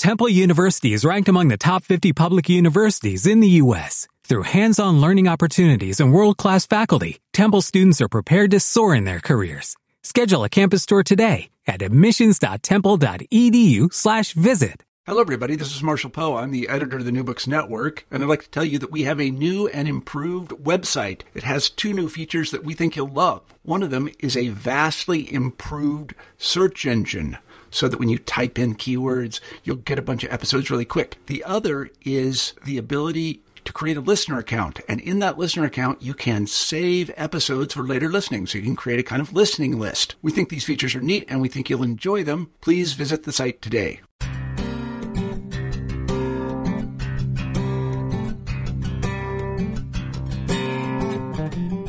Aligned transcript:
Temple 0.00 0.30
University 0.30 0.94
is 0.94 1.04
ranked 1.04 1.28
among 1.28 1.48
the 1.48 1.58
top 1.58 1.84
50 1.84 2.14
public 2.14 2.48
universities 2.48 3.26
in 3.26 3.40
the 3.40 3.60
U.S. 3.64 4.08
Through 4.24 4.44
hands-on 4.44 4.98
learning 4.98 5.28
opportunities 5.28 6.00
and 6.00 6.10
world-class 6.10 6.64
faculty, 6.64 7.18
Temple 7.34 7.60
students 7.60 8.00
are 8.00 8.08
prepared 8.08 8.50
to 8.52 8.60
soar 8.60 8.94
in 8.94 9.04
their 9.04 9.20
careers. 9.20 9.76
Schedule 10.02 10.44
a 10.44 10.48
campus 10.48 10.86
tour 10.86 11.02
today 11.02 11.50
at 11.66 11.82
admissions.temple.edu 11.82 13.92
slash 13.92 14.32
visit. 14.32 14.82
Hello, 15.04 15.20
everybody. 15.20 15.54
This 15.54 15.76
is 15.76 15.82
Marshall 15.82 16.08
Poe. 16.08 16.36
I'm 16.36 16.50
the 16.50 16.70
editor 16.70 16.96
of 16.96 17.04
the 17.04 17.12
New 17.12 17.24
Books 17.24 17.46
Network, 17.46 18.06
and 18.10 18.22
I'd 18.22 18.28
like 18.30 18.44
to 18.44 18.50
tell 18.50 18.64
you 18.64 18.78
that 18.78 18.90
we 18.90 19.02
have 19.02 19.20
a 19.20 19.30
new 19.30 19.68
and 19.68 19.86
improved 19.86 20.52
website. 20.52 21.24
It 21.34 21.42
has 21.42 21.68
two 21.68 21.92
new 21.92 22.08
features 22.08 22.52
that 22.52 22.64
we 22.64 22.72
think 22.72 22.96
you'll 22.96 23.08
love. 23.08 23.42
One 23.64 23.82
of 23.82 23.90
them 23.90 24.08
is 24.18 24.34
a 24.34 24.48
vastly 24.48 25.30
improved 25.30 26.14
search 26.38 26.86
engine 26.86 27.36
so 27.70 27.88
that 27.88 27.98
when 27.98 28.08
you 28.08 28.18
type 28.18 28.58
in 28.58 28.74
keywords, 28.74 29.40
you'll 29.64 29.76
get 29.76 29.98
a 29.98 30.02
bunch 30.02 30.24
of 30.24 30.32
episodes 30.32 30.70
really 30.70 30.84
quick. 30.84 31.18
The 31.26 31.44
other 31.44 31.90
is 32.02 32.54
the 32.64 32.78
ability 32.78 33.42
to 33.64 33.72
create 33.72 33.96
a 33.96 34.00
listener 34.00 34.38
account. 34.38 34.80
And 34.88 35.00
in 35.00 35.18
that 35.20 35.38
listener 35.38 35.64
account, 35.64 36.02
you 36.02 36.14
can 36.14 36.46
save 36.46 37.10
episodes 37.16 37.74
for 37.74 37.82
later 37.82 38.08
listening. 38.10 38.46
So 38.46 38.58
you 38.58 38.64
can 38.64 38.76
create 38.76 39.00
a 39.00 39.04
kind 39.04 39.20
of 39.22 39.32
listening 39.32 39.78
list. 39.78 40.16
We 40.22 40.32
think 40.32 40.48
these 40.48 40.64
features 40.64 40.94
are 40.94 41.00
neat 41.00 41.24
and 41.28 41.40
we 41.40 41.48
think 41.48 41.68
you'll 41.68 41.82
enjoy 41.82 42.24
them. 42.24 42.50
Please 42.60 42.94
visit 42.94 43.24
the 43.24 43.32
site 43.32 43.62
today. 43.62 44.00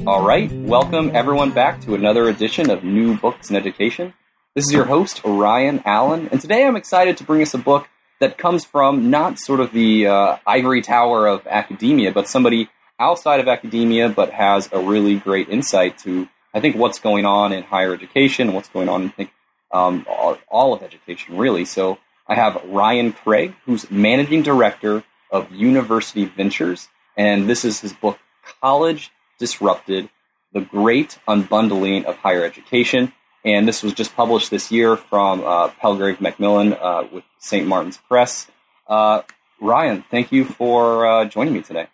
All 0.07 0.25
right, 0.25 0.51
welcome 0.51 1.11
everyone 1.13 1.51
back 1.51 1.79
to 1.81 1.93
another 1.93 2.27
edition 2.27 2.71
of 2.71 2.83
New 2.83 3.17
Books 3.17 3.51
in 3.51 3.55
Education. 3.55 4.13
This 4.53 4.65
is 4.65 4.73
your 4.73 4.83
host, 4.83 5.21
Ryan 5.23 5.81
Allen, 5.85 6.27
and 6.29 6.41
today 6.41 6.67
I'm 6.67 6.75
excited 6.75 7.15
to 7.15 7.23
bring 7.23 7.41
us 7.41 7.53
a 7.53 7.57
book 7.57 7.87
that 8.19 8.37
comes 8.37 8.65
from 8.65 9.09
not 9.09 9.39
sort 9.39 9.61
of 9.61 9.71
the 9.71 10.07
uh, 10.07 10.37
ivory 10.45 10.81
tower 10.81 11.25
of 11.25 11.47
academia, 11.47 12.11
but 12.11 12.27
somebody 12.27 12.67
outside 12.99 13.39
of 13.39 13.47
academia, 13.47 14.09
but 14.09 14.29
has 14.31 14.67
a 14.73 14.79
really 14.81 15.15
great 15.15 15.47
insight 15.47 15.97
to, 15.99 16.27
I 16.53 16.59
think, 16.59 16.75
what's 16.75 16.99
going 16.99 17.25
on 17.25 17.53
in 17.53 17.63
higher 17.63 17.93
education, 17.93 18.51
what's 18.51 18.67
going 18.67 18.89
on, 18.89 19.05
I 19.05 19.09
think, 19.11 19.31
um, 19.71 20.05
all, 20.09 20.37
all 20.49 20.73
of 20.73 20.83
education, 20.83 21.37
really. 21.37 21.63
So 21.63 21.97
I 22.27 22.35
have 22.35 22.61
Ryan 22.65 23.13
Craig, 23.13 23.53
who's 23.65 23.89
managing 23.89 24.41
director 24.41 25.05
of 25.31 25.49
University 25.53 26.25
Ventures, 26.25 26.89
and 27.15 27.49
this 27.49 27.63
is 27.63 27.79
his 27.79 27.93
book, 27.93 28.19
College 28.61 29.11
Disrupted 29.39 30.09
The 30.51 30.59
Great 30.59 31.19
Unbundling 31.25 32.03
of 32.03 32.17
Higher 32.17 32.43
Education 32.43 33.13
and 33.43 33.67
this 33.67 33.83
was 33.83 33.93
just 33.93 34.15
published 34.15 34.51
this 34.51 34.71
year 34.71 34.95
from 34.95 35.43
uh, 35.43 35.69
Palgrave 35.69 36.21
Macmillan 36.21 36.73
uh, 36.73 37.07
with 37.11 37.23
St. 37.39 37.67
Martin's 37.67 37.97
Press. 37.97 38.47
Uh, 38.87 39.23
Ryan, 39.59 40.03
thank 40.09 40.31
you 40.31 40.45
for 40.45 41.05
uh, 41.05 41.25
joining 41.25 41.53
me 41.53 41.61
today. 41.61 41.87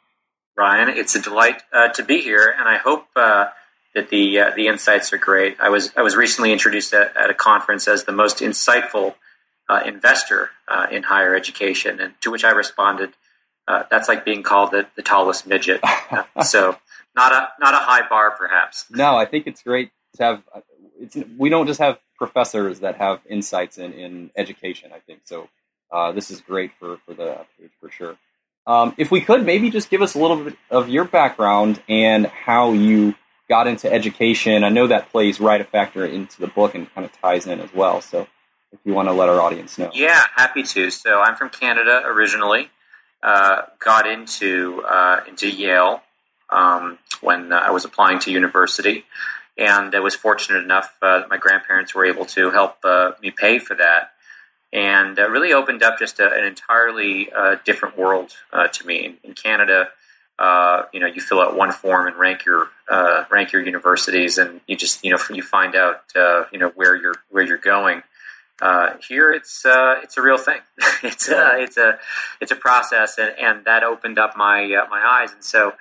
Ryan, 0.57 0.89
it's 0.89 1.15
a 1.15 1.21
delight 1.21 1.61
uh, 1.71 1.89
to 1.89 2.03
be 2.03 2.19
here, 2.19 2.53
and 2.57 2.67
I 2.67 2.77
hope 2.77 3.07
uh, 3.15 3.47
that 3.93 4.09
the 4.09 4.39
the 4.55 4.67
insights 4.67 5.13
are 5.13 5.17
great. 5.17 5.57
I 5.59 5.69
was 5.69 5.91
I 5.95 6.01
was 6.01 6.15
recently 6.15 6.51
introduced 6.51 6.93
at, 6.93 7.15
at 7.15 7.29
a 7.29 7.33
conference 7.33 7.87
as 7.87 8.05
the 8.05 8.11
most 8.11 8.39
insightful 8.39 9.15
investor 9.85 10.49
in 10.91 11.03
higher 11.03 11.35
education, 11.35 11.99
and 11.99 12.19
to 12.21 12.31
which 12.31 12.43
I 12.43 12.51
responded, 12.51 13.13
"That's 13.67 14.07
like 14.07 14.25
being 14.25 14.41
called 14.41 14.71
the, 14.71 14.87
the 14.95 15.03
tallest 15.03 15.45
midget." 15.45 15.81
so, 16.43 16.75
not 17.15 17.31
a 17.33 17.49
not 17.59 17.75
a 17.75 17.77
high 17.77 18.07
bar, 18.09 18.31
perhaps. 18.31 18.85
No, 18.89 19.15
I 19.15 19.25
think 19.25 19.45
it's 19.45 19.61
great 19.61 19.91
to 20.15 20.23
have 20.23 20.43
it's 20.99 21.17
we 21.37 21.49
don't 21.49 21.67
just 21.67 21.79
have 21.79 21.99
professors 22.17 22.79
that 22.79 22.95
have 22.95 23.21
insights 23.29 23.77
in, 23.77 23.93
in 23.93 24.31
education. 24.35 24.91
I 24.93 24.99
think 24.99 25.21
so. 25.25 25.49
Uh, 25.91 26.11
this 26.11 26.31
is 26.31 26.41
great 26.41 26.71
for 26.79 26.97
for 27.05 27.13
the 27.13 27.45
for 27.79 27.89
sure. 27.89 28.17
Um, 28.65 28.93
if 28.97 29.11
we 29.11 29.21
could 29.21 29.45
maybe 29.45 29.69
just 29.69 29.89
give 29.89 30.01
us 30.01 30.13
a 30.15 30.19
little 30.19 30.43
bit 30.43 30.57
of 30.69 30.89
your 30.89 31.05
background 31.05 31.81
and 31.87 32.27
how 32.27 32.73
you 32.73 33.15
got 33.49 33.67
into 33.67 33.91
education. 33.91 34.63
I 34.63 34.69
know 34.69 34.87
that 34.87 35.09
plays 35.09 35.39
right 35.39 35.59
a 35.59 35.63
factor 35.63 36.05
into 36.05 36.39
the 36.41 36.47
book 36.47 36.75
and 36.75 36.93
kind 36.93 37.05
of 37.05 37.11
ties 37.13 37.47
in 37.47 37.59
as 37.59 37.73
well. 37.73 38.01
So 38.01 38.27
if 38.71 38.79
you 38.83 38.93
want 38.93 39.07
to 39.07 39.13
let 39.13 39.29
our 39.29 39.39
audience 39.39 39.77
know. 39.77 39.89
Yeah, 39.93 40.25
happy 40.35 40.63
to. 40.63 40.91
So 40.91 41.21
I'm 41.21 41.35
from 41.35 41.49
Canada 41.49 42.03
originally. 42.05 42.69
Uh, 43.23 43.63
got 43.79 44.05
into 44.05 44.83
uh, 44.87 45.21
into 45.27 45.49
Yale 45.49 46.01
um, 46.49 46.99
when 47.21 47.51
uh, 47.51 47.55
I 47.55 47.71
was 47.71 47.83
applying 47.83 48.19
to 48.19 48.31
university 48.31 49.05
and 49.57 49.93
I 49.95 49.99
was 49.99 50.15
fortunate 50.15 50.63
enough 50.63 50.95
uh, 51.01 51.19
that 51.19 51.29
my 51.29 51.37
grandparents 51.37 51.95
were 51.95 52.05
able 52.05 52.25
to 52.25 52.51
help 52.51 52.77
uh, 52.83 53.11
me 53.21 53.31
pay 53.31 53.59
for 53.59 53.75
that, 53.75 54.11
and 54.71 55.17
uh, 55.17 55.29
really 55.29 55.53
opened 55.53 55.81
up 55.81 55.97
just 55.97 56.19
a, 56.19 56.31
an 56.31 56.45
entirely 56.45 57.31
uh, 57.31 57.55
different 57.65 57.97
world 57.97 58.33
uh, 58.53 58.67
to 58.67 58.85
me. 58.85 59.05
In, 59.05 59.17
in 59.23 59.33
Canada, 59.33 59.89
uh, 60.37 60.83
you 60.93 60.99
know, 60.99 61.07
you 61.07 61.21
fill 61.21 61.39
out 61.39 61.55
one 61.55 61.71
form 61.71 62.07
and 62.07 62.15
rank 62.17 62.45
your 62.45 62.69
rank 63.31 63.51
your 63.51 63.63
universities, 63.63 64.37
and 64.37 64.61
you 64.67 64.75
just 64.75 65.03
you 65.03 65.11
know 65.11 65.17
you 65.31 65.41
find 65.41 65.75
out 65.75 66.03
you 66.51 66.59
know 66.59 66.69
where 66.75 66.95
you're 66.95 67.15
where 67.31 67.43
you're 67.43 67.57
going. 67.57 68.03
here, 69.07 69.31
it's 69.31 69.63
it's 69.65 70.17
a 70.17 70.21
real 70.21 70.37
thing. 70.37 70.59
it's 71.03 71.29
a 71.29 71.59
it's 71.59 71.77
a 71.77 71.97
it's 72.39 72.51
a 72.51 72.55
process, 72.55 73.17
and, 73.17 73.33
and 73.39 73.65
that 73.65 73.83
opened 73.83 74.19
up 74.19 74.37
my 74.37 74.85
my 74.91 75.01
eyes, 75.01 75.33
and 75.33 75.43
so 75.43 75.73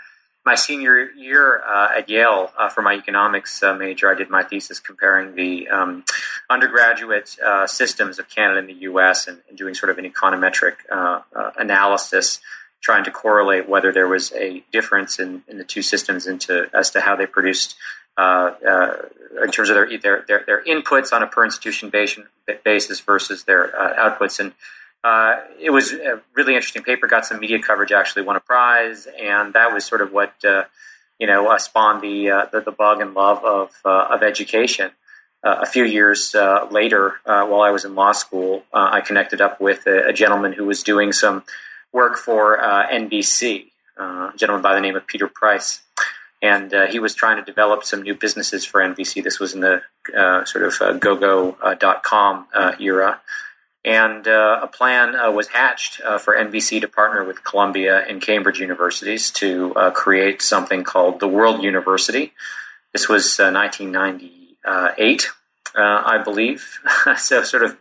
my 0.46 0.54
senior 0.54 1.10
year 1.10 1.60
uh, 1.66 1.98
at 1.98 2.08
Yale 2.08 2.52
uh, 2.56 2.68
for 2.68 2.80
my 2.80 2.94
economics 2.94 3.64
uh, 3.64 3.74
major, 3.74 4.10
I 4.10 4.14
did 4.14 4.30
my 4.30 4.44
thesis 4.44 4.78
comparing 4.78 5.34
the 5.34 5.68
um, 5.68 6.04
undergraduate 6.48 7.36
uh, 7.44 7.66
systems 7.66 8.20
of 8.20 8.28
Canada 8.30 8.60
and 8.60 8.68
the 8.68 8.80
U.S. 8.90 9.26
and, 9.26 9.42
and 9.48 9.58
doing 9.58 9.74
sort 9.74 9.90
of 9.90 9.98
an 9.98 10.08
econometric 10.08 10.76
uh, 10.90 11.20
uh, 11.34 11.50
analysis, 11.58 12.38
trying 12.80 13.02
to 13.04 13.10
correlate 13.10 13.68
whether 13.68 13.92
there 13.92 14.06
was 14.06 14.32
a 14.34 14.62
difference 14.72 15.18
in, 15.18 15.42
in 15.48 15.58
the 15.58 15.64
two 15.64 15.82
systems 15.82 16.28
into 16.28 16.70
as 16.72 16.90
to 16.90 17.00
how 17.00 17.16
they 17.16 17.26
produced. 17.26 17.74
in 18.16 19.50
terms 19.50 19.68
of 19.68 19.74
their, 19.74 19.98
their 19.98 20.24
their 20.28 20.44
their 20.46 20.64
inputs 20.64 21.12
on 21.12 21.24
a 21.24 21.26
per 21.26 21.44
institution 21.44 21.90
basis 21.90 23.00
versus 23.00 23.42
their 23.44 23.68
outputs, 23.98 24.38
and 24.38 24.52
uh, 25.06 25.40
it 25.60 25.70
was 25.70 25.92
a 25.92 26.20
really 26.34 26.56
interesting 26.56 26.82
paper. 26.82 27.06
Got 27.06 27.24
some 27.24 27.38
media 27.38 27.62
coverage. 27.62 27.92
Actually, 27.92 28.22
won 28.22 28.34
a 28.34 28.40
prize, 28.40 29.06
and 29.20 29.52
that 29.52 29.72
was 29.72 29.84
sort 29.84 30.00
of 30.00 30.12
what 30.12 30.34
uh, 30.44 30.64
you 31.20 31.28
know 31.28 31.46
uh, 31.46 31.58
spawned 31.58 32.02
the, 32.02 32.28
uh, 32.28 32.46
the, 32.50 32.60
the 32.60 32.72
bug 32.72 33.00
and 33.00 33.14
love 33.14 33.44
of 33.44 33.70
uh, 33.84 34.08
of 34.10 34.24
education. 34.24 34.90
Uh, 35.44 35.58
a 35.62 35.66
few 35.66 35.84
years 35.84 36.34
later, 36.72 37.20
while 37.24 37.60
I 37.60 37.70
was 37.70 37.84
in 37.84 37.94
law 37.94 38.10
school, 38.10 38.64
I 38.72 39.00
connected 39.00 39.40
up 39.40 39.60
with 39.60 39.86
a, 39.86 40.08
a, 40.08 40.12
gentleman 40.12 40.52
who 40.52 40.64
was 40.64 40.82
doing 40.82 41.12
some 41.12 41.44
work 41.92 42.16
for 42.16 42.58
NBC. 42.58 43.66
a 43.96 44.32
gentleman 44.34 44.62
by 44.62 44.74
the 44.74 44.80
name 44.80 44.96
of 44.96 45.06
Peter 45.06 45.28
Price. 45.28 45.82
And 46.42 46.74
he 46.90 46.98
was 46.98 47.14
trying 47.14 47.36
to 47.36 47.44
develop 47.44 47.84
some 47.84 48.02
new 48.02 48.14
businesses 48.14 48.64
for 48.64 48.80
NBC. 48.80 49.22
This 49.22 49.38
was 49.38 49.54
in 49.54 49.60
the 49.60 49.82
sort 50.46 50.64
of 50.64 50.74
uh, 50.80 50.94
GoGo.com 50.94 52.46
era 52.80 53.20
and 53.86 54.26
uh, 54.26 54.58
a 54.62 54.66
plan 54.66 55.14
uh, 55.14 55.30
was 55.30 55.46
hatched 55.46 56.00
uh, 56.04 56.18
for 56.18 56.34
NBC 56.34 56.80
to 56.80 56.88
partner 56.88 57.24
with 57.24 57.44
Columbia 57.44 58.00
and 58.00 58.20
Cambridge 58.20 58.58
universities 58.58 59.30
to 59.30 59.72
uh, 59.76 59.92
create 59.92 60.42
something 60.42 60.82
called 60.82 61.20
the 61.20 61.28
World 61.28 61.62
University. 61.62 62.32
This 62.92 63.08
was 63.08 63.38
1998, 63.38 65.28
uh, 65.76 65.80
uh, 65.80 66.02
I 66.04 66.18
believe, 66.18 66.80
so 67.16 67.44
sort 67.44 67.62
of 67.62 67.76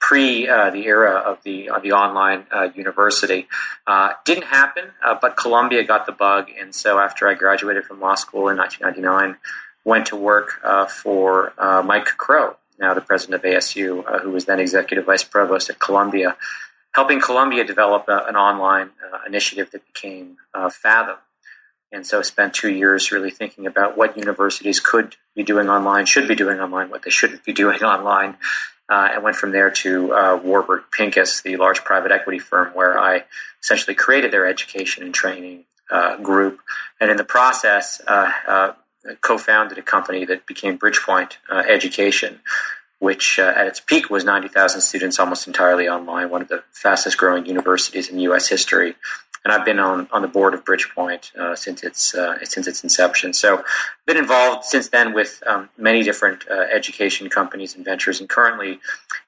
pre 0.00 0.46
the 0.46 0.82
era 0.86 1.16
of 1.16 1.42
the 1.42 1.68
the 1.82 1.92
online 1.92 2.46
university. 2.74 3.46
didn't 4.24 4.46
happen, 4.46 4.84
but 5.20 5.36
Columbia 5.36 5.84
got 5.84 6.06
the 6.06 6.12
bug, 6.12 6.48
and 6.58 6.74
so 6.74 6.98
after 6.98 7.28
I 7.28 7.34
graduated 7.34 7.84
from 7.84 8.00
law 8.00 8.14
school 8.14 8.48
in 8.48 8.56
1999, 8.56 9.36
went 9.84 10.06
to 10.06 10.16
work 10.16 10.62
for 10.88 11.52
Mike 11.84 12.06
Crow 12.06 12.56
now 12.82 12.92
the 12.92 13.00
president 13.00 13.36
of 13.36 13.50
ASU, 13.50 14.04
uh, 14.06 14.18
who 14.18 14.30
was 14.30 14.44
then 14.44 14.60
executive 14.60 15.06
vice 15.06 15.24
provost 15.24 15.70
at 15.70 15.78
Columbia, 15.78 16.36
helping 16.94 17.20
Columbia 17.20 17.64
develop 17.64 18.08
a, 18.08 18.26
an 18.26 18.36
online 18.36 18.90
uh, 19.02 19.20
initiative 19.26 19.70
that 19.70 19.86
became 19.86 20.36
uh, 20.52 20.68
Fathom. 20.68 21.16
And 21.90 22.06
so 22.06 22.20
spent 22.22 22.54
two 22.54 22.70
years 22.70 23.12
really 23.12 23.30
thinking 23.30 23.66
about 23.66 23.96
what 23.96 24.16
universities 24.16 24.80
could 24.80 25.16
be 25.34 25.42
doing 25.42 25.68
online, 25.68 26.06
should 26.06 26.26
be 26.26 26.34
doing 26.34 26.58
online, 26.60 26.90
what 26.90 27.02
they 27.02 27.10
shouldn't 27.10 27.44
be 27.44 27.52
doing 27.64 27.82
online. 27.82 28.36
uh, 28.88 29.08
and 29.12 29.22
went 29.22 29.36
from 29.36 29.52
there 29.52 29.70
to 29.70 30.12
uh, 30.12 30.36
Warburg 30.42 30.82
Pincus, 30.90 31.40
the 31.40 31.56
large 31.56 31.82
private 31.84 32.12
equity 32.12 32.38
firm, 32.38 32.74
where 32.74 32.98
I 32.98 33.24
essentially 33.62 33.94
created 33.94 34.32
their 34.32 34.46
education 34.46 35.02
and 35.02 35.14
training 35.14 35.64
uh, 35.90 36.16
group, 36.18 36.60
and 37.00 37.10
in 37.10 37.16
the 37.16 37.24
process, 37.24 38.00
uh, 38.06 38.30
uh, 38.46 38.72
co-founded 39.20 39.78
a 39.78 39.82
company 39.82 40.24
that 40.24 40.46
became 40.46 40.78
Bridgepoint 40.78 41.32
uh, 41.50 41.62
Education, 41.68 42.40
which 42.98 43.38
at 43.38 43.66
its 43.66 43.80
peak 43.80 44.10
was 44.10 44.24
90,000 44.24 44.80
students, 44.80 45.18
almost 45.18 45.46
entirely 45.46 45.88
online, 45.88 46.30
one 46.30 46.42
of 46.42 46.48
the 46.48 46.62
fastest 46.70 47.18
growing 47.18 47.46
universities 47.46 48.08
in 48.08 48.18
U.S. 48.20 48.48
history 48.48 48.94
and 49.44 49.52
I've 49.52 49.64
been 49.64 49.78
on, 49.78 50.08
on 50.12 50.22
the 50.22 50.28
board 50.28 50.54
of 50.54 50.64
Bridgepoint 50.64 51.34
uh, 51.36 51.56
since 51.56 51.82
its 51.82 52.14
uh, 52.14 52.44
since 52.44 52.66
its 52.66 52.82
inception. 52.82 53.32
So, 53.32 53.58
I've 53.58 54.06
been 54.06 54.16
involved 54.16 54.64
since 54.64 54.88
then 54.88 55.12
with 55.12 55.42
um, 55.46 55.68
many 55.76 56.02
different 56.02 56.44
uh, 56.48 56.66
education 56.72 57.28
companies 57.28 57.74
and 57.74 57.84
ventures, 57.84 58.20
and 58.20 58.28
currently 58.28 58.80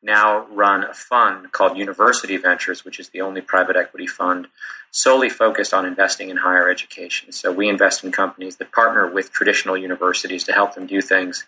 now 0.02 0.46
run 0.46 0.84
a 0.84 0.94
fund 0.94 1.52
called 1.52 1.76
University 1.76 2.36
Ventures, 2.36 2.84
which 2.84 3.00
is 3.00 3.08
the 3.10 3.20
only 3.20 3.40
private 3.40 3.76
equity 3.76 4.06
fund 4.06 4.46
solely 4.90 5.28
focused 5.28 5.74
on 5.74 5.84
investing 5.84 6.30
in 6.30 6.36
higher 6.36 6.70
education. 6.70 7.32
So, 7.32 7.52
we 7.52 7.68
invest 7.68 8.04
in 8.04 8.12
companies 8.12 8.56
that 8.56 8.72
partner 8.72 9.10
with 9.10 9.32
traditional 9.32 9.76
universities 9.76 10.44
to 10.44 10.52
help 10.52 10.74
them 10.74 10.86
do 10.86 11.00
things 11.00 11.44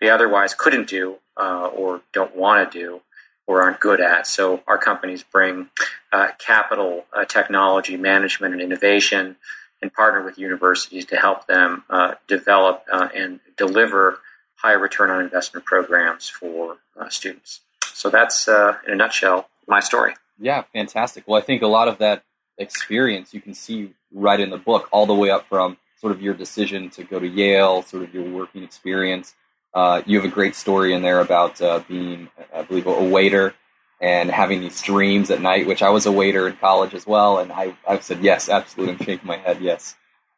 they 0.00 0.10
otherwise 0.10 0.54
couldn't 0.54 0.88
do 0.88 1.16
uh, 1.36 1.66
or 1.66 2.00
don't 2.12 2.36
want 2.36 2.70
to 2.70 2.78
do 2.78 3.00
or 3.46 3.62
aren't 3.62 3.80
good 3.80 4.00
at. 4.00 4.26
So 4.26 4.62
our 4.66 4.78
companies 4.78 5.22
bring 5.22 5.68
uh, 6.12 6.28
capital, 6.38 7.04
uh, 7.12 7.24
technology, 7.24 7.96
management, 7.96 8.54
and 8.54 8.62
innovation, 8.62 9.36
and 9.82 9.92
partner 9.92 10.22
with 10.22 10.38
universities 10.38 11.04
to 11.06 11.16
help 11.16 11.46
them 11.46 11.84
uh, 11.90 12.14
develop 12.26 12.84
uh, 12.90 13.08
and 13.14 13.40
deliver 13.56 14.18
high 14.56 14.72
return 14.72 15.10
on 15.10 15.20
investment 15.20 15.66
programs 15.66 16.28
for 16.28 16.78
uh, 16.98 17.08
students. 17.10 17.60
So 17.92 18.08
that's, 18.08 18.48
uh, 18.48 18.78
in 18.86 18.94
a 18.94 18.96
nutshell, 18.96 19.48
my 19.68 19.80
story. 19.80 20.14
Yeah, 20.38 20.62
fantastic. 20.72 21.24
Well, 21.26 21.38
I 21.38 21.44
think 21.44 21.62
a 21.62 21.66
lot 21.66 21.88
of 21.88 21.98
that 21.98 22.22
experience 22.56 23.34
you 23.34 23.40
can 23.40 23.54
see 23.54 23.92
right 24.12 24.40
in 24.40 24.50
the 24.50 24.56
book, 24.56 24.88
all 24.90 25.06
the 25.06 25.14
way 25.14 25.30
up 25.30 25.46
from 25.48 25.76
sort 25.96 26.12
of 26.12 26.22
your 26.22 26.34
decision 26.34 26.90
to 26.90 27.04
go 27.04 27.18
to 27.18 27.26
Yale, 27.26 27.82
sort 27.82 28.04
of 28.04 28.14
your 28.14 28.24
working 28.24 28.62
experience 28.62 29.34
uh, 29.74 30.02
you 30.06 30.16
have 30.20 30.24
a 30.24 30.32
great 30.32 30.54
story 30.54 30.94
in 30.94 31.02
there 31.02 31.20
about 31.20 31.60
uh, 31.60 31.80
being, 31.88 32.28
I 32.54 32.62
believe, 32.62 32.86
a 32.86 33.04
waiter 33.04 33.54
and 34.00 34.30
having 34.30 34.60
these 34.60 34.80
dreams 34.82 35.30
at 35.30 35.40
night, 35.40 35.66
which 35.66 35.82
I 35.82 35.90
was 35.90 36.06
a 36.06 36.12
waiter 36.12 36.46
in 36.46 36.56
college 36.56 36.94
as 36.94 37.06
well. 37.06 37.38
And 37.38 37.50
I, 37.52 37.74
I've 37.88 38.02
said, 38.02 38.22
yes, 38.22 38.48
absolutely. 38.48 38.94
I'm 38.94 39.04
shaking 39.04 39.26
my 39.26 39.38
head, 39.38 39.60
yes. 39.60 39.96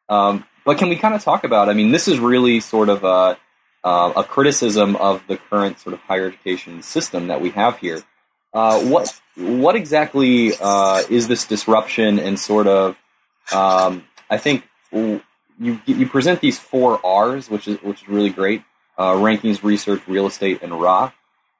Um, 0.08 0.44
but 0.64 0.78
can 0.78 0.88
we 0.88 0.96
kind 0.96 1.14
of 1.14 1.22
talk 1.22 1.44
about, 1.44 1.68
I 1.68 1.74
mean, 1.74 1.90
this 1.90 2.08
is 2.08 2.18
really 2.18 2.60
sort 2.60 2.88
of 2.88 3.04
a, 3.04 3.38
uh, 3.84 4.12
a 4.16 4.24
criticism 4.24 4.96
of 4.96 5.22
the 5.26 5.36
current 5.36 5.80
sort 5.80 5.94
of 5.94 6.00
higher 6.00 6.26
education 6.26 6.82
system 6.82 7.28
that 7.28 7.40
we 7.40 7.50
have 7.50 7.78
here. 7.78 8.02
Uh, 8.54 8.80
what, 8.80 9.20
what 9.36 9.76
exactly 9.76 10.52
uh, 10.60 11.02
is 11.10 11.28
this 11.28 11.44
disruption 11.44 12.18
and 12.18 12.38
sort 12.38 12.66
of, 12.66 12.96
um, 13.52 14.04
I 14.30 14.38
think 14.38 14.64
you, 14.92 15.20
you 15.58 16.06
present 16.08 16.40
these 16.40 16.58
four 16.58 17.04
R's, 17.04 17.50
which 17.50 17.68
is, 17.68 17.82
which 17.82 18.02
is 18.02 18.08
really 18.08 18.30
great 18.30 18.62
uh, 18.98 19.12
rankings, 19.12 19.62
research, 19.62 20.02
real 20.06 20.26
estate, 20.26 20.62
and 20.62 20.81
rah. 20.81 21.12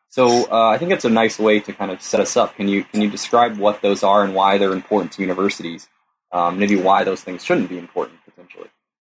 So 0.09 0.51
uh, 0.51 0.69
I 0.69 0.79
think 0.79 0.93
it's 0.93 1.05
a 1.05 1.11
nice 1.11 1.39
way 1.39 1.61
to 1.61 1.73
kind 1.73 1.91
of 1.91 2.01
set 2.01 2.21
us 2.21 2.37
up. 2.37 2.57
Can 2.57 2.69
you 2.69 2.85
can 2.85 3.03
you 3.03 3.11
describe 3.11 3.59
what 3.59 3.83
those 3.83 4.03
are 4.03 4.25
and 4.25 4.35
why 4.35 4.59
they're 4.59 4.73
important 4.73 5.13
to 5.13 5.23
universities? 5.23 5.89
Um, 6.33 6.59
maybe 6.59 6.77
why 6.77 7.05
those 7.05 7.23
things 7.23 7.45
shouldn't 7.45 7.69
be 7.69 7.79
important 7.79 8.19
potentially. 8.25 8.69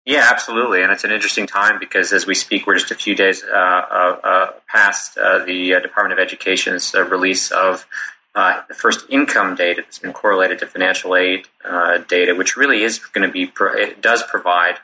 Yeah, 0.05 0.29
absolutely, 0.31 0.83
and 0.83 0.91
it's 0.91 1.05
an 1.05 1.13
interesting 1.13 1.47
time 1.47 1.79
because 1.79 2.13
as 2.13 2.27
we 2.27 2.35
speak, 2.35 2.67
we're 2.67 2.79
just 2.79 2.91
a 2.91 2.95
few 2.97 3.15
days 3.15 3.43
uh, 3.45 3.57
uh, 3.57 4.21
uh 4.23 4.51
past 4.69 5.17
uh, 5.19 5.45
the 5.45 5.71
Department 5.83 6.13
of 6.13 6.19
Education's 6.19 6.95
release 6.95 7.51
of 7.51 7.87
the 8.35 8.75
first 8.75 9.07
income 9.09 9.55
data 9.55 9.83
that's 9.83 9.99
been 9.99 10.13
correlated 10.13 10.59
to 10.61 10.67
financial 10.67 11.17
aid 11.17 11.47
data, 12.09 12.35
which 12.35 12.57
really 12.57 12.83
is 12.83 12.99
going 12.99 13.27
to 13.27 13.33
be 13.33 13.47
pro- 13.47 13.75
it 13.75 14.01
does 14.01 14.23
provide 14.23 14.77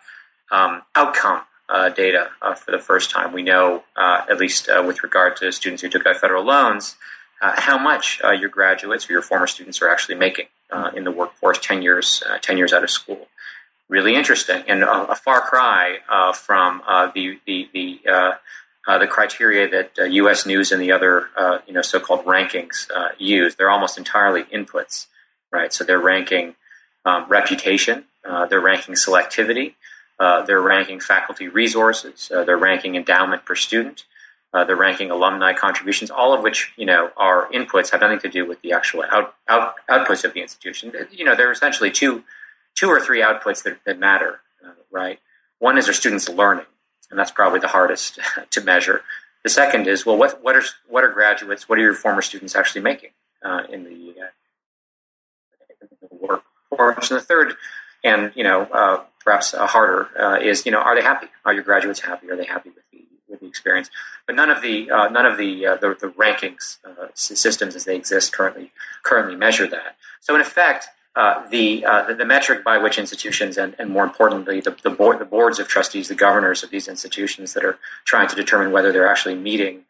um, 0.50 0.82
outcome 0.94 1.42
uh, 1.68 1.90
data 1.90 2.30
uh, 2.40 2.54
for 2.54 2.70
the 2.70 2.78
first 2.78 3.10
time. 3.10 3.32
We 3.32 3.42
know, 3.42 3.84
uh, 3.96 4.24
at 4.30 4.38
least 4.38 4.68
uh, 4.68 4.82
with 4.86 5.02
regard 5.02 5.36
to 5.38 5.52
students 5.52 5.82
who 5.82 5.88
took 5.88 6.06
out 6.06 6.16
federal 6.16 6.44
loans, 6.44 6.96
uh, 7.40 7.60
how 7.60 7.78
much 7.78 8.20
uh, 8.24 8.30
your 8.30 8.48
graduates 8.48 9.08
or 9.08 9.12
your 9.12 9.22
former 9.22 9.46
students 9.46 9.80
are 9.82 9.88
actually 9.88 10.16
making 10.16 10.46
in 10.94 11.04
the 11.04 11.10
workforce 11.10 11.58
10 11.60 11.80
years, 11.80 12.22
10 12.42 12.58
years 12.58 12.72
out 12.72 12.84
of 12.84 12.90
school. 12.90 13.28
Really 13.88 14.14
interesting 14.14 14.62
and 14.68 14.82
a 14.82 15.14
far 15.14 15.40
cry 15.40 15.98
from 16.34 16.82
the, 17.14 17.38
the, 17.46 17.68
the, 17.72 18.00
the 18.86 19.06
criteria 19.06 19.66
that 19.70 20.12
U.S. 20.12 20.44
News 20.44 20.70
and 20.70 20.82
the 20.82 20.92
other 20.92 21.30
you 21.66 21.72
know, 21.72 21.80
so-called 21.80 22.26
rankings 22.26 22.86
use. 23.18 23.54
They're 23.54 23.70
almost 23.70 23.96
entirely 23.96 24.42
inputs, 24.44 25.06
right? 25.50 25.72
So 25.72 25.84
they're 25.84 25.98
ranking 25.98 26.54
um, 27.06 27.24
reputation, 27.28 28.04
they're 28.50 28.60
ranking 28.60 28.94
selectivity, 28.94 29.74
uh, 30.18 30.42
they're 30.44 30.60
ranking 30.60 31.00
faculty 31.00 31.48
resources. 31.48 32.30
Uh, 32.34 32.44
they're 32.44 32.56
ranking 32.56 32.96
endowment 32.96 33.44
per 33.44 33.54
student. 33.54 34.04
Uh, 34.52 34.64
they're 34.64 34.76
ranking 34.76 35.10
alumni 35.10 35.52
contributions, 35.52 36.10
all 36.10 36.32
of 36.32 36.42
which 36.42 36.72
you 36.76 36.86
know 36.86 37.10
are 37.16 37.48
inputs, 37.52 37.90
have 37.90 38.00
nothing 38.00 38.18
to 38.18 38.28
do 38.28 38.46
with 38.46 38.60
the 38.62 38.72
actual 38.72 39.04
out, 39.10 39.34
out, 39.46 39.74
outputs 39.90 40.24
of 40.24 40.32
the 40.32 40.40
institution. 40.40 40.92
You 41.10 41.24
know, 41.24 41.36
there 41.36 41.48
are 41.48 41.52
essentially 41.52 41.90
two, 41.90 42.24
two 42.74 42.88
or 42.88 42.98
three 42.98 43.20
outputs 43.20 43.62
that, 43.64 43.78
that 43.84 43.98
matter, 43.98 44.40
uh, 44.64 44.70
right? 44.90 45.18
One 45.58 45.76
is 45.76 45.86
our 45.86 45.92
students 45.92 46.28
learning, 46.30 46.64
and 47.10 47.18
that's 47.18 47.30
probably 47.30 47.60
the 47.60 47.68
hardest 47.68 48.18
to 48.50 48.60
measure. 48.62 49.02
The 49.44 49.50
second 49.50 49.86
is, 49.86 50.06
well, 50.06 50.16
what, 50.16 50.42
what 50.42 50.56
are 50.56 50.62
what 50.88 51.04
are 51.04 51.12
graduates, 51.12 51.68
what 51.68 51.78
are 51.78 51.82
your 51.82 51.94
former 51.94 52.22
students 52.22 52.56
actually 52.56 52.80
making 52.80 53.10
uh, 53.44 53.64
in 53.70 53.84
the, 53.84 54.14
workforce? 56.10 57.10
And 57.10 57.20
the 57.20 57.24
third, 57.24 57.54
and 58.04 58.32
you 58.34 58.44
know 58.44 59.04
perhaps 59.28 59.52
uh, 59.52 59.66
harder 59.66 60.08
uh, 60.18 60.38
is 60.40 60.64
you 60.64 60.72
know 60.72 60.78
are 60.78 60.94
they 60.94 61.02
happy? 61.02 61.26
Are 61.44 61.52
your 61.52 61.62
graduates 61.62 62.00
happy? 62.00 62.30
Are 62.30 62.36
they 62.36 62.46
happy 62.46 62.70
with 62.70 62.84
the 62.90 63.04
with 63.28 63.40
the 63.40 63.46
experience? 63.46 63.90
But 64.26 64.36
none 64.36 64.50
of 64.50 64.62
the 64.62 64.90
uh, 64.90 65.08
none 65.08 65.26
of 65.26 65.36
the, 65.36 65.66
uh, 65.66 65.76
the, 65.76 65.88
the 66.00 66.08
rankings 66.08 66.78
uh, 66.84 67.08
systems 67.14 67.76
as 67.76 67.84
they 67.84 67.94
exist 67.96 68.32
currently 68.32 68.72
currently 69.02 69.36
measure 69.36 69.66
that. 69.68 69.96
So 70.20 70.34
in 70.34 70.40
effect. 70.40 70.88
Uh, 71.16 71.48
the, 71.48 71.80
the, 72.06 72.14
the 72.14 72.24
metric 72.24 72.62
by 72.62 72.78
which 72.78 72.96
institutions 72.96 73.58
and, 73.58 73.74
and 73.80 73.90
more 73.90 74.04
importantly 74.04 74.60
the, 74.60 74.76
the 74.84 74.90
board 74.90 75.18
the 75.18 75.24
boards 75.24 75.58
of 75.58 75.66
trustees 75.66 76.06
the 76.06 76.14
governors 76.14 76.62
of 76.62 76.70
these 76.70 76.86
institutions 76.86 77.54
that 77.54 77.64
are 77.64 77.76
trying 78.04 78.28
to 78.28 78.36
determine 78.36 78.70
whether 78.70 78.92
they're 78.92 79.10
actually 79.10 79.34
meeting 79.34 79.82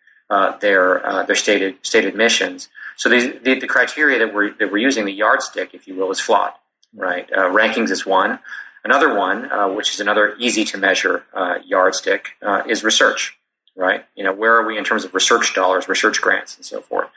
their 0.62 1.02
their 1.26 1.34
stated 1.34 1.76
stated 1.82 2.14
missions 2.14 2.70
so 2.96 3.10
the, 3.10 3.38
the, 3.44 3.58
the 3.58 3.66
criteria 3.66 4.18
that 4.18 4.32
we're 4.32 4.54
that 4.54 4.72
we're 4.72 4.78
using 4.78 5.04
the 5.04 5.12
yardstick 5.12 5.74
if 5.74 5.86
you 5.86 5.94
will 5.94 6.10
is 6.10 6.20
flawed 6.20 6.54
right 6.94 7.28
rankings 7.30 7.90
is 7.90 8.06
one 8.06 8.38
Another 8.84 9.14
one, 9.14 9.52
uh, 9.52 9.68
which 9.68 9.92
is 9.92 10.00
another 10.00 10.34
easy 10.38 10.64
to 10.64 10.78
measure 10.78 11.24
uh, 11.34 11.56
yardstick, 11.64 12.30
uh, 12.40 12.62
is 12.66 12.84
research. 12.84 13.36
Right? 13.76 14.04
You 14.16 14.24
know, 14.24 14.32
where 14.32 14.56
are 14.56 14.66
we 14.66 14.78
in 14.78 14.82
terms 14.82 15.04
of 15.04 15.14
research 15.14 15.54
dollars, 15.54 15.88
research 15.88 16.20
grants, 16.20 16.56
and 16.56 16.64
so 16.64 16.80
forth? 16.80 17.08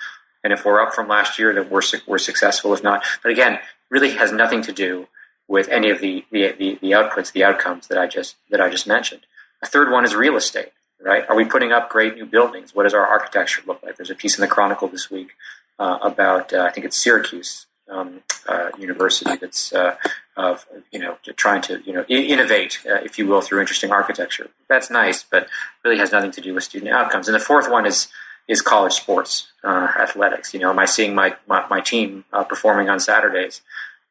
And 0.44 0.51
if 0.51 0.66
we're 0.66 0.82
up 0.82 0.94
from 0.94 1.08
last 1.08 1.40
year, 1.40 1.54
then 1.54 1.70
we're 1.70 1.82
we're 2.06 2.18
successful. 2.18 2.74
If 2.74 2.84
not, 2.84 3.06
but 3.24 3.32
again, 3.32 3.60
really 3.90 4.12
has 4.12 4.32
nothing 4.32 4.62
to 4.63 4.74
do 4.74 5.08
with 5.48 5.70
any 5.70 5.90
of 5.90 6.01
the, 6.01 6.25
the, 6.32 6.54
the, 6.58 6.78
the 6.82 6.92
outputs, 6.92 7.32
the 7.32 7.44
outcomes 7.44 7.88
that 7.88 7.98
I 7.98 8.06
just 8.06 8.36
that 8.50 8.62
I 8.62 8.70
just 8.70 8.86
mentioned. 8.86 9.22
A 9.63 9.66
third 9.66 9.92
one 9.92 10.04
is 10.04 10.13
real 10.13 10.36
estate. 10.36 10.74
Right? 11.04 11.28
Are 11.30 11.36
we 11.36 11.46
putting 11.46 11.72
up 11.72 11.90
great 11.90 12.16
new 12.16 12.25
buildings? 12.25 12.75
What 12.75 12.84
does 12.84 12.94
our 12.94 13.08
architecture 13.08 13.63
look 13.66 13.82
like? 13.82 13.96
There's 13.96 14.12
a 14.12 14.16
piece 14.16 14.38
in 14.38 14.42
the 14.42 14.48
Chronicle 14.48 14.88
this 14.88 15.10
week 15.10 15.32
uh, 15.80 15.98
about 16.01 16.54
uh, 16.54 16.63
I 16.63 16.72
think 16.72 16.86
it's 16.86 16.98
Syracuse 16.98 17.66
um, 17.91 18.21
uh, 18.48 18.69
university 18.79 19.36
that's 19.36 19.74
uh, 19.74 19.95
of 20.38 20.65
you 20.91 21.00
know 21.00 21.17
trying 21.36 21.62
to 21.63 21.81
you 21.86 21.93
know 21.93 22.03
innovate, 22.07 22.79
uh, 22.89 22.95
if 22.95 23.19
you 23.19 23.27
will, 23.27 23.41
through 23.41 23.60
interesting 23.60 23.91
architecture. 23.91 24.50
That's 24.69 24.89
nice, 24.89 25.24
but 25.24 25.48
really 25.83 25.98
has 25.98 26.12
nothing 26.12 26.31
to 26.31 26.41
do 26.41 26.53
with 26.53 26.63
student 26.63 26.91
outcomes. 26.91 27.27
And 27.27 27.36
the 27.36 27.39
fourth 27.39 27.69
one 27.69 27.86
is 27.86 28.07
is 28.48 28.62
college 28.62 28.93
sports, 28.93 29.51
uh, 29.63 29.89
athletics. 30.00 30.53
You 30.53 30.62
know, 30.62 30.69
am 30.69 30.79
I 30.79 30.86
seeing 30.86 31.13
my 31.13 31.36
my, 31.48 31.65
my 31.69 31.81
team 31.81 32.25
uh, 32.33 32.43
performing 32.43 32.89
on 32.89 33.00
Saturdays? 33.00 33.62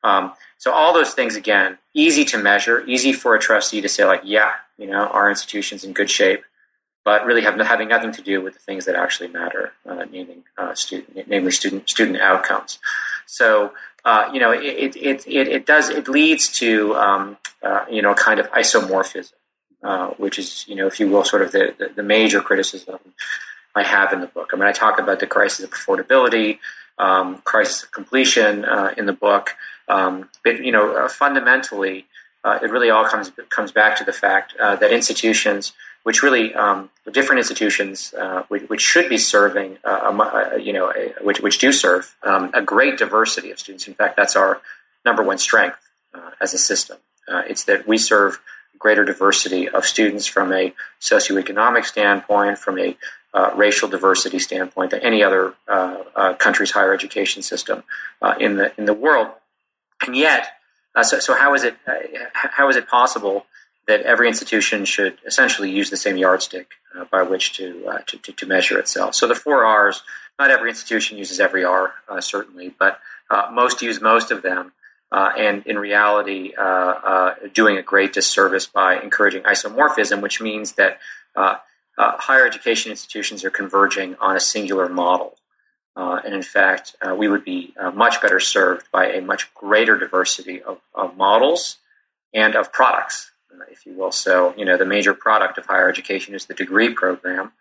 Um, 0.04 0.32
so 0.58 0.72
all 0.72 0.94
those 0.94 1.14
things 1.14 1.36
again, 1.36 1.78
easy 1.94 2.24
to 2.26 2.38
measure, 2.38 2.84
easy 2.86 3.12
for 3.12 3.34
a 3.34 3.38
trustee 3.38 3.80
to 3.80 3.88
say 3.88 4.04
like, 4.04 4.22
yeah, 4.24 4.52
you 4.78 4.86
know, 4.86 5.06
our 5.08 5.28
institution's 5.30 5.84
in 5.84 5.92
good 5.92 6.10
shape 6.10 6.42
but 7.04 7.24
really 7.24 7.42
have, 7.42 7.58
having 7.60 7.88
nothing 7.88 8.12
to 8.12 8.22
do 8.22 8.42
with 8.42 8.54
the 8.54 8.60
things 8.60 8.84
that 8.84 8.94
actually 8.94 9.28
matter, 9.28 9.72
uh, 9.88 10.04
uh, 10.58 10.74
student, 10.74 11.28
namely 11.28 11.50
student 11.50 11.88
student 11.88 12.20
outcomes. 12.20 12.78
So 13.30 13.72
uh, 14.04 14.30
you 14.32 14.40
know, 14.40 14.50
it, 14.50 14.96
it, 14.96 15.26
it, 15.26 15.48
it, 15.48 15.66
does 15.66 15.88
it 15.88 16.08
leads 16.08 16.48
to 16.48 16.94
um, 16.96 17.36
uh, 17.62 17.84
you 17.90 18.02
know 18.02 18.12
a 18.12 18.14
kind 18.14 18.40
of 18.40 18.50
isomorphism, 18.50 19.32
uh, 19.82 20.08
which 20.10 20.38
is 20.38 20.64
you 20.66 20.74
know 20.74 20.86
if 20.86 20.98
you 20.98 21.08
will 21.08 21.24
sort 21.24 21.42
of 21.42 21.52
the, 21.52 21.74
the, 21.78 21.88
the, 21.96 22.02
major 22.02 22.40
criticism 22.40 22.98
I 23.74 23.82
have 23.82 24.12
in 24.12 24.20
the 24.20 24.26
book. 24.26 24.50
I 24.52 24.56
mean, 24.56 24.66
I 24.66 24.72
talk 24.72 24.98
about 24.98 25.20
the 25.20 25.26
crisis 25.26 25.64
of 25.64 25.70
affordability, 25.70 26.58
um, 26.98 27.38
crisis 27.44 27.84
of 27.84 27.92
completion 27.92 28.64
uh, 28.64 28.94
in 28.96 29.06
the 29.06 29.12
book, 29.12 29.54
um, 29.88 30.28
but 30.42 30.64
you 30.64 30.72
know 30.72 31.06
fundamentally. 31.08 32.06
it 32.44 32.70
really 32.70 32.90
all 32.90 33.04
comes 33.04 33.30
comes 33.50 33.70
back 33.70 33.98
to 33.98 34.04
the 34.04 34.14
fact 34.14 34.54
that 34.58 34.90
institutions 34.90 35.72
which 36.02 36.22
really 36.22 36.54
um, 36.54 36.90
different 37.12 37.38
institutions 37.38 38.14
uh, 38.18 38.42
which, 38.48 38.62
which, 38.68 38.80
should 38.80 39.08
be 39.08 39.18
serving, 39.18 39.78
uh, 39.84 40.52
a, 40.54 40.58
you 40.58 40.72
know, 40.72 40.90
a, 40.90 41.12
which, 41.22 41.40
which 41.40 41.58
do 41.58 41.72
serve 41.72 42.16
um, 42.22 42.50
a 42.54 42.62
great 42.62 42.98
diversity 42.98 43.50
of 43.50 43.58
students. 43.58 43.86
In 43.86 43.94
fact, 43.94 44.16
that's 44.16 44.36
our 44.36 44.60
number 45.04 45.22
one 45.22 45.38
strength 45.38 45.78
uh, 46.14 46.30
as 46.40 46.54
a 46.54 46.58
system. 46.58 46.98
Uh, 47.28 47.42
it's 47.48 47.64
that 47.64 47.86
we 47.86 47.98
serve 47.98 48.40
greater 48.78 49.04
diversity 49.04 49.68
of 49.68 49.84
students 49.84 50.26
from 50.26 50.52
a 50.52 50.74
socioeconomic 51.00 51.84
standpoint, 51.84 52.58
from 52.58 52.78
a 52.78 52.96
uh, 53.32 53.52
racial 53.54 53.88
diversity 53.88 54.38
standpoint 54.38 54.90
than 54.90 55.00
any 55.00 55.22
other 55.22 55.54
uh, 55.68 56.02
uh, 56.16 56.34
country's 56.34 56.72
higher 56.72 56.92
education 56.92 57.42
system 57.42 57.84
uh, 58.22 58.34
in 58.40 58.56
the 58.56 58.72
in 58.76 58.86
the 58.86 58.94
world. 58.94 59.28
And 60.04 60.16
yet, 60.16 60.48
uh, 60.94 61.04
so, 61.04 61.20
so 61.20 61.34
how 61.34 61.54
is 61.54 61.62
it 61.62 61.76
uh, 61.86 61.92
how 62.32 62.68
is 62.68 62.76
it 62.76 62.88
possible 62.88 63.46
that 63.90 64.00
every 64.02 64.28
institution 64.28 64.84
should 64.84 65.18
essentially 65.26 65.70
use 65.70 65.90
the 65.90 65.96
same 65.96 66.16
yardstick 66.16 66.68
by 67.10 67.22
which 67.22 67.52
to, 67.56 67.64
to, 68.06 68.32
to 68.32 68.46
measure 68.46 68.78
itself? 68.78 69.14
So 69.14 69.26
the 69.26 69.34
four 69.34 69.64
R's. 69.64 70.02
Not 70.38 70.50
every 70.50 70.70
institution 70.70 71.18
uses 71.18 71.38
every 71.38 71.64
R, 71.64 71.92
certainly, 72.20 72.74
but 72.78 72.98
most 73.52 73.82
use 73.82 74.00
most 74.00 74.30
of 74.30 74.40
them. 74.40 74.72
Uh, 75.12 75.32
and 75.36 75.66
in 75.66 75.78
reality, 75.78 76.54
uh, 76.56 76.62
uh, 76.62 77.34
doing 77.52 77.76
a 77.76 77.82
great 77.82 78.12
disservice 78.14 78.66
by 78.66 78.98
encouraging 79.00 79.42
isomorphism, 79.42 80.22
which 80.22 80.40
means 80.40 80.72
that 80.72 80.98
uh, 82.00 82.16
higher 82.16 82.46
education 82.46 82.90
institutions 82.90 83.44
are 83.44 83.50
converging 83.50 84.16
on 84.20 84.36
a 84.36 84.40
singular 84.40 84.88
model. 84.88 85.36
Uh, 85.96 86.20
and 86.24 86.34
in 86.34 86.42
fact, 86.42 86.96
uh, 87.02 87.14
we 87.14 87.28
would 87.28 87.44
be 87.44 87.74
uh, 87.78 87.90
much 87.90 88.22
better 88.22 88.40
served 88.40 88.90
by 88.90 89.06
a 89.12 89.20
much 89.20 89.52
greater 89.54 89.98
diversity 89.98 90.62
of, 90.62 90.78
of 90.94 91.16
models 91.16 91.76
and 92.32 92.54
of 92.54 92.72
products, 92.72 93.16
uh, 93.26 93.39
if 93.70 93.86
you 93.86 93.94
will. 93.94 94.12
So, 94.12 94.54
you 94.56 94.64
know, 94.64 94.76
the 94.76 94.86
major 94.86 95.14
product 95.14 95.58
of 95.58 95.66
higher 95.66 95.88
education 95.88 96.34
is 96.34 96.46
the 96.46 96.54
degree 96.54 96.92
program. 96.92 97.52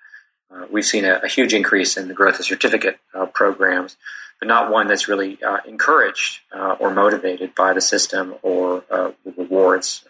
Uh, 0.51 0.65
we've 0.71 0.85
seen 0.85 1.05
a, 1.05 1.19
a, 1.23 1.27
huge 1.27 1.53
increase 1.53 1.95
in 1.95 2.07
the 2.07 2.13
growth 2.13 2.39
of 2.39 2.45
certificate 2.45 2.97
programs, 3.33 3.97
but 4.39 4.47
not 4.47 4.71
one 4.71 4.87
that's 4.87 5.07
really 5.07 5.37
encouraged 5.67 6.39
or 6.79 6.91
motivated 6.91 7.53
by 7.53 7.71
the 7.71 7.81
system 7.81 8.33
or 8.41 8.83
the 8.89 9.33
rewards 9.37 10.05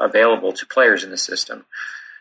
available 0.00 0.52
to 0.52 0.66
players 0.66 1.02
in 1.02 1.10
the 1.10 1.16
system. 1.16 1.64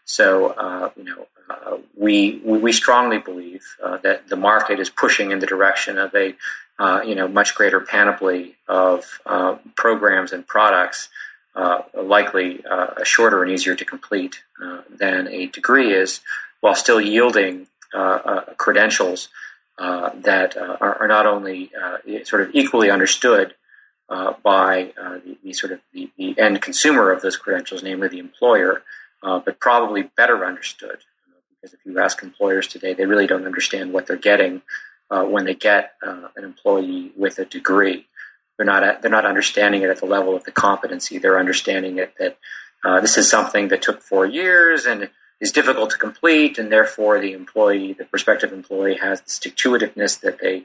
So, 0.06 0.50
uh, 0.52 0.92
you 0.96 1.04
know, 1.04 1.28
uh, 1.50 1.78
we 1.98 2.42
we 2.44 2.72
strongly 2.72 3.18
believe 3.20 3.64
uh, 3.84 3.98
that 3.98 4.30
the 4.30 4.36
market 4.36 4.80
is 4.80 4.90
pushing 4.90 5.32
in 5.32 5.40
the 5.40 5.46
direction 5.46 5.98
of 5.98 6.14
a 6.16 6.36
uh, 6.80 7.02
you 7.06 7.16
know 7.16 7.28
much 7.28 7.56
greater 7.56 7.80
panoply 7.80 8.56
of 8.68 9.20
uh, 9.26 9.56
programs 9.76 10.32
and 10.32 10.46
products, 10.48 11.10
uh, 11.56 11.84
likely 11.94 12.64
uh, 12.66 13.04
shorter 13.04 13.44
and 13.44 13.52
easier 13.52 13.76
to 13.76 13.86
complete 13.86 14.44
uh, 14.64 14.82
than 14.90 15.28
a 15.28 15.48
degree 15.48 15.94
is, 15.94 16.22
while 16.62 16.76
still 16.76 17.00
yielding 17.00 17.68
uh, 17.94 18.42
credentials 18.58 19.30
that 19.78 20.58
are, 20.58 21.02
are, 21.02 21.08
not 21.08 21.26
only 21.26 21.72
sort 22.24 22.42
of 22.42 22.50
equally 22.54 22.90
understood. 22.90 23.56
by 24.44 24.92
the, 24.98 25.38
the, 25.44 25.54
sort 25.54 25.72
of 25.72 25.80
the, 25.94 26.10
the 26.18 26.38
end 26.38 26.62
consumer 26.62 27.12
of 27.12 27.22
those 27.22 27.38
credentials, 27.38 27.84
namely 27.84 28.08
the 28.08 28.20
employer, 28.20 28.84
uh, 29.26 29.40
but 29.40 29.60
probably 29.60 30.04
better 30.04 30.46
understood. 30.46 31.00
Because 31.50 31.74
if 31.74 31.80
you 31.86 32.00
ask 32.00 32.22
employers 32.22 32.68
today, 32.68 32.94
they 32.94 33.06
really 33.06 33.28
don't 33.28 33.46
understand 33.46 33.92
what 33.92 34.06
they're 34.08 34.18
getting 34.18 34.62
uh, 35.10 35.24
when 35.24 35.46
they 35.46 35.56
get 35.56 35.94
uh, 36.06 36.28
an 36.36 36.44
employee 36.44 37.12
with 37.18 37.40
a 37.40 37.46
degree. 37.46 38.06
They're 38.58 38.66
not 38.66 39.02
they're 39.02 39.12
not 39.12 39.26
understanding 39.26 39.82
it 39.82 39.90
at 39.90 40.00
the 40.00 40.06
level 40.06 40.36
of 40.36 40.44
the 40.46 40.52
competency. 40.52 41.18
They're 41.18 41.40
understanding 41.40 41.98
it 41.98 42.14
that 42.20 42.38
uh, 42.84 43.02
this 43.02 43.18
is 43.18 43.30
something 43.30 43.68
that 43.70 43.82
took 43.82 44.02
four 44.02 44.26
years 44.26 44.86
and 44.86 45.10
is 45.42 45.52
difficult 45.52 45.90
to 45.90 45.98
complete, 45.98 46.58
and 46.58 46.72
therefore 46.72 47.20
the 47.20 47.34
employee, 47.34 47.94
the 47.94 48.06
prospective 48.06 48.54
employee, 48.54 48.96
has 48.96 49.22
the 49.22 49.30
stick 49.30 49.56
to 49.58 49.72
itiveness 49.72 50.20
that 50.22 50.40
they 50.40 50.64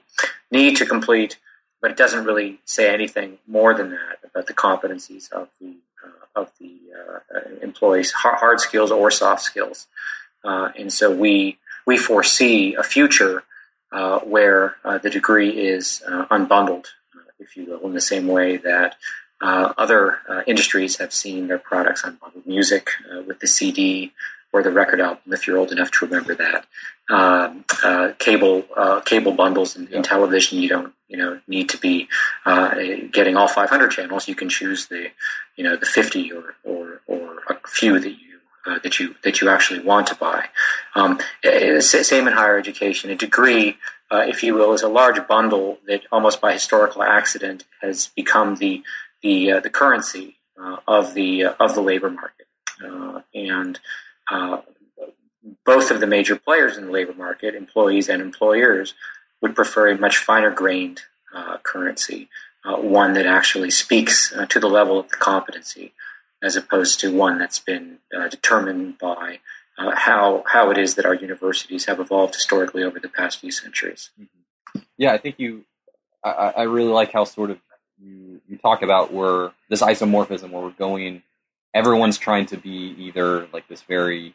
need 0.50 0.76
to 0.76 0.86
complete, 0.86 1.38
but 1.80 1.90
it 1.90 1.96
doesn't 1.96 2.24
really 2.24 2.60
say 2.64 2.92
anything 2.92 3.38
more 3.48 3.74
than 3.74 3.90
that 3.90 4.18
about 4.22 4.46
the 4.46 4.54
competencies 4.54 5.30
of 5.32 5.48
the 5.60 5.74
uh, 6.04 6.40
of 6.40 6.52
the 6.60 6.78
uh, 6.94 7.40
employees, 7.62 8.12
hard 8.12 8.60
skills 8.60 8.92
or 8.92 9.10
soft 9.10 9.42
skills. 9.42 9.86
Uh, 10.44 10.70
and 10.78 10.92
so 10.92 11.10
we 11.10 11.58
we 11.86 11.96
foresee 11.96 12.74
a 12.74 12.82
future 12.82 13.42
where 14.24 14.76
the 15.02 15.10
degree 15.10 15.50
is 15.50 16.02
unbundled, 16.06 16.86
if 17.40 17.56
you 17.56 17.64
will, 17.66 17.80
in 17.86 17.94
the 17.94 18.00
same 18.00 18.26
way 18.26 18.56
that 18.58 18.96
other 19.42 20.18
industries 20.46 20.98
have 20.98 21.12
seen 21.12 21.48
their 21.48 21.58
products 21.58 22.02
unbundled. 22.02 22.46
Music 22.46 22.90
with 23.26 23.40
the 23.40 23.46
CD, 23.46 24.12
or 24.52 24.62
the 24.62 24.70
record 24.70 25.00
album, 25.00 25.32
if 25.32 25.46
you're 25.46 25.58
old 25.58 25.72
enough 25.72 25.90
to 25.92 26.06
remember 26.06 26.34
that. 26.34 26.66
Um, 27.08 27.64
uh, 27.82 28.12
cable 28.18 28.64
uh, 28.76 29.00
cable 29.00 29.32
bundles 29.32 29.76
in, 29.76 29.88
yeah. 29.90 29.98
in, 29.98 30.02
television, 30.02 30.60
you 30.60 30.68
don't 30.68 30.92
you 31.08 31.16
know 31.16 31.40
need 31.48 31.68
to 31.70 31.78
be 31.78 32.08
uh, 32.46 32.74
getting 33.10 33.36
all 33.36 33.48
500 33.48 33.90
channels. 33.90 34.28
You 34.28 34.36
can 34.36 34.48
choose 34.48 34.86
the 34.86 35.08
you 35.56 35.64
know 35.64 35.76
the 35.76 35.86
50 35.86 36.32
or 36.32 36.54
or, 36.62 37.00
or 37.08 37.38
a 37.48 37.56
few 37.66 37.98
that 37.98 38.10
you 38.10 38.38
uh, 38.64 38.78
that 38.80 39.00
you 39.00 39.16
that 39.24 39.40
you 39.40 39.48
actually 39.48 39.80
want 39.80 40.06
to 40.08 40.14
buy. 40.14 40.48
Um, 40.94 41.18
eh, 41.42 41.80
same 41.80 42.28
in 42.28 42.34
higher 42.34 42.58
education. 42.58 43.10
A 43.10 43.16
degree, 43.16 43.76
uh, 44.10 44.24
if 44.26 44.42
you 44.42 44.54
will, 44.54 44.72
is 44.72 44.82
a 44.82 44.88
large 44.88 45.26
bundle 45.26 45.78
that 45.86 46.02
almost 46.10 46.40
by 46.40 46.52
historical 46.52 47.02
accident 47.02 47.64
has 47.80 48.08
become 48.08 48.56
the 48.56 48.82
the 49.22 49.52
uh, 49.52 49.60
the 49.60 49.70
currency 49.70 50.36
of 50.86 51.14
the 51.14 51.44
of 51.44 51.74
the 51.74 51.80
labor 51.80 52.10
market. 52.10 52.46
And 53.34 53.78
uh, 54.30 54.60
both 55.64 55.90
of 55.90 56.00
the 56.00 56.06
major 56.06 56.36
players 56.36 56.76
in 56.76 56.86
the 56.86 56.92
labor 56.92 57.14
market, 57.14 57.54
employees 57.54 58.08
and 58.08 58.20
employers, 58.22 58.94
would 59.40 59.54
prefer 59.54 59.88
a 59.88 59.98
much 59.98 60.18
finer 60.18 60.50
grained 60.50 61.02
uh, 61.34 61.58
currency, 61.62 62.28
uh, 62.64 62.76
one 62.76 63.14
that 63.14 63.26
actually 63.26 63.70
speaks 63.70 64.32
uh, 64.32 64.46
to 64.46 64.60
the 64.60 64.68
level 64.68 64.98
of 64.98 65.08
the 65.08 65.16
competency, 65.16 65.92
as 66.42 66.56
opposed 66.56 67.00
to 67.00 67.16
one 67.16 67.38
that's 67.38 67.58
been 67.58 67.98
uh, 68.16 68.28
determined 68.28 68.98
by 68.98 69.38
uh, 69.80 69.94
how 69.96 70.44
how 70.46 70.70
it 70.70 70.78
is 70.78 70.94
that 70.94 71.06
our 71.06 71.14
universities 71.14 71.86
have 71.86 71.98
evolved 71.98 72.34
historically 72.34 72.82
over 72.82 73.00
the 73.00 73.08
past 73.08 73.40
few 73.40 73.50
centuries. 73.50 74.10
Mm-hmm. 74.20 74.80
Yeah, 74.96 75.12
I 75.12 75.18
think 75.18 75.38
you. 75.38 75.64
I, 76.22 76.52
I, 76.58 76.62
really 76.64 76.90
like 76.90 77.12
how 77.12 77.24
sort 77.24 77.50
of 77.50 77.58
you, 77.98 78.42
you 78.46 78.58
talk 78.58 78.82
about 78.82 79.10
where 79.10 79.52
this 79.70 79.80
isomorphism, 79.80 80.50
where 80.50 80.62
we're 80.62 80.70
going 80.72 81.22
everyone's 81.74 82.18
trying 82.18 82.46
to 82.46 82.56
be 82.56 82.94
either 82.98 83.46
like 83.52 83.68
this 83.68 83.82
very 83.82 84.34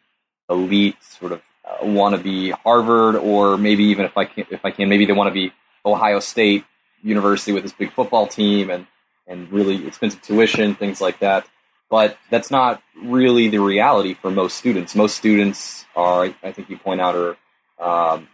elite 0.49 1.01
sort 1.03 1.31
of 1.31 1.41
uh, 1.65 1.85
want 1.85 2.15
to 2.15 2.21
be 2.21 2.51
Harvard, 2.51 3.15
or 3.15 3.57
maybe 3.57 3.85
even 3.85 4.05
if 4.05 4.17
I 4.17 4.25
can, 4.25 4.45
if 4.51 4.63
I 4.63 4.71
can, 4.71 4.89
maybe 4.89 5.05
they 5.05 5.13
want 5.13 5.27
to 5.27 5.33
be 5.33 5.51
Ohio 5.85 6.19
State 6.19 6.63
University 7.03 7.51
with 7.51 7.63
this 7.63 7.73
big 7.73 7.91
football 7.91 8.27
team 8.27 8.69
and 8.69 8.87
and 9.27 9.51
really 9.51 9.87
expensive 9.87 10.21
tuition, 10.21 10.75
things 10.75 11.01
like 11.01 11.19
that. 11.19 11.47
But 11.89 12.17
that's 12.29 12.49
not 12.49 12.81
really 13.03 13.47
the 13.47 13.59
reality 13.59 14.13
for 14.13 14.31
most 14.31 14.57
students. 14.57 14.95
Most 14.95 15.15
students 15.15 15.85
are, 15.95 16.33
I 16.43 16.51
think 16.51 16.69
you 16.69 16.77
point 16.77 16.99
out, 16.99 17.15
are 17.15 18.13
um, 18.13 18.27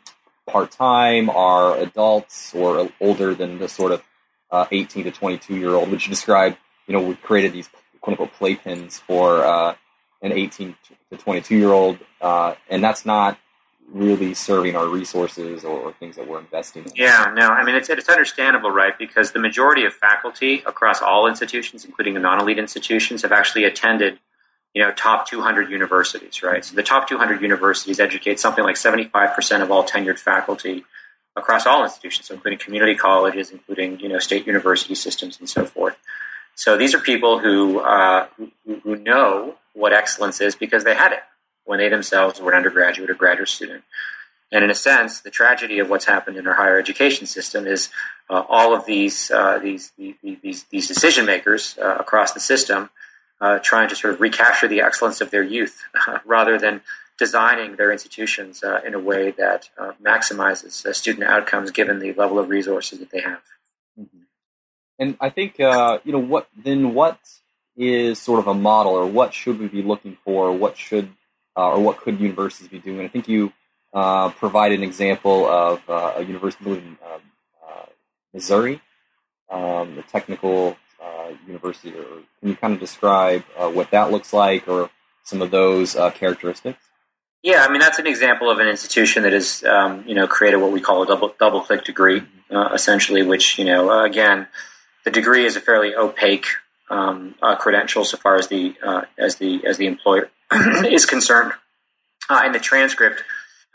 part 0.48 0.72
time, 0.72 1.30
are 1.30 1.78
adults 1.78 2.54
or 2.56 2.90
older 3.00 3.36
than 3.36 3.60
the 3.60 3.68
sort 3.68 3.92
of 3.92 4.04
uh, 4.52 4.66
18 4.72 5.06
to 5.06 5.12
22 5.12 5.56
year 5.56 5.72
old, 5.72 5.92
which 5.92 6.06
you 6.06 6.10
described. 6.10 6.58
You 6.88 6.94
know, 6.94 7.02
we 7.02 7.16
created 7.16 7.54
these 7.54 7.70
quote 8.02 8.20
unquote 8.20 8.34
playpens 8.34 9.00
for 9.00 9.44
uh, 9.44 9.76
an 10.22 10.32
18 10.32 10.76
to 11.10 11.18
22 11.18 11.58
year 11.58 11.72
old, 11.72 12.00
uh, 12.22 12.56
and 12.70 12.84
that's 12.84 13.06
not 13.06 13.38
really 13.90 14.34
serving 14.34 14.76
our 14.76 14.88
resources 14.88 15.64
or, 15.64 15.78
or, 15.80 15.94
things 15.94 16.16
that 16.16 16.28
we're 16.28 16.40
investing 16.40 16.84
in. 16.86 16.92
Yeah, 16.96 17.32
no, 17.36 17.50
I 17.50 17.64
mean 17.64 17.76
it's 17.76 17.90
it's 17.90 18.10
understandable, 18.10 18.72
right? 18.72 18.98
Because 18.98 19.32
the 19.32 19.40
majority 19.40 19.86
of 19.86 19.94
faculty 19.94 20.64
across 20.66 21.02
all 21.02 21.28
institutions, 21.28 21.84
including 21.84 22.14
the 22.14 22.20
non-elite 22.20 22.58
institutions, 22.58 23.22
have 23.24 23.32
actually 23.32 23.66
attended, 23.66 24.20
you 24.74 24.82
know, 24.82 24.92
top 24.92 25.28
200 25.28 25.70
universities, 25.70 26.42
right? 26.42 26.64
So 26.64 26.76
the 26.76 26.84
top 26.84 27.10
200 27.10 27.42
universities 27.42 28.00
educate 28.00 28.40
something 28.40 28.64
like 28.64 28.76
75% 28.76 29.62
of 29.62 29.72
all 29.72 29.84
tenured 29.84 30.20
faculty 30.20 30.86
across 31.36 31.66
all 31.66 31.84
institutions, 31.84 32.30
including 32.30 32.60
community 32.60 32.96
colleges, 32.96 33.52
including 33.52 34.00
you 34.00 34.10
know 34.10 34.20
state 34.20 34.48
university 34.48 34.96
systems, 34.96 35.38
and 35.40 35.50
so 35.50 35.66
forth. 35.66 35.98
So 36.56 36.78
these 36.78 36.94
are 36.94 37.00
people 37.00 37.40
who, 37.40 37.80
uh, 37.80 38.28
who, 38.38 38.52
who 38.84 38.96
know 38.98 39.56
what 39.74 39.94
excellence 39.94 40.42
is 40.42 40.56
because 40.56 40.84
they 40.84 40.94
had 40.94 41.14
it 41.14 41.24
when 41.72 41.80
they 41.80 41.88
themselves 41.88 42.42
were 42.42 42.52
an 42.52 42.58
undergraduate 42.58 43.10
or 43.10 43.14
graduate 43.14 43.48
student. 43.48 43.82
And 44.52 44.62
in 44.62 44.70
a 44.70 44.76
sense, 44.76 45.22
the 45.22 45.32
tragedy 45.32 45.80
of 45.80 45.90
what's 45.90 46.04
happened 46.04 46.36
in 46.36 46.46
our 46.46 46.56
higher 46.56 46.78
education 46.78 47.26
system 47.26 47.66
is 47.66 47.88
uh, 48.30 48.44
all 48.50 48.76
of 48.76 48.86
these, 48.86 49.32
uh, 49.32 49.58
these, 49.58 49.94
these, 49.98 50.66
these 50.70 50.88
decision 50.90 51.26
makers 51.26 51.78
uh, 51.82 51.96
across 51.98 52.34
the 52.34 52.42
system 52.42 52.90
uh, 53.40 53.60
trying 53.60 53.88
to 53.88 53.96
sort 53.96 54.14
of 54.14 54.20
recapture 54.20 54.68
the 54.68 54.82
excellence 54.82 55.22
of 55.22 55.32
their 55.32 55.44
youth 55.44 55.82
rather 56.26 56.60
than 56.60 56.82
designing 57.18 57.78
their 57.78 57.90
institutions 57.90 58.62
uh, 58.66 58.82
in 58.86 58.94
a 58.94 59.00
way 59.00 59.32
that 59.32 59.70
uh, 59.78 59.94
maximizes 60.04 60.94
student 60.94 61.24
outcomes 61.24 61.72
given 61.72 62.00
the 62.00 62.12
level 62.12 62.38
of 62.38 62.50
resources 62.50 63.00
that 63.00 63.12
they 63.12 63.22
have. 63.22 63.40
And 65.00 65.16
I 65.22 65.30
think 65.30 65.58
you 65.58 66.12
know 66.12 66.20
what 66.20 66.50
then 66.54 66.94
what 66.94 67.18
is 67.78 68.20
sort 68.20 68.40
of 68.40 68.48
a 68.48 68.54
model 68.54 68.92
or 68.92 69.06
what 69.06 69.34
should 69.34 69.58
we 69.58 69.68
be 69.68 69.82
looking 69.82 70.18
for? 70.26 70.52
What 70.52 70.78
should 70.78 71.10
Uh, 71.58 71.72
or 71.72 71.80
what 71.82 71.98
could 71.98 72.20
universities 72.20 72.70
be 72.70 72.80
doing? 72.80 73.02
I 73.02 73.10
think 73.10 73.28
you 73.28 73.52
uh, 73.94 74.30
provide 74.30 74.72
an 74.72 74.84
example 74.84 75.46
of 75.46 75.82
uh, 75.90 76.14
a 76.16 76.24
university 76.24 76.72
in 76.72 76.98
um, 77.06 77.22
Missouri, 78.34 78.82
um, 79.50 79.96
the 79.96 80.04
technical 80.04 80.78
university, 81.48 81.92
or 81.92 82.06
can 82.40 82.50
you 82.50 82.56
kind 82.56 82.74
of 82.74 82.80
describe 82.80 83.44
what 83.58 83.90
that 83.92 84.12
looks 84.12 84.32
like 84.32 84.68
or 84.68 84.90
some 85.24 85.42
of 85.42 85.50
those 85.52 85.94
characteristics? 86.14 86.92
Yeah, 87.44 87.66
I 87.68 87.72
mean 87.72 87.80
that's 87.80 87.98
an 87.98 88.06
example 88.06 88.52
of 88.52 88.60
an 88.60 88.68
institution 88.68 89.24
that 89.24 89.34
has 89.34 89.64
um, 89.64 90.04
you 90.08 90.14
know 90.14 90.28
created 90.28 90.58
what 90.58 90.72
we 90.72 90.80
call 90.80 91.02
a 91.02 91.08
double 91.08 91.34
double 91.40 91.62
click 91.62 91.84
degree, 91.84 92.20
mm-hmm. 92.20 92.56
uh, 92.56 92.74
essentially, 92.74 93.24
which 93.24 93.58
you 93.58 93.66
know 93.66 93.90
uh, 93.90 94.06
again, 94.06 94.48
the 95.06 95.12
degree 95.12 95.46
is 95.46 95.56
a 95.56 95.62
fairly 95.62 95.96
opaque 95.96 96.46
um, 96.92 97.36
uh, 97.42 97.56
credential 97.56 98.04
so 98.04 98.18
far 98.18 98.36
as 98.36 98.48
the 98.48 98.76
uh, 98.84 99.04
as 99.18 99.38
the 99.38 99.66
as 99.66 99.78
the 99.78 99.88
employer 99.88 100.30
is 100.86 101.06
concerned, 101.06 101.54
uh, 102.30 102.42
and 102.44 102.54
the 102.54 102.60
transcript 102.60 103.24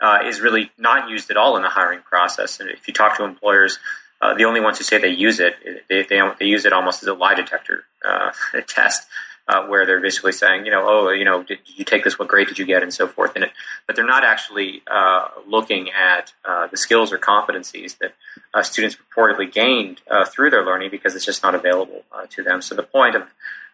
uh, 0.01 0.19
is 0.25 0.39
really 0.39 0.71
not 0.77 1.09
used 1.09 1.29
at 1.31 1.37
all 1.37 1.57
in 1.57 1.63
the 1.63 1.69
hiring 1.69 2.01
process. 2.01 2.59
And 2.59 2.69
if 2.69 2.87
you 2.87 2.93
talk 2.93 3.17
to 3.17 3.23
employers, 3.23 3.79
the 4.21 4.43
only 4.43 4.61
ones 4.61 4.77
who 4.77 4.83
say 4.83 4.99
they 4.99 5.09
use 5.09 5.39
it, 5.39 5.55
they, 5.89 6.03
they, 6.03 6.21
they 6.39 6.45
use 6.45 6.65
it 6.65 6.73
almost 6.73 7.01
as 7.03 7.09
a 7.09 7.13
lie 7.13 7.33
detector 7.33 7.85
test 8.67 9.07
uh, 9.47 9.65
where 9.65 9.85
they're 9.85 10.01
basically 10.01 10.33
saying, 10.33 10.65
you 10.65 10.71
know, 10.71 10.83
oh, 10.87 11.09
you 11.09 11.23
know, 11.23 11.41
did 11.41 11.59
you 11.65 11.85
take 11.85 12.03
this? 12.03 12.19
What 12.19 12.27
grade 12.27 12.47
did 12.47 12.59
you 12.59 12.65
get, 12.65 12.83
and 12.83 12.93
so 12.93 13.07
forth 13.07 13.35
in 13.35 13.43
it. 13.43 13.51
But 13.85 13.95
they're 13.95 14.05
not 14.05 14.23
actually 14.23 14.81
uh, 14.89 15.29
looking 15.47 15.89
at 15.91 16.33
uh, 16.43 16.67
the 16.67 16.77
skills 16.77 17.13
or 17.13 17.17
competencies 17.17 17.97
that 17.99 18.13
uh, 18.53 18.63
students 18.63 18.97
reportedly 18.97 19.51
gained 19.51 20.01
uh, 20.09 20.25
through 20.25 20.49
their 20.49 20.65
learning 20.65 20.91
because 20.91 21.15
it's 21.15 21.25
just 21.25 21.43
not 21.43 21.55
available 21.55 22.03
uh, 22.11 22.25
to 22.31 22.43
them. 22.43 22.61
So 22.61 22.75
the 22.75 22.83
point 22.83 23.15
of 23.15 23.23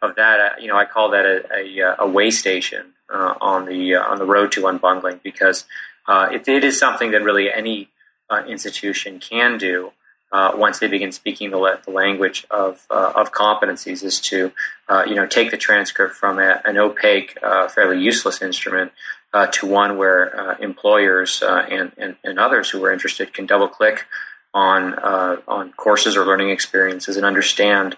of 0.02 0.16
that, 0.16 0.62
you 0.62 0.68
know, 0.68 0.76
I 0.76 0.86
call 0.86 1.12
that 1.12 1.26
a, 1.26 1.80
a, 1.80 1.96
a 2.00 2.08
way 2.08 2.30
station 2.30 2.88
on 3.10 3.66
the 3.66 3.96
on 3.96 4.20
the 4.20 4.26
road 4.26 4.52
to 4.54 4.64
unbundling 4.64 5.24
because 5.24 5.66
it, 6.08 6.48
it 6.48 6.64
is 6.64 6.78
something 6.78 7.12
that 7.12 7.24
really 7.24 7.52
any 7.52 7.90
institution 8.48 9.20
can 9.20 9.58
do 9.58 9.92
uh, 10.34 10.52
once 10.56 10.80
they 10.80 10.88
begin 10.88 11.12
speaking 11.12 11.52
the, 11.52 11.80
the 11.86 11.92
language 11.92 12.46
of, 12.50 12.86
uh, 12.90 13.14
of 13.16 13.32
competencies 13.32 14.04
is 14.04 14.20
to 14.20 14.52
uh, 14.90 15.04
you 15.08 15.16
know 15.16 15.28
take 15.28 15.52
the 15.52 15.58
transcript 15.58 16.16
from 16.16 16.40
a, 16.40 16.60
an 16.66 16.78
opaque, 16.78 17.38
uh, 17.44 17.68
fairly 17.68 18.04
useless 18.04 18.42
instrument 18.42 18.92
uh, 19.34 19.46
to 19.48 19.68
one 19.68 19.96
where 19.96 20.36
uh, 20.36 20.58
employers 20.60 21.42
and, 21.46 21.92
and, 21.98 22.16
and, 22.24 22.40
others 22.40 22.70
who 22.72 22.84
are 22.84 22.92
interested 22.92 23.34
can 23.34 23.46
double 23.46 23.68
click 23.68 24.06
on 24.54 24.94
on 25.48 25.72
courses 25.74 26.18
or 26.18 26.26
learning 26.26 26.50
experiences 26.50 27.16
and 27.16 27.26
understand 27.26 27.96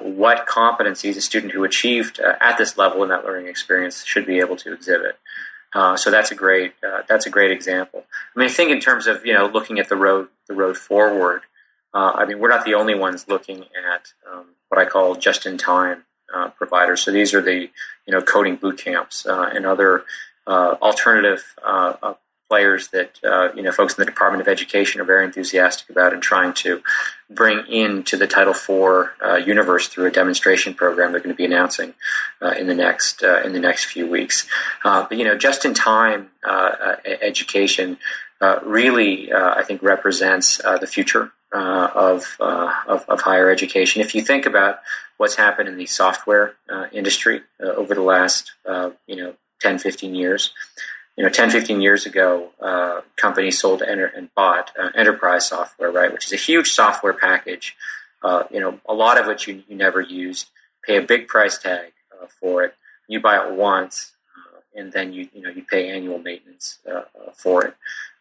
what 0.00 0.46
competencies 0.46 1.16
a 1.16 1.20
student 1.20 1.52
who 1.52 1.64
achieved 1.64 2.20
at 2.20 2.58
this 2.58 2.76
level 2.76 3.02
in 3.02 3.08
that 3.08 3.24
learning 3.24 3.48
experience 3.48 4.04
should 4.04 4.26
be 4.26 4.38
able 4.38 4.56
to 4.56 4.72
exhibit. 4.72 5.18
so 5.96 6.10
that's 6.10 6.30
a 6.30 6.36
great 6.36 6.74
that's 7.08 7.26
a 7.26 7.30
great 7.30 7.50
example. 7.50 8.04
I 8.36 8.40
mean, 8.40 8.48
think 8.48 8.70
in 8.70 8.80
terms 8.80 9.06
of 9.08 9.24
you 9.26 9.34
know 9.34 9.46
looking 9.46 9.78
at 9.78 9.88
the 9.88 9.96
road 9.96 10.28
the 10.48 10.54
road 10.54 10.76
forward. 10.76 11.42
Uh, 11.94 12.12
I 12.14 12.26
mean, 12.26 12.38
we're 12.38 12.50
not 12.50 12.64
the 12.64 12.74
only 12.74 12.94
ones 12.94 13.26
looking 13.28 13.64
at 13.92 14.12
um, 14.30 14.46
what 14.68 14.78
I 14.78 14.84
call 14.84 15.14
just-in-time 15.14 16.04
uh, 16.34 16.48
providers. 16.50 17.02
So 17.02 17.10
these 17.10 17.34
are 17.34 17.40
the 17.40 17.70
you 18.06 18.12
know 18.12 18.20
coding 18.20 18.56
boot 18.56 18.78
camps 18.78 19.26
uh, 19.26 19.50
and 19.54 19.64
other 19.64 20.04
uh, 20.46 20.76
alternative 20.82 21.54
uh, 21.64 21.94
uh, 22.02 22.14
players 22.48 22.88
that 22.88 23.18
you 23.56 23.62
know 23.62 23.72
folks 23.72 23.94
in 23.94 24.02
the 24.02 24.10
Department 24.10 24.40
of 24.40 24.48
Education 24.48 25.00
are 25.00 25.04
very 25.04 25.24
enthusiastic 25.24 25.88
about 25.90 26.12
and 26.12 26.22
trying 26.22 26.52
to 26.54 26.82
bring 27.30 27.66
into 27.66 28.16
the 28.16 28.26
Title 28.26 28.52
IV 28.52 29.46
universe 29.46 29.88
through 29.88 30.06
a 30.06 30.10
demonstration 30.10 30.74
program 30.74 31.12
they're 31.12 31.20
going 31.20 31.34
to 31.34 31.36
be 31.36 31.44
announcing 31.44 31.94
in 32.58 32.66
the 32.66 32.74
next 32.74 33.22
in 33.22 33.52
the 33.52 33.60
next 33.60 33.86
few 33.86 34.06
weeks. 34.06 34.46
but 34.82 35.12
you 35.12 35.24
know, 35.24 35.36
just-in-time 35.36 36.30
education 37.04 37.98
really, 38.62 39.32
I 39.32 39.62
think, 39.62 39.82
represents 39.82 40.58
the 40.58 40.86
future 40.86 41.32
uh, 41.52 41.88
of, 41.94 42.36
uh, 42.40 42.72
of, 42.86 43.04
of 43.08 43.22
higher 43.22 43.50
education. 43.50 44.02
If 44.02 44.14
you 44.14 44.22
think 44.22 44.44
about 44.44 44.80
what's 45.16 45.36
happened 45.36 45.68
in 45.68 45.78
the 45.78 45.86
software 45.86 46.56
uh, 46.68 46.86
industry 46.92 47.40
uh, 47.58 47.68
over 47.68 47.94
the 47.94 48.02
last 48.02 48.52
uh, 48.66 48.90
you 49.06 49.16
know 49.16 49.34
10, 49.60 49.78
15 49.78 50.14
years, 50.14 50.52
you 51.16 51.24
know 51.24 51.30
10, 51.30 51.50
15 51.50 51.80
years 51.80 52.04
ago, 52.04 52.50
uh, 52.60 53.00
companies 53.16 53.58
sold 53.58 53.82
enter- 53.82 54.06
and 54.06 54.28
bought 54.34 54.72
enterprise 54.94 55.48
software, 55.48 55.90
right, 55.90 56.12
which 56.12 56.26
is 56.26 56.32
a 56.32 56.36
huge 56.36 56.70
software 56.70 57.14
package. 57.14 57.74
you 58.50 58.60
know, 58.60 58.78
a 58.86 58.94
lot 58.94 59.18
of 59.18 59.26
which 59.26 59.48
you, 59.48 59.62
you 59.68 59.76
never 59.76 60.02
used. 60.02 60.50
Pay 60.84 60.96
a 60.96 61.02
big 61.02 61.28
price 61.28 61.56
tag 61.58 61.92
for 62.40 62.62
it. 62.62 62.74
You 63.08 63.20
buy 63.20 63.42
it 63.42 63.52
once, 63.52 64.12
and 64.76 64.92
then 64.92 65.14
you 65.14 65.28
you 65.32 65.40
know 65.40 65.48
you 65.50 65.62
pay 65.62 65.88
annual 65.88 66.18
maintenance 66.18 66.78
for 67.34 67.64
it. 67.64 67.74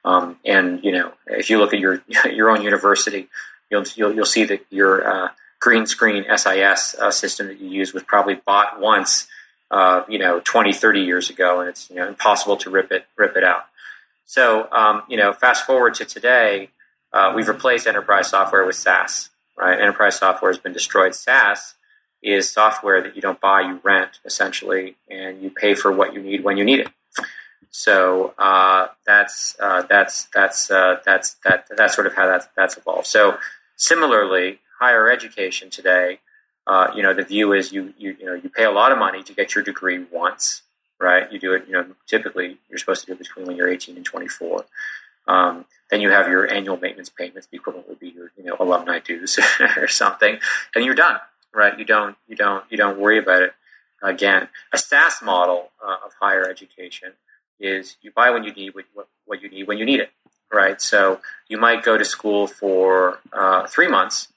Um, 0.06 0.38
and 0.46 0.84
you 0.84 0.92
know, 0.92 1.12
if 1.28 1.50
you 1.50 1.60
look 1.60 1.74
at 1.74 1.80
your 1.80 2.02
your 2.32 2.50
own 2.50 2.62
university, 2.62 3.28
you'll 3.70 3.84
you'll, 3.96 4.14
you'll 4.14 4.26
see 4.26 4.46
that 4.46 4.66
your 4.70 5.08
uh, 5.08 5.30
green 5.60 5.86
screen 5.86 6.26
SIS 6.36 6.96
uh, 7.00 7.12
system 7.12 7.48
that 7.48 7.60
you 7.60 7.70
use 7.70 7.94
was 7.94 8.04
probably 8.04 8.36
bought 8.36 8.80
once, 8.80 9.28
uh, 9.72 10.04
you 10.08 10.20
know, 10.20 10.40
20, 10.40 10.74
30 10.74 11.02
years 11.02 11.30
ago, 11.30 11.60
and 11.60 11.70
it's 11.70 11.90
you 11.90 11.96
know 11.98 12.08
impossible 12.08 12.58
to 12.58 12.70
rip 12.70 12.92
it 12.92 13.06
rip 13.18 13.36
it 13.36 13.44
out. 13.44 13.66
So 14.26 14.68
um, 14.72 15.04
you 15.08 15.18
know, 15.18 15.34
fast 15.34 15.66
forward 15.66 15.96
to 15.96 16.06
today, 16.06 16.70
uh, 17.14 17.34
we've 17.36 17.48
replaced 17.48 17.88
enterprise 17.88 18.30
software 18.30 18.66
with 18.66 18.76
SaaS. 18.76 19.30
Right, 19.58 19.80
enterprise 19.80 20.18
software 20.18 20.52
has 20.52 20.60
been 20.60 20.74
destroyed. 20.74 21.16
SaaS 21.16 21.74
is 22.22 22.50
software 22.50 23.02
that 23.02 23.16
you 23.16 23.22
don't 23.22 23.40
buy, 23.42 23.62
you 23.62 23.80
rent 23.84 24.20
essentially, 24.24 24.96
and 25.10 25.42
you 25.42 25.50
pay 25.50 25.74
for 25.74 25.92
what 25.92 26.14
you 26.14 26.22
need 26.22 26.44
when 26.44 26.58
you 26.58 26.64
need 26.64 26.80
it. 26.80 26.90
So 27.78 28.34
uh, 28.40 28.88
that's 29.06 29.56
uh, 29.60 29.84
that's 29.84 30.26
that's 30.34 30.72
uh, 30.72 30.96
that's 31.06 31.36
that 31.46 31.68
that's 31.78 31.94
sort 31.94 32.08
of 32.08 32.16
how 32.16 32.26
that's 32.26 32.48
that's 32.58 32.76
evolved. 32.76 33.06
So 33.06 33.38
similarly, 33.76 34.62
higher 34.80 35.12
education 35.12 35.70
today, 35.70 36.20
uh, 36.66 36.88
you 36.96 37.04
know, 37.04 37.14
the 37.14 37.22
view 37.22 37.54
is 37.54 37.72
you 37.72 37.94
you 37.96 38.18
you 38.20 38.26
know 38.26 38.34
you 38.34 38.50
pay 38.50 38.64
a 38.64 38.72
lot 38.72 38.92
of 38.92 38.98
money 38.98 39.22
to 39.22 39.32
get 39.32 39.54
your 39.54 39.64
degree 39.64 40.04
once, 40.12 40.64
right? 41.00 41.32
You 41.32 41.38
do 41.38 41.54
it, 41.54 41.66
you 41.68 41.74
know, 41.74 41.86
typically 42.08 42.58
you're 42.68 42.80
supposed 42.80 43.02
to 43.02 43.06
do 43.06 43.14
it 43.14 43.20
between 43.20 43.46
when 43.46 43.56
you're 43.56 43.70
18 43.70 43.96
and 43.96 44.04
24. 44.04 44.66
Um, 45.28 45.66
then 45.92 46.02
you 46.02 46.10
have 46.10 46.28
your 46.30 46.52
annual 46.52 46.78
maintenance 46.78 47.10
payments. 47.10 47.46
The 47.46 47.58
equivalent 47.58 47.88
would 47.90 48.00
be 48.00 48.10
your 48.10 48.32
you 48.40 48.44
know 48.44 48.58
alumni 48.60 48.98
dues 48.98 49.38
or 49.78 49.88
something, 49.88 50.40
and 50.74 50.84
you're 50.84 50.96
done, 50.96 51.20
right? 51.54 51.78
You 51.78 51.86
don't 51.86 52.18
you 52.28 52.36
don't 52.36 52.64
you 52.72 52.78
don't 52.78 52.98
worry 52.98 53.20
about 53.20 53.44
it 53.44 53.54
again. 54.02 54.50
A 54.74 54.80
SaaS 54.80 55.22
model 55.22 55.70
uh, 55.80 55.98
of 56.04 56.14
higher 56.20 56.50
education 56.50 57.14
is 57.60 57.98
you 58.02 58.12
buy 58.12 58.30
when 58.30 58.44
you 58.44 58.54
need 58.54 58.74
what, 58.74 59.08
what 59.26 59.42
you 59.42 59.50
need 59.50 59.68
when 59.68 59.78
you 59.78 59.86
need 59.86 60.00
it, 60.00 60.12
right? 60.52 60.82
So 60.82 61.22
you 61.48 61.58
might 61.58 61.84
go 61.84 61.98
to 61.98 62.06
school 62.06 62.48
for 62.48 63.20
uh, 63.34 63.68
three 63.68 63.88
months, 63.88 64.30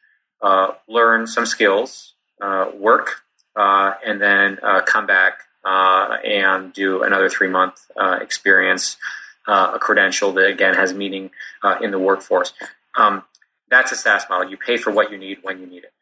uh, 0.42 0.72
learn 0.88 1.26
some 1.26 1.46
skills, 1.46 2.14
uh, 2.40 2.70
work, 2.74 3.22
uh, 3.56 3.94
and 4.04 4.20
then 4.20 4.58
uh, 4.62 4.80
come 4.82 5.06
back 5.06 5.40
uh, 5.64 6.16
and 6.24 6.72
do 6.72 7.02
another 7.02 7.28
three 7.28 7.48
month 7.48 7.90
experience, 8.20 8.96
a 9.46 9.78
credential 9.80 10.32
that 10.32 10.46
again 10.46 10.74
has 10.74 10.94
meaning 10.94 11.30
in 11.80 11.90
the 11.90 11.98
workforce. 11.98 12.52
Um, 12.96 13.24
that's 13.68 13.92
a 13.92 13.96
SaaS 13.96 14.24
model. 14.28 14.50
You 14.50 14.56
pay 14.56 14.76
for 14.76 14.90
what 14.90 15.10
you 15.10 15.18
need 15.18 15.38
when 15.42 15.60
you 15.60 15.66
need 15.66 15.84
it. 15.84 15.92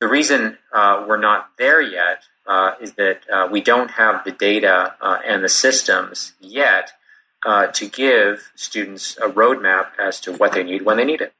The 0.00 0.08
reason 0.08 0.58
we're 0.72 1.16
not 1.16 1.50
there 1.58 1.80
yet 1.80 2.24
uh, 2.46 2.72
is 2.80 2.92
that 2.92 3.20
uh, 3.32 3.48
we 3.50 3.60
don't 3.60 3.92
have 3.92 4.24
the 4.24 4.30
data 4.30 4.94
uh, 5.00 5.18
and 5.26 5.42
the 5.42 5.48
systems 5.48 6.32
yet 6.40 6.92
uh, 7.44 7.66
to 7.68 7.88
give 7.88 8.52
students 8.54 9.16
a 9.18 9.28
roadmap 9.28 9.88
as 9.98 10.20
to 10.20 10.32
what 10.32 10.52
they 10.52 10.62
need 10.62 10.82
when 10.82 10.96
they 10.96 11.04
need 11.04 11.20
it, 11.20 11.32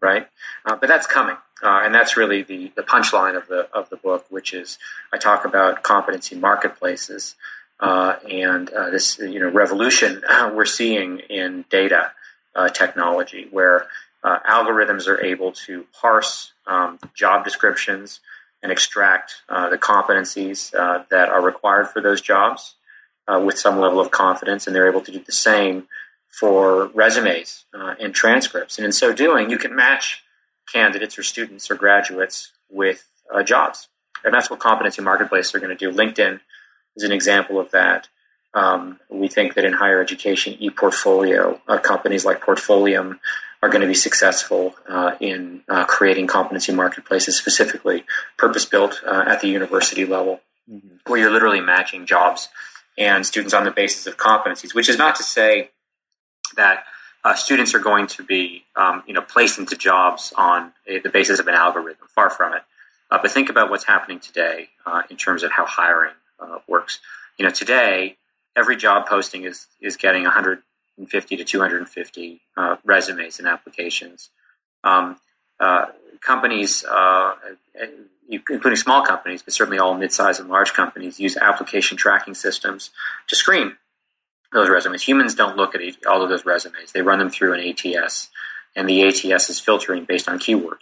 right? 0.00 0.28
Uh, 0.64 0.76
but 0.76 0.88
that's 0.88 1.06
coming, 1.06 1.36
uh, 1.62 1.80
and 1.82 1.94
that's 1.94 2.16
really 2.16 2.42
the, 2.42 2.72
the 2.76 2.82
punchline 2.82 3.36
of 3.36 3.48
the 3.48 3.68
of 3.72 3.88
the 3.90 3.96
book, 3.96 4.26
which 4.30 4.54
is 4.54 4.78
I 5.12 5.18
talk 5.18 5.44
about 5.44 5.82
competency 5.82 6.36
marketplaces 6.36 7.34
and 7.80 8.68
this 8.68 9.18
you 9.18 9.40
know 9.40 9.48
revolution 9.48 10.22
we're 10.54 10.64
seeing 10.64 11.18
in 11.28 11.64
data 11.70 12.12
technology, 12.72 13.48
where 13.50 13.86
algorithms 14.24 15.06
are 15.06 15.20
able 15.20 15.52
to 15.52 15.84
parse 15.92 16.52
um, 16.66 16.98
job 17.14 17.44
descriptions 17.44 18.20
and 18.62 18.70
extract 18.70 19.42
uh, 19.48 19.68
the 19.68 19.78
competencies 19.78 20.74
uh, 20.74 21.04
that 21.10 21.28
are 21.28 21.42
required 21.42 21.88
for 21.88 22.00
those 22.00 22.20
jobs 22.20 22.74
uh, 23.26 23.40
with 23.44 23.58
some 23.58 23.78
level 23.78 24.00
of 24.00 24.10
confidence, 24.10 24.66
and 24.66 24.74
they're 24.74 24.88
able 24.88 25.00
to 25.00 25.12
do 25.12 25.18
the 25.18 25.32
same 25.32 25.88
for 26.28 26.86
resumes 26.94 27.64
uh, 27.74 27.94
and 28.00 28.14
transcripts. 28.14 28.78
And 28.78 28.84
in 28.84 28.92
so 28.92 29.12
doing, 29.12 29.50
you 29.50 29.58
can 29.58 29.74
match 29.74 30.22
candidates 30.72 31.18
or 31.18 31.22
students 31.22 31.70
or 31.70 31.74
graduates 31.74 32.52
with 32.70 33.06
uh, 33.32 33.42
jobs. 33.42 33.88
And 34.24 34.32
that's 34.32 34.48
what 34.48 34.60
competency 34.60 35.02
marketplaces 35.02 35.54
are 35.54 35.60
going 35.60 35.76
to 35.76 35.90
do. 35.90 35.94
LinkedIn 35.94 36.40
is 36.96 37.02
an 37.02 37.12
example 37.12 37.58
of 37.58 37.70
that. 37.72 38.08
Um, 38.54 39.00
we 39.08 39.28
think 39.28 39.54
that 39.54 39.64
in 39.64 39.72
higher 39.72 40.00
education, 40.00 40.56
e-portfolio 40.58 41.60
uh, 41.66 41.78
companies 41.78 42.24
like 42.24 42.40
Portfolium 42.40 43.18
are 43.62 43.68
going 43.68 43.80
to 43.80 43.86
be 43.86 43.94
successful 43.94 44.74
uh, 44.88 45.14
in 45.20 45.62
uh, 45.68 45.84
creating 45.84 46.26
competency 46.26 46.72
marketplaces, 46.72 47.36
specifically 47.36 48.04
purpose 48.36 48.64
built 48.64 49.00
uh, 49.06 49.24
at 49.26 49.40
the 49.40 49.48
university 49.48 50.04
level, 50.04 50.40
mm-hmm. 50.70 50.96
where 51.06 51.20
you're 51.20 51.30
literally 51.30 51.60
matching 51.60 52.04
jobs 52.04 52.48
and 52.98 53.24
students 53.24 53.54
on 53.54 53.64
the 53.64 53.70
basis 53.70 54.06
of 54.06 54.16
competencies, 54.16 54.74
which 54.74 54.88
is 54.88 54.98
not 54.98 55.14
to 55.14 55.22
say 55.22 55.70
that 56.56 56.84
uh, 57.24 57.34
students 57.34 57.72
are 57.72 57.78
going 57.78 58.06
to 58.08 58.24
be 58.24 58.64
um, 58.76 59.02
you 59.06 59.14
know 59.14 59.22
placed 59.22 59.58
into 59.58 59.76
jobs 59.76 60.32
on 60.36 60.72
a, 60.86 60.98
the 60.98 61.08
basis 61.08 61.38
of 61.38 61.46
an 61.46 61.54
algorithm. 61.54 62.08
Far 62.08 62.30
from 62.30 62.54
it. 62.54 62.62
Uh, 63.10 63.18
but 63.20 63.30
think 63.30 63.48
about 63.48 63.70
what's 63.70 63.84
happening 63.84 64.18
today 64.18 64.70
uh, 64.86 65.02
in 65.08 65.16
terms 65.16 65.42
of 65.42 65.52
how 65.52 65.64
hiring 65.64 66.14
uh, 66.40 66.58
works. 66.66 66.98
You 67.38 67.44
know, 67.44 67.52
today 67.52 68.16
every 68.56 68.76
job 68.76 69.06
posting 69.06 69.44
is 69.44 69.68
is 69.80 69.96
getting 69.96 70.26
150 70.96 71.36
to 71.36 71.44
250 71.44 72.40
uh, 72.56 72.76
resumes 72.84 73.38
and 73.38 73.48
applications. 73.48 74.30
Um, 74.84 75.16
uh, 75.60 75.86
companies, 76.20 76.84
including 78.28 78.76
small 78.76 79.04
companies, 79.04 79.42
but 79.42 79.52
certainly 79.52 79.78
all 79.78 79.94
mid-sized 79.94 80.40
and 80.40 80.48
large 80.48 80.72
companies, 80.72 81.20
use 81.20 81.36
application 81.36 81.96
tracking 81.96 82.34
systems 82.34 82.90
to 83.28 83.36
screen 83.36 83.76
those 84.52 84.68
resumes. 84.68 85.02
Humans 85.02 85.34
don't 85.34 85.56
look 85.56 85.74
at 85.74 85.80
all 86.06 86.22
of 86.22 86.28
those 86.28 86.44
resumes; 86.44 86.92
they 86.92 87.02
run 87.02 87.18
them 87.18 87.30
through 87.30 87.54
an 87.54 87.60
ATS, 87.60 88.30
and 88.76 88.88
the 88.88 89.02
ATS 89.02 89.50
is 89.50 89.60
filtering 89.60 90.04
based 90.04 90.28
on 90.28 90.38
keyword. 90.38 90.78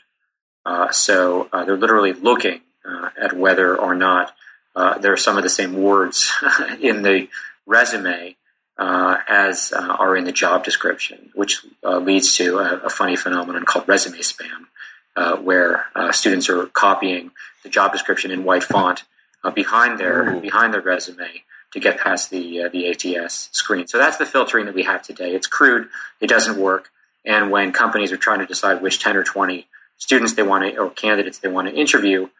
Uh, 0.64 0.90
so 0.90 1.48
uh, 1.52 1.64
they're 1.64 1.76
literally 1.76 2.12
looking 2.12 2.60
uh, 2.84 3.10
at 3.20 3.32
whether 3.32 3.76
or 3.76 3.94
not 3.94 4.34
uh, 4.76 4.98
there 4.98 5.12
are 5.12 5.18
some 5.18 5.36
of 5.36 5.42
the 5.42 5.48
same 5.48 5.74
words 5.74 6.30
in 6.80 7.02
the 7.02 7.28
resume 7.66 8.36
uh, 8.80 9.18
as 9.28 9.72
uh, 9.72 9.78
are 9.78 10.16
in 10.16 10.24
the 10.24 10.32
job 10.32 10.64
description, 10.64 11.28
which 11.34 11.64
uh, 11.84 11.98
leads 11.98 12.34
to 12.36 12.58
a, 12.58 12.78
a, 12.78 12.88
funny 12.88 13.14
phenomenon 13.14 13.66
called 13.66 13.86
resume 13.86 14.18
spam, 14.20 14.68
uh, 15.16 15.36
where 15.36 15.84
uh, 15.94 16.10
students 16.10 16.48
are 16.48 16.64
copying 16.64 17.30
the 17.62 17.68
job 17.68 17.92
description 17.92 18.30
in 18.30 18.42
white 18.42 18.64
font 18.64 19.04
behind 19.54 20.00
their 20.00 20.34
Ooh. 20.34 20.40
behind 20.40 20.72
their 20.72 20.80
resume 20.80 21.44
to 21.72 21.78
get 21.78 22.00
past 22.00 22.30
the 22.30 22.68
the 22.72 22.88
ATS 22.88 23.50
screen. 23.52 23.86
So 23.86 23.98
that's 23.98 24.16
the 24.16 24.24
filtering 24.24 24.64
that 24.64 24.74
we 24.74 24.84
have 24.84 25.02
today. 25.02 25.34
It's 25.34 25.46
crude. 25.46 25.90
It 26.18 26.28
doesn't 26.28 26.56
work. 26.56 26.88
And 27.26 27.50
when 27.50 27.72
companies 27.72 28.12
are 28.12 28.16
trying 28.16 28.38
to 28.38 28.46
decide 28.46 28.80
which 28.80 28.98
10 28.98 29.14
or 29.14 29.24
20 29.24 29.66
students 29.98 30.32
they 30.32 30.42
want 30.42 30.64
to 30.64 30.80
or 30.80 30.88
candidates 30.88 31.38
they 31.38 31.48
want 31.48 31.68
to 31.68 31.74
interview, 31.74 32.30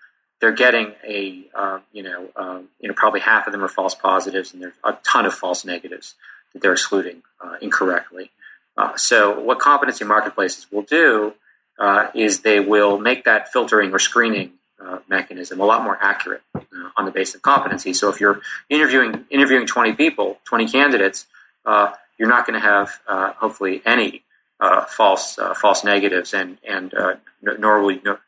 they're 0.40 0.52
getting 0.52 0.92
a 1.06 1.44
uh, 1.54 1.78
you 1.92 2.02
know 2.02 2.28
uh, 2.36 2.60
you 2.80 2.88
know 2.88 2.94
probably 2.94 3.20
half 3.20 3.46
of 3.46 3.52
them 3.52 3.62
are 3.62 3.68
false 3.68 3.94
positives 3.94 4.52
and 4.52 4.62
there's 4.62 4.74
a 4.84 4.96
ton 5.04 5.26
of 5.26 5.34
false 5.34 5.64
negatives 5.64 6.14
that 6.52 6.62
they're 6.62 6.72
excluding 6.72 7.22
uh, 7.40 7.56
incorrectly. 7.60 8.30
Uh, 8.76 8.96
so 8.96 9.38
what 9.38 9.58
competency 9.58 10.04
marketplaces 10.04 10.66
will 10.70 10.82
do 10.82 11.34
uh, 11.78 12.08
is 12.14 12.40
they 12.40 12.60
will 12.60 12.98
make 12.98 13.24
that 13.24 13.52
filtering 13.52 13.92
or 13.92 13.98
screening 13.98 14.52
uh, 14.84 14.98
mechanism 15.08 15.60
a 15.60 15.64
lot 15.64 15.82
more 15.82 15.98
accurate 16.00 16.42
on 16.96 17.04
the 17.04 17.10
basis 17.10 17.36
of 17.36 17.42
competency. 17.42 17.92
So 17.92 18.08
if 18.08 18.20
you're 18.20 18.40
interviewing 18.68 19.26
interviewing 19.30 19.66
20 19.66 19.92
people, 19.94 20.38
20 20.44 20.68
candidates, 20.68 21.26
you're 21.66 22.28
not 22.28 22.46
going 22.46 22.60
to 22.60 22.66
have 22.66 23.00
hopefully 23.06 23.82
any 23.84 24.22
uh, 24.60 24.84
false 24.84 25.38
uh, 25.38 25.54
false 25.54 25.84
negatives, 25.84 26.34
and 26.34 26.58
and 26.68 26.92
uh, 26.94 27.14
nor 27.40 27.80
will 27.80 27.92
you, 27.92 28.00
nor, 28.04 28.20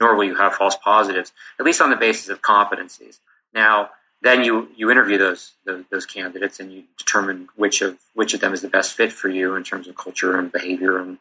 nor 0.00 0.14
will 0.14 0.24
you 0.24 0.36
have 0.36 0.54
false 0.54 0.76
positives, 0.76 1.32
at 1.58 1.66
least 1.66 1.80
on 1.80 1.90
the 1.90 1.96
basis 1.96 2.28
of 2.28 2.42
competencies. 2.42 3.18
Now, 3.54 3.90
then 4.20 4.42
you 4.42 4.68
you 4.76 4.90
interview 4.90 5.18
those, 5.18 5.52
those, 5.64 5.84
those 5.90 6.06
candidates, 6.06 6.58
and 6.58 6.72
you 6.72 6.84
determine 6.96 7.48
which 7.56 7.82
of 7.82 7.98
which 8.14 8.34
of 8.34 8.40
them 8.40 8.52
is 8.52 8.62
the 8.62 8.68
best 8.68 8.94
fit 8.94 9.12
for 9.12 9.28
you 9.28 9.54
in 9.54 9.62
terms 9.62 9.86
of 9.86 9.96
culture 9.96 10.38
and 10.38 10.50
behavior, 10.50 10.98
and 10.98 11.18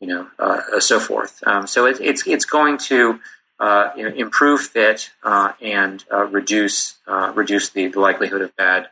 you 0.00 0.06
know 0.06 0.28
uh, 0.38 0.80
so 0.80 0.98
forth. 0.98 1.42
Um, 1.46 1.66
so 1.66 1.86
it, 1.86 2.00
it's 2.00 2.26
it's 2.26 2.46
going 2.46 2.78
to 2.78 3.20
uh, 3.58 3.90
improve 3.96 4.62
fit 4.62 5.10
uh, 5.22 5.52
and 5.60 6.04
reduce 6.30 6.96
reduce 7.34 7.70
the, 7.70 7.88
the 7.88 8.00
likelihood 8.00 8.40
of 8.40 8.56
bad 8.56 8.88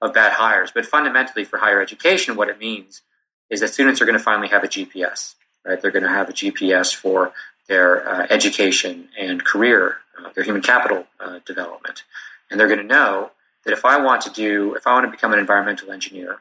of 0.00 0.12
bad 0.12 0.32
hires. 0.32 0.72
But 0.72 0.86
fundamentally, 0.86 1.44
for 1.44 1.58
higher 1.58 1.80
education, 1.80 2.36
what 2.36 2.48
it 2.48 2.58
means 2.58 3.02
is 3.48 3.60
that 3.60 3.68
students 3.68 4.00
are 4.00 4.06
going 4.06 4.18
to 4.18 4.22
finally 4.22 4.48
have 4.48 4.64
a 4.64 4.68
GPS, 4.68 5.34
right? 5.64 5.80
They're 5.80 5.90
going 5.90 6.02
to 6.02 6.08
have 6.08 6.28
a 6.28 6.32
GPS 6.32 6.94
for 6.94 7.32
their 7.68 8.08
uh, 8.08 8.26
education 8.30 9.08
and 9.18 9.44
career, 9.44 9.98
uh, 10.18 10.30
their 10.34 10.44
human 10.44 10.62
capital 10.62 11.06
uh, 11.20 11.40
development. 11.46 12.04
And 12.50 12.58
they're 12.58 12.68
going 12.68 12.80
to 12.80 12.84
know 12.84 13.30
that 13.64 13.72
if 13.72 13.84
I 13.84 13.98
want 13.98 14.22
to 14.22 14.30
do, 14.30 14.74
if 14.74 14.86
I 14.86 14.92
want 14.92 15.06
to 15.06 15.10
become 15.10 15.32
an 15.32 15.38
environmental 15.38 15.92
engineer, 15.92 16.40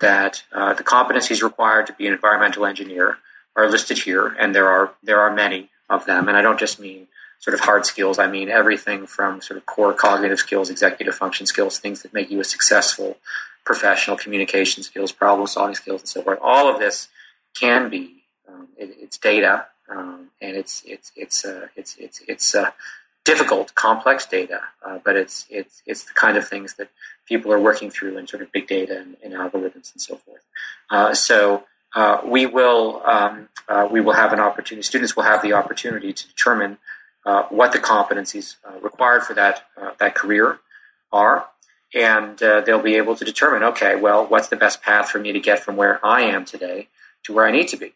that 0.00 0.42
uh, 0.52 0.74
the 0.74 0.84
competencies 0.84 1.42
required 1.42 1.86
to 1.86 1.92
be 1.92 2.06
an 2.06 2.12
environmental 2.12 2.64
engineer 2.64 3.18
are 3.56 3.68
listed 3.68 3.98
here, 3.98 4.28
and 4.38 4.54
there 4.54 4.68
are 4.68 4.94
there 5.02 5.20
are 5.20 5.32
many 5.32 5.70
of 5.88 6.06
them. 6.06 6.28
And 6.28 6.36
I 6.36 6.42
don't 6.42 6.58
just 6.58 6.80
mean 6.80 7.08
sort 7.38 7.54
of 7.54 7.60
hard 7.60 7.86
skills. 7.86 8.18
I 8.18 8.26
mean 8.26 8.48
everything 8.48 9.06
from 9.06 9.40
sort 9.40 9.56
of 9.56 9.66
core 9.66 9.92
cognitive 9.92 10.38
skills, 10.38 10.70
executive 10.70 11.14
function 11.14 11.46
skills, 11.46 11.78
things 11.78 12.02
that 12.02 12.14
make 12.14 12.30
you 12.30 12.40
a 12.40 12.44
successful 12.44 13.16
professional 13.64 14.16
communication 14.16 14.82
skills, 14.82 15.12
problem 15.12 15.46
solving 15.46 15.74
skills, 15.74 16.02
and 16.02 16.08
so 16.08 16.22
forth. 16.22 16.38
All 16.42 16.68
of 16.68 16.78
this 16.78 17.08
can 17.58 17.88
be 17.88 18.22
um, 18.48 18.68
it, 18.76 18.94
it's 19.00 19.18
data, 19.18 19.66
um, 19.90 20.30
and 20.40 20.56
it's 20.56 20.82
it's 20.86 21.12
it's 21.16 21.44
uh, 21.44 21.68
it's 21.76 21.96
it's 21.98 22.22
it's 22.26 22.54
uh, 22.54 22.70
difficult, 23.24 23.74
complex 23.74 24.26
data, 24.26 24.60
uh, 24.84 24.98
but 25.04 25.16
it's 25.16 25.46
it's 25.50 25.82
it's 25.86 26.04
the 26.04 26.14
kind 26.14 26.36
of 26.36 26.46
things 26.46 26.74
that 26.74 26.88
people 27.26 27.52
are 27.52 27.60
working 27.60 27.90
through 27.90 28.16
in 28.18 28.26
sort 28.26 28.42
of 28.42 28.50
big 28.52 28.66
data 28.66 28.98
and, 28.98 29.16
and 29.22 29.34
algorithms 29.34 29.92
and 29.92 30.00
so 30.00 30.16
forth. 30.16 30.42
Uh, 30.90 31.14
so. 31.14 31.64
Uh, 31.92 32.20
we 32.24 32.46
will 32.46 33.02
um, 33.04 33.48
uh, 33.68 33.88
we 33.90 34.00
will 34.00 34.12
have 34.12 34.32
an 34.32 34.38
opportunity. 34.38 34.80
Students 34.80 35.16
will 35.16 35.24
have 35.24 35.42
the 35.42 35.54
opportunity 35.54 36.12
to 36.12 36.28
determine 36.28 36.78
what 37.48 37.72
the 37.72 37.80
competencies 37.80 38.54
required 38.80 39.24
for 39.24 39.34
that 39.34 39.64
that 39.98 40.14
career 40.14 40.60
are, 41.12 41.48
and 41.94 42.42
uh, 42.42 42.60
they'll 42.60 42.82
be 42.82 42.96
able 42.96 43.16
to 43.16 43.24
determine 43.24 43.62
okay 43.62 43.96
well 43.96 44.24
what's 44.26 44.48
the 44.48 44.56
best 44.56 44.82
path 44.82 45.08
for 45.08 45.18
me 45.18 45.32
to 45.32 45.40
get 45.40 45.58
from 45.58 45.76
where 45.76 46.04
i 46.04 46.22
am 46.22 46.44
today 46.44 46.88
to 47.22 47.32
where 47.32 47.46
i 47.46 47.50
need 47.50 47.68
to 47.68 47.76
be 47.76 47.92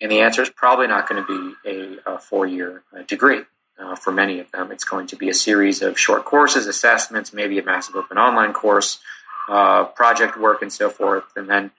and 0.00 0.10
the 0.10 0.20
answer 0.20 0.42
is 0.42 0.50
probably 0.50 0.86
not 0.86 1.08
going 1.08 1.24
to 1.24 1.54
be 1.64 1.70
a, 1.70 2.14
a 2.14 2.18
four-year 2.18 2.82
uh, 2.96 3.02
degree 3.02 3.42
uh, 3.78 3.94
for 3.96 4.12
many 4.12 4.40
of 4.40 4.50
them. 4.50 4.72
It's 4.72 4.84
going 4.84 5.06
to 5.08 5.16
be 5.16 5.28
a 5.28 5.34
series 5.34 5.82
of 5.82 5.98
short 5.98 6.24
courses 6.24 6.66
assessments 6.66 7.32
maybe 7.32 7.58
a 7.58 7.64
massive 7.64 7.96
open 7.96 8.18
online 8.18 8.52
course 8.52 8.98
uh, 9.48 9.84
project 9.84 10.38
work 10.38 10.62
and 10.62 10.72
so 10.72 10.90
forth. 10.90 11.24
And 11.36 11.48
then 11.48 11.70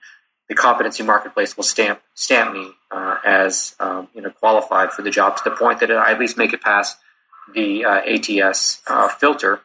the 0.48 0.54
competency 0.54 1.02
marketplace 1.02 1.56
will 1.56 1.64
stamp 1.64 2.00
stamp 2.14 2.54
me 2.54 2.70
uh, 2.90 3.16
as 3.24 3.74
um, 3.80 4.08
you 4.14 4.22
know 4.22 4.30
qualified 4.30 4.92
for 4.92 5.02
the 5.02 5.10
job 5.10 5.36
to 5.36 5.42
the 5.44 5.56
point 5.56 5.80
that 5.80 5.90
I 5.90 6.12
at 6.12 6.20
least 6.20 6.36
make 6.36 6.52
it 6.52 6.60
past 6.60 6.98
the 7.54 7.84
uh, 7.84 8.00
ATS 8.06 8.82
filter 9.18 9.60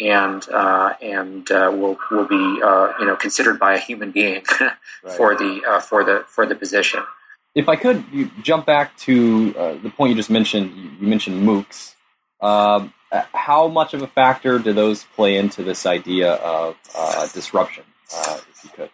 and 0.00 0.48
uh, 0.48 0.94
and 1.02 1.50
uh, 1.50 1.70
will 1.72 1.98
will 2.10 2.26
be 2.26 2.60
uh, 2.62 2.92
you 2.98 3.06
know 3.06 3.16
considered 3.16 3.58
by 3.58 3.74
a 3.74 3.78
human 3.78 4.10
being 4.10 4.42
for 5.16 5.34
the 5.34 5.62
uh, 5.68 5.80
for 5.80 6.04
the 6.04 6.24
for 6.26 6.46
the 6.46 6.54
position. 6.54 7.00
If 7.54 7.68
I 7.68 7.76
could 7.76 8.04
jump 8.42 8.66
back 8.66 8.96
to 8.98 9.54
uh, 9.58 9.74
the 9.82 9.90
point 9.90 10.10
you 10.10 10.16
just 10.16 10.30
mentioned, 10.30 10.72
you 11.00 11.06
mentioned 11.06 11.42
MOOCs. 11.42 11.94
Um, 12.40 12.94
how 13.10 13.66
much 13.68 13.92
of 13.92 14.02
a 14.02 14.06
factor 14.06 14.58
do 14.58 14.72
those 14.72 15.04
play 15.16 15.36
into 15.36 15.62
this 15.62 15.84
idea 15.84 16.34
of 16.34 16.76
uh, 16.94 17.26
disruption? 17.28 17.84
if 18.50 18.64
you 18.64 18.70
could. 18.70 18.90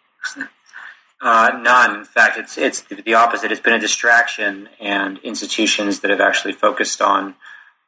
none. 1.62 1.98
In 1.98 2.04
fact, 2.04 2.38
it's 2.38 2.56
it's 2.56 2.82
the 2.82 3.14
opposite. 3.14 3.52
It's 3.52 3.60
been 3.60 3.74
a 3.74 3.78
distraction, 3.78 4.68
and 4.80 5.18
institutions 5.18 6.00
that 6.00 6.10
have 6.10 6.20
actually 6.20 6.52
focused 6.52 7.00
on 7.02 7.34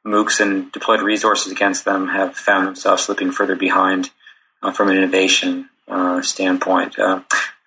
MOOCs 0.06 0.40
and 0.40 0.72
deployed 0.72 1.02
resources 1.02 1.52
against 1.52 1.84
them 1.84 2.08
have 2.08 2.36
found 2.36 2.66
themselves 2.66 3.04
slipping 3.04 3.30
further 3.30 3.56
behind 3.56 4.10
uh, 4.62 4.72
from 4.72 4.88
an 4.88 4.96
innovation 4.96 5.68
uh, 5.86 6.22
standpoint. 6.22 6.98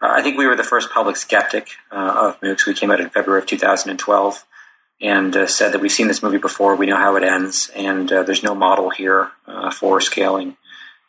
Uh, 0.01 0.09
I 0.09 0.21
think 0.21 0.37
we 0.37 0.47
were 0.47 0.55
the 0.55 0.63
first 0.63 0.89
public 0.91 1.15
skeptic 1.15 1.69
uh, 1.91 2.29
of 2.29 2.41
MOOCs. 2.41 2.65
We 2.65 2.73
came 2.73 2.91
out 2.91 2.99
in 2.99 3.09
February 3.09 3.41
of 3.41 3.47
2012 3.47 4.45
and 4.99 5.35
uh, 5.35 5.47
said 5.47 5.73
that 5.73 5.81
we've 5.81 5.91
seen 5.91 6.07
this 6.07 6.23
movie 6.23 6.37
before, 6.37 6.75
we 6.75 6.85
know 6.85 6.97
how 6.97 7.15
it 7.15 7.23
ends, 7.23 7.71
and 7.75 8.11
uh, 8.11 8.23
there's 8.23 8.43
no 8.43 8.53
model 8.53 8.89
here 8.89 9.31
for 9.73 9.99
scaling. 9.99 10.57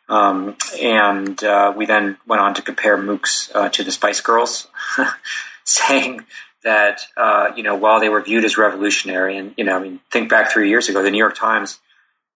Um, 0.09 0.57
and 0.81 1.39
we 1.75 1.85
then 1.85 2.17
went 2.27 2.41
on 2.41 2.53
to 2.55 2.61
compare 2.61 2.97
MOOCs 2.97 3.71
to 3.71 3.83
the 3.83 3.91
Spice 3.91 4.19
Girls, 4.19 4.67
saying 5.63 6.25
that 6.63 7.01
uh, 7.15 7.51
you 7.55 7.63
know 7.63 7.75
while 7.75 7.99
they 7.99 8.09
were 8.09 8.21
viewed 8.21 8.45
as 8.45 8.57
revolutionary, 8.57 9.37
and 9.37 9.53
you 9.57 9.63
know, 9.63 9.77
I 9.77 9.79
mean, 9.79 9.99
think 10.11 10.29
back 10.29 10.51
three 10.51 10.69
years 10.69 10.89
ago, 10.89 11.03
the 11.03 11.11
New 11.11 11.17
York 11.17 11.35
Times 11.35 11.79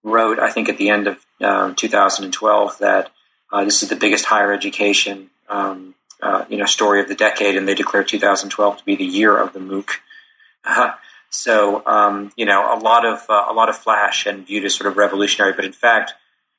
wrote, 0.04 0.40
I 0.40 0.52
think, 0.52 0.70
at 0.70 0.78
the 0.78 0.90
end 0.90 1.08
of 1.08 1.26
um, 1.42 1.76
2012, 1.76 2.78
that 2.80 3.12
uh, 3.52 3.64
this 3.66 3.84
is 3.84 3.90
the 3.90 3.96
biggest 3.96 4.26
higher 4.26 4.54
education 4.54 5.30
um, 5.50 5.96
uh, 6.22 6.46
you 6.50 6.58
know 6.58 6.66
story 6.66 7.02
of 7.02 7.08
the 7.08 7.16
decade, 7.16 7.56
and 7.56 7.68
they 7.68 7.76
declared 7.76 8.08
2012 8.08 8.78
to 8.78 8.86
be 8.86 8.96
the 8.96 9.06
year 9.06 9.38
of 9.38 9.54
the 9.54 9.60
MOOC. 9.60 9.90
Uh, 10.66 10.92
so 11.30 11.86
um, 11.86 12.32
you 12.36 12.46
know, 12.46 12.74
a 12.74 12.80
lot 12.80 13.06
of 13.06 13.26
uh, 13.30 13.46
a 13.50 13.54
lot 13.54 13.70
of 13.70 13.78
flash 13.78 14.26
and 14.26 14.46
viewed 14.46 14.66
as 14.66 14.76
sort 14.76 14.90
of 14.90 14.98
revolutionary, 14.98 15.54
but 15.54 15.66
in 15.66 15.74
fact, 15.74 16.14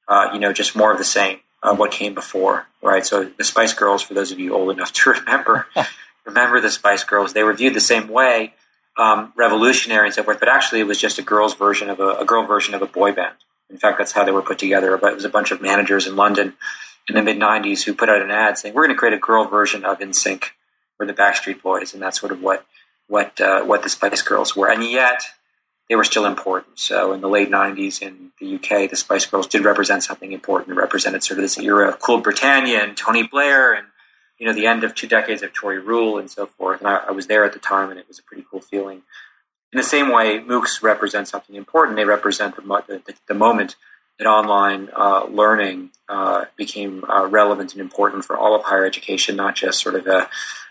uh, 0.07 0.31
you 0.33 0.39
know, 0.39 0.53
just 0.53 0.77
more 0.77 0.93
of 0.93 0.99
the 0.99 1.05
same. 1.05 1.41
what 1.63 1.91
came 1.91 2.15
before, 2.15 2.67
right? 2.83 3.05
So 3.05 3.25
the 3.25 3.45
Spice 3.45 3.75
Girls, 3.75 4.03
for 4.03 4.15
those 4.15 4.33
of 4.33 4.39
you 4.39 4.55
old 4.55 4.71
enough 4.71 4.93
to 5.05 5.11
remember, 5.11 5.67
remember 6.25 6.61
the 6.61 6.71
Spice 6.71 7.05
Girls. 7.05 7.33
They 7.33 7.43
were 7.43 7.55
viewed 7.55 7.75
the 7.75 7.81
same 7.81 8.09
way, 8.09 8.55
um, 8.99 9.33
revolutionary 9.37 10.09
and 10.09 10.15
so 10.15 10.23
forth, 10.25 10.41
but 10.41 10.49
actually 10.49 10.81
it 10.81 10.87
was 10.87 11.01
just 11.01 11.19
a 11.19 11.23
girl's 11.23 11.55
version 11.55 11.89
of 11.89 12.01
a, 12.01 12.17
a, 12.17 12.25
girl 12.25 12.45
version 12.45 12.75
of 12.75 12.83
a 12.83 12.87
boy 12.87 13.13
band. 13.13 13.35
In 13.71 13.79
fact, 13.79 13.99
that's 13.99 14.13
how 14.13 14.25
they 14.25 14.33
were 14.33 14.43
put 14.43 14.59
together. 14.59 14.97
But 14.97 15.13
it 15.13 15.15
was 15.15 15.25
a 15.25 15.31
bunch 15.31 15.51
of 15.51 15.63
managers 15.63 16.07
in 16.07 16.17
London 16.17 16.55
in 17.09 17.15
the 17.15 17.23
mid 17.23 17.39
'90s 17.39 17.85
who 17.85 17.95
put 17.95 18.09
out 18.09 18.23
an 18.23 18.31
ad 18.31 18.59
saying 18.59 18.75
we're 18.75 18.87
going 18.87 18.95
to 18.95 18.99
create 18.99 19.15
a 19.15 19.19
girl 19.19 19.47
version 19.47 19.85
of 19.85 19.99
NSYNC 19.99 20.45
or 20.99 21.07
the 21.07 21.15
Backstreet 21.15 21.63
Boys, 21.63 21.95
and 21.95 22.03
that's 22.03 22.21
sort 22.21 22.33
of 22.33 22.43
what 22.43 22.67
what 23.07 23.41
uh, 23.41 23.63
what 23.63 23.83
the 23.83 23.89
Spice 23.89 24.23
Girls 24.23 24.55
were, 24.55 24.71
and 24.71 24.85
yet 24.85 25.23
they 25.89 25.97
were 25.97 26.05
still 26.05 26.27
important. 26.27 26.79
So 26.79 27.13
in 27.13 27.21
the 27.21 27.29
late 27.29 27.51
'90s 27.51 28.03
in 28.03 28.33
the 28.41 28.57
UK, 28.57 28.91
the 28.91 28.97
Spice 28.97 29.27
Girls 29.27 29.47
did 29.47 29.65
represent 29.65 30.05
something 30.05 30.33
important. 30.33 30.77
It 30.77 30.81
represented 30.81 31.25
sort 31.25 31.39
of 31.39 31.43
this 31.43 31.59
era 31.59 31.89
of 31.89 32.01
cool 32.01 32.21
Britannia 32.21 32.83
and 32.83 32.97
Tony 32.97 33.27
Blair, 33.27 33.73
and 33.73 33.87
you 34.39 34.47
know 34.47 34.53
the 34.53 34.67
end 34.67 34.85
of 34.85 34.95
two 34.95 35.07
decades 35.07 35.43
of 35.43 35.53
Tory 35.53 35.79
rule 35.79 36.19
and 36.19 36.31
so 36.31 36.47
forth. 36.47 36.81
And 36.81 36.89
I, 36.89 37.05
I 37.09 37.11
was 37.13 37.27
there 37.27 37.45
at 37.45 37.53
the 37.53 37.59
time, 37.59 37.91
and 37.91 37.99
it 37.99 38.09
was 38.09 38.19
a 38.19 38.23
pretty 38.23 38.45
cool 38.51 38.61
feeling. 38.61 39.03
In 39.73 39.77
the 39.77 39.83
same 39.83 40.11
way, 40.11 40.39
MOOCs 40.41 40.83
represent 40.83 41.29
something 41.29 41.55
important. 41.55 41.97
They 41.97 42.07
represent 42.07 42.57
the, 42.57 42.63
the, 42.63 43.15
the 43.27 43.35
moment 43.35 43.77
that 44.19 44.27
online 44.27 44.89
uh, 44.95 45.27
learning 45.27 45.91
uh, 46.09 46.47
became 46.57 47.05
uh, 47.09 47.27
relevant 47.27 47.73
and 47.73 47.81
important 47.81 48.25
for 48.25 48.37
all 48.37 48.55
of 48.55 48.65
higher 48.65 48.85
education, 48.85 49.37
not 49.37 49.55
just 49.55 49.81
sort 49.81 49.95
of 49.95 50.07
a, 50.07 50.29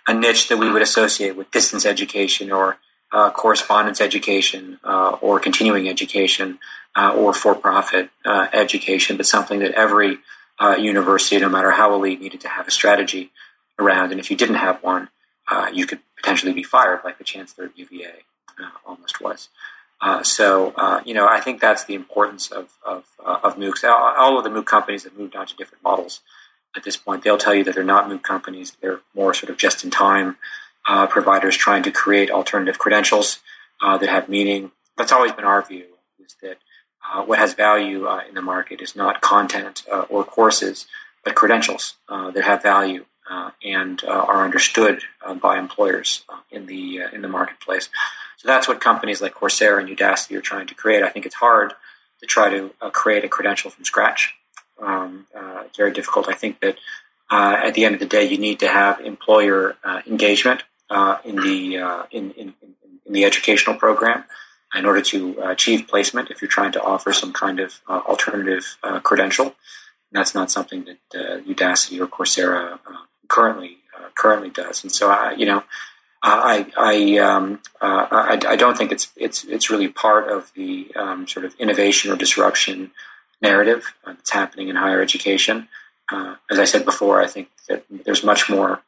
a 0.07 0.13
niche 0.13 0.49
that 0.49 0.57
we 0.57 0.69
would 0.69 0.81
associate 0.81 1.36
with 1.36 1.49
distance 1.51 1.86
education 1.86 2.51
or 2.51 2.77
uh, 3.13 3.29
correspondence 3.31 4.01
education 4.01 4.79
uh, 4.83 5.17
or 5.21 5.39
continuing 5.39 5.88
education 5.88 6.60
uh, 6.95 7.13
or 7.13 7.33
for-profit 7.33 8.10
education, 8.53 9.15
but 9.15 9.25
something 9.25 9.60
that 9.60 9.71
every 9.71 10.17
university, 10.77 11.39
no 11.39 11.47
matter 11.47 11.71
how 11.71 11.93
elite, 11.93 12.19
needed 12.19 12.41
to 12.41 12.49
have 12.49 12.67
a 12.67 12.71
strategy 12.71 13.31
around. 13.79 14.12
And 14.12 14.19
if 14.19 14.29
you 14.29 14.36
didn't 14.36 14.55
have 14.55 14.83
one, 14.83 15.07
you 15.71 15.86
could 15.86 15.99
potentially 16.17 16.51
be 16.51 16.63
fired, 16.63 17.01
like 17.05 17.17
the 17.17 17.23
chancellor 17.23 17.65
of 17.65 17.77
UVA 17.77 18.23
almost 18.86 19.21
was. 19.21 19.49
Uh, 19.99 20.21
so, 20.21 20.73
uh, 20.75 21.01
you 21.05 21.13
know, 21.13 21.27
I 21.27 21.39
think 21.39 21.60
that's 21.60 21.83
the 21.86 21.95
importance 21.95 22.51
of, 22.51 22.69
of, 22.86 23.05
uh, 23.25 23.39
of 23.43 23.57
MOOCs. 23.57 23.83
All 23.83 24.38
of 24.38 24.43
the 24.43 24.49
MOOC 24.49 24.65
companies 24.65 25.03
have 25.05 25.17
moved 25.17 25.36
on 25.36 25.47
to 25.47 25.55
different 25.55 25.83
models 25.83 26.21
at 26.75 26.83
this 26.83 26.95
point. 26.95 27.23
They'll 27.23 27.38
tell 27.38 27.55
you 27.55 27.63
that 27.63 27.73
they're 27.73 27.83
not 27.83 28.07
MOOC 28.07 28.21
companies. 28.21 28.77
They're 28.79 29.01
more 29.15 29.33
sort 29.33 29.49
of 29.49 29.57
just 29.57 29.83
in 29.83 29.89
time 29.89 30.38
uh, 30.88 31.07
providers 31.07 31.57
trying 31.57 31.83
to 31.83 31.91
create 31.91 32.29
alternative 32.29 32.77
credentials 32.77 33.39
uh, 33.81 33.97
that 33.97 34.10
have 34.10 34.29
meaning. 34.29 34.71
That's 34.97 35.12
always 35.12 35.31
been 35.31 35.45
our 35.45 35.62
view 35.62 35.86
is 36.23 36.36
that 36.41 36.57
what 37.25 37.39
has 37.39 37.53
value 37.53 38.07
in 38.27 38.36
the 38.36 38.41
market 38.41 38.81
is 38.81 38.95
not 38.95 39.21
content 39.21 39.86
or 40.10 40.23
courses, 40.23 40.88
but 41.23 41.36
credentials 41.36 41.95
that 42.10 42.43
have 42.43 42.62
value 42.62 43.05
and 43.63 44.03
are 44.03 44.43
understood 44.43 45.01
by 45.41 45.57
employers 45.57 46.25
in 46.51 46.65
the 46.65 47.01
in 47.13 47.21
the 47.21 47.27
marketplace. 47.27 47.89
So 48.38 48.47
that's 48.47 48.67
what 48.67 48.80
companies 48.80 49.21
like 49.21 49.34
Coursera 49.34 49.80
and 49.80 49.89
Udacity 49.89 50.38
are 50.38 50.41
trying 50.41 50.67
to 50.67 50.76
create. 50.76 51.04
I 51.04 51.10
think 51.10 51.26
it's 51.26 51.36
hard 51.36 51.73
to 52.19 52.26
try 52.26 52.50
to 52.50 52.71
uh, 52.82 52.89
create 52.91 53.23
a 53.23 53.28
credential 53.28 53.71
from 53.71 53.84
scratch. 53.84 54.36
Um, 54.80 55.26
uh, 55.36 55.63
it's 55.65 55.78
very 55.78 55.91
difficult. 55.91 56.30
I 56.30 56.34
think 56.34 56.60
that 56.62 56.78
uh, 57.30 57.58
at 57.63 57.73
the 57.73 57.86
end 57.86 57.95
of 57.95 58.00
the 58.00 58.06
day, 58.06 58.26
you 58.26 58.38
need 58.38 58.60
to 58.60 58.67
have 58.67 59.00
employer 59.00 59.76
uh, 59.84 60.02
engagement 60.08 60.63
uh, 60.89 61.17
in 61.26 61.36
the 61.36 61.80
uh, 61.80 62.04
in, 62.12 62.32
in, 62.32 62.54
in, 62.62 62.76
the 63.10 63.23
educational 63.23 63.76
program 63.78 64.26
in 64.76 64.86
order 64.86 65.02
to 65.02 65.39
achieve 65.43 65.88
placement. 65.88 66.30
If 66.30 66.41
you're 66.41 66.50
trying 66.50 66.73
to 66.73 66.82
offer 66.82 67.13
some 67.13 67.32
kind 67.32 67.62
of 67.62 67.80
alternative 67.88 68.78
credential, 69.02 69.45
and 69.45 69.54
that's 70.12 70.36
not 70.36 70.52
something 70.52 70.86
that 70.86 71.45
Udacity 71.45 72.02
or 72.02 72.08
Coursera 72.08 72.78
currently 73.30 73.78
currently 74.13 74.50
does. 74.50 74.84
And 74.84 74.91
so, 74.91 75.32
you 75.32 75.45
know. 75.45 75.63
I 76.23 76.65
I, 76.77 77.17
um, 77.19 77.60
uh, 77.82 78.08
I, 78.12 78.39
I 78.47 78.56
don't 78.56 78.77
think 78.77 78.91
it's 78.91 79.12
it's 79.15 79.43
it's 79.45 79.69
really 79.69 79.88
part 79.88 80.30
of 80.30 80.51
the 80.56 80.91
um, 80.95 81.27
sort 81.27 81.45
of 81.45 81.56
innovation 81.56 82.12
or 82.12 82.15
disruption 82.15 82.91
narrative 83.41 83.93
that's 84.06 84.32
happening 84.32 84.69
in 84.69 84.75
higher 84.75 85.01
education. 85.01 85.67
Uh, 86.12 86.36
as 86.49 86.60
I 86.60 86.65
said 86.65 86.86
before, 86.86 87.21
I 87.21 87.27
think 87.27 87.49
that 87.67 87.84
there's 87.89 88.23
much 88.23 88.49
more 88.49 88.82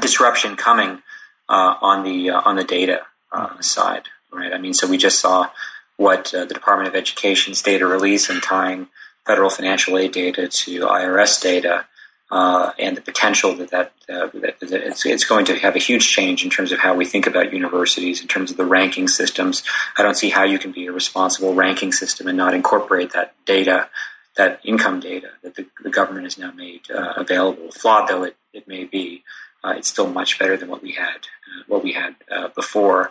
disruption 0.00 0.56
coming 0.56 1.02
uh, 1.48 1.74
on 1.80 2.04
the 2.04 2.30
uh, 2.30 2.42
on 2.44 2.56
the 2.56 2.64
data 2.64 3.02
uh, 3.32 3.60
side, 3.60 4.04
right? 4.32 4.52
I 4.52 4.58
mean, 4.58 4.74
so 4.74 4.86
we 4.86 4.98
just 4.98 5.18
saw 5.18 5.50
what 5.96 6.32
uh, 6.34 6.44
the 6.44 6.54
Department 6.54 6.88
of 6.88 6.94
Education's 6.94 7.62
data 7.62 7.86
release 7.86 8.28
and 8.30 8.42
tying 8.42 8.88
federal 9.26 9.50
financial 9.50 9.98
aid 9.98 10.12
data 10.12 10.48
to 10.48 10.80
IRS 10.80 11.40
data 11.40 11.86
uh, 12.30 12.72
and 12.78 12.96
the 12.96 13.00
potential 13.00 13.54
that, 13.56 13.70
that, 13.70 13.92
uh, 14.08 14.28
that, 14.34 14.56
it's, 14.60 15.04
it's, 15.04 15.24
going 15.24 15.44
to 15.44 15.58
have 15.58 15.74
a 15.74 15.80
huge 15.80 16.08
change 16.08 16.44
in 16.44 16.50
terms 16.50 16.70
of 16.70 16.78
how 16.78 16.94
we 16.94 17.04
think 17.04 17.26
about 17.26 17.52
universities, 17.52 18.20
in 18.20 18.28
terms 18.28 18.52
of 18.52 18.56
the 18.56 18.64
ranking 18.64 19.08
systems. 19.08 19.64
I 19.98 20.02
don't 20.02 20.14
see 20.14 20.30
how 20.30 20.44
you 20.44 20.58
can 20.58 20.70
be 20.70 20.86
a 20.86 20.92
responsible 20.92 21.54
ranking 21.54 21.92
system 21.92 22.28
and 22.28 22.36
not 22.36 22.54
incorporate 22.54 23.12
that 23.12 23.34
data, 23.46 23.88
that 24.36 24.60
income 24.64 25.00
data 25.00 25.30
that 25.42 25.56
the, 25.56 25.66
the 25.82 25.90
government 25.90 26.24
has 26.24 26.38
now 26.38 26.52
made 26.52 26.88
uh, 26.90 27.14
available. 27.16 27.72
Flawed 27.72 28.08
though 28.08 28.22
it, 28.22 28.36
it 28.52 28.68
may 28.68 28.84
be, 28.84 29.24
uh, 29.64 29.74
it's 29.76 29.88
still 29.88 30.08
much 30.08 30.38
better 30.38 30.56
than 30.56 30.68
what 30.68 30.82
we 30.82 30.92
had 30.92 31.16
uh, 31.16 31.64
what 31.66 31.82
we 31.82 31.92
had 31.92 32.14
uh, 32.30 32.48
before. 32.48 33.10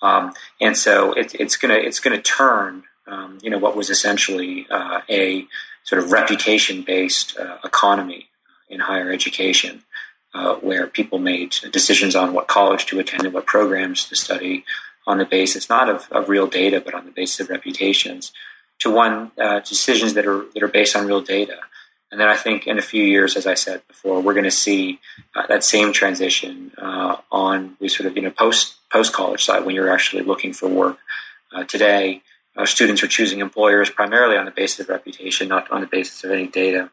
Um, 0.00 0.32
and 0.60 0.76
so 0.76 1.12
it, 1.12 1.34
it's 1.34 1.56
gonna 1.56 1.74
it's 1.74 2.00
gonna 2.00 2.22
turn 2.22 2.84
um, 3.06 3.38
you 3.42 3.50
know 3.50 3.58
what 3.58 3.76
was 3.76 3.90
essentially 3.90 4.66
a 4.70 5.46
sort 5.84 6.02
of 6.02 6.12
reputation 6.12 6.82
based 6.82 7.36
economy 7.64 8.29
in 8.70 8.80
higher 8.80 9.10
education, 9.10 9.82
uh, 10.32 10.54
where 10.56 10.86
people 10.86 11.18
made 11.18 11.54
decisions 11.72 12.14
on 12.16 12.32
what 12.32 12.48
college 12.48 12.86
to 12.86 12.98
attend 13.00 13.24
and 13.24 13.34
what 13.34 13.46
programs 13.46 14.08
to 14.08 14.16
study 14.16 14.64
on 15.06 15.18
the 15.18 15.24
basis 15.24 15.68
not 15.68 15.88
of, 15.88 16.08
of 16.10 16.28
real 16.28 16.46
data, 16.46 16.80
but 16.80 16.94
on 16.94 17.04
the 17.04 17.10
basis 17.10 17.40
of 17.40 17.50
reputations, 17.50 18.32
to 18.78 18.90
one 18.90 19.32
uh, 19.38 19.60
decisions 19.60 20.14
that 20.14 20.26
are 20.26 20.44
that 20.54 20.62
are 20.62 20.68
based 20.68 20.96
on 20.96 21.06
real 21.06 21.20
data. 21.20 21.58
And 22.10 22.20
then 22.20 22.28
I 22.28 22.36
think 22.36 22.66
in 22.66 22.78
a 22.78 22.82
few 22.82 23.04
years, 23.04 23.36
as 23.36 23.46
I 23.46 23.54
said 23.54 23.82
before, 23.86 24.20
we're 24.20 24.32
going 24.34 24.44
to 24.44 24.50
see 24.50 24.98
uh, 25.36 25.46
that 25.46 25.62
same 25.62 25.92
transition 25.92 26.72
uh, 26.76 27.16
on 27.30 27.76
the 27.80 27.88
sort 27.88 28.06
of 28.06 28.16
you 28.16 28.22
know 28.22 28.30
post 28.30 28.76
post 28.90 29.12
college 29.12 29.44
side 29.44 29.64
when 29.64 29.74
you're 29.74 29.92
actually 29.92 30.22
looking 30.22 30.52
for 30.52 30.68
work. 30.68 30.98
Uh, 31.52 31.64
today, 31.64 32.22
uh, 32.56 32.64
students 32.64 33.02
are 33.02 33.08
choosing 33.08 33.40
employers 33.40 33.90
primarily 33.90 34.36
on 34.36 34.44
the 34.44 34.50
basis 34.50 34.80
of 34.80 34.88
reputation, 34.88 35.48
not 35.48 35.70
on 35.70 35.80
the 35.80 35.86
basis 35.86 36.22
of 36.24 36.30
any 36.30 36.46
data 36.46 36.90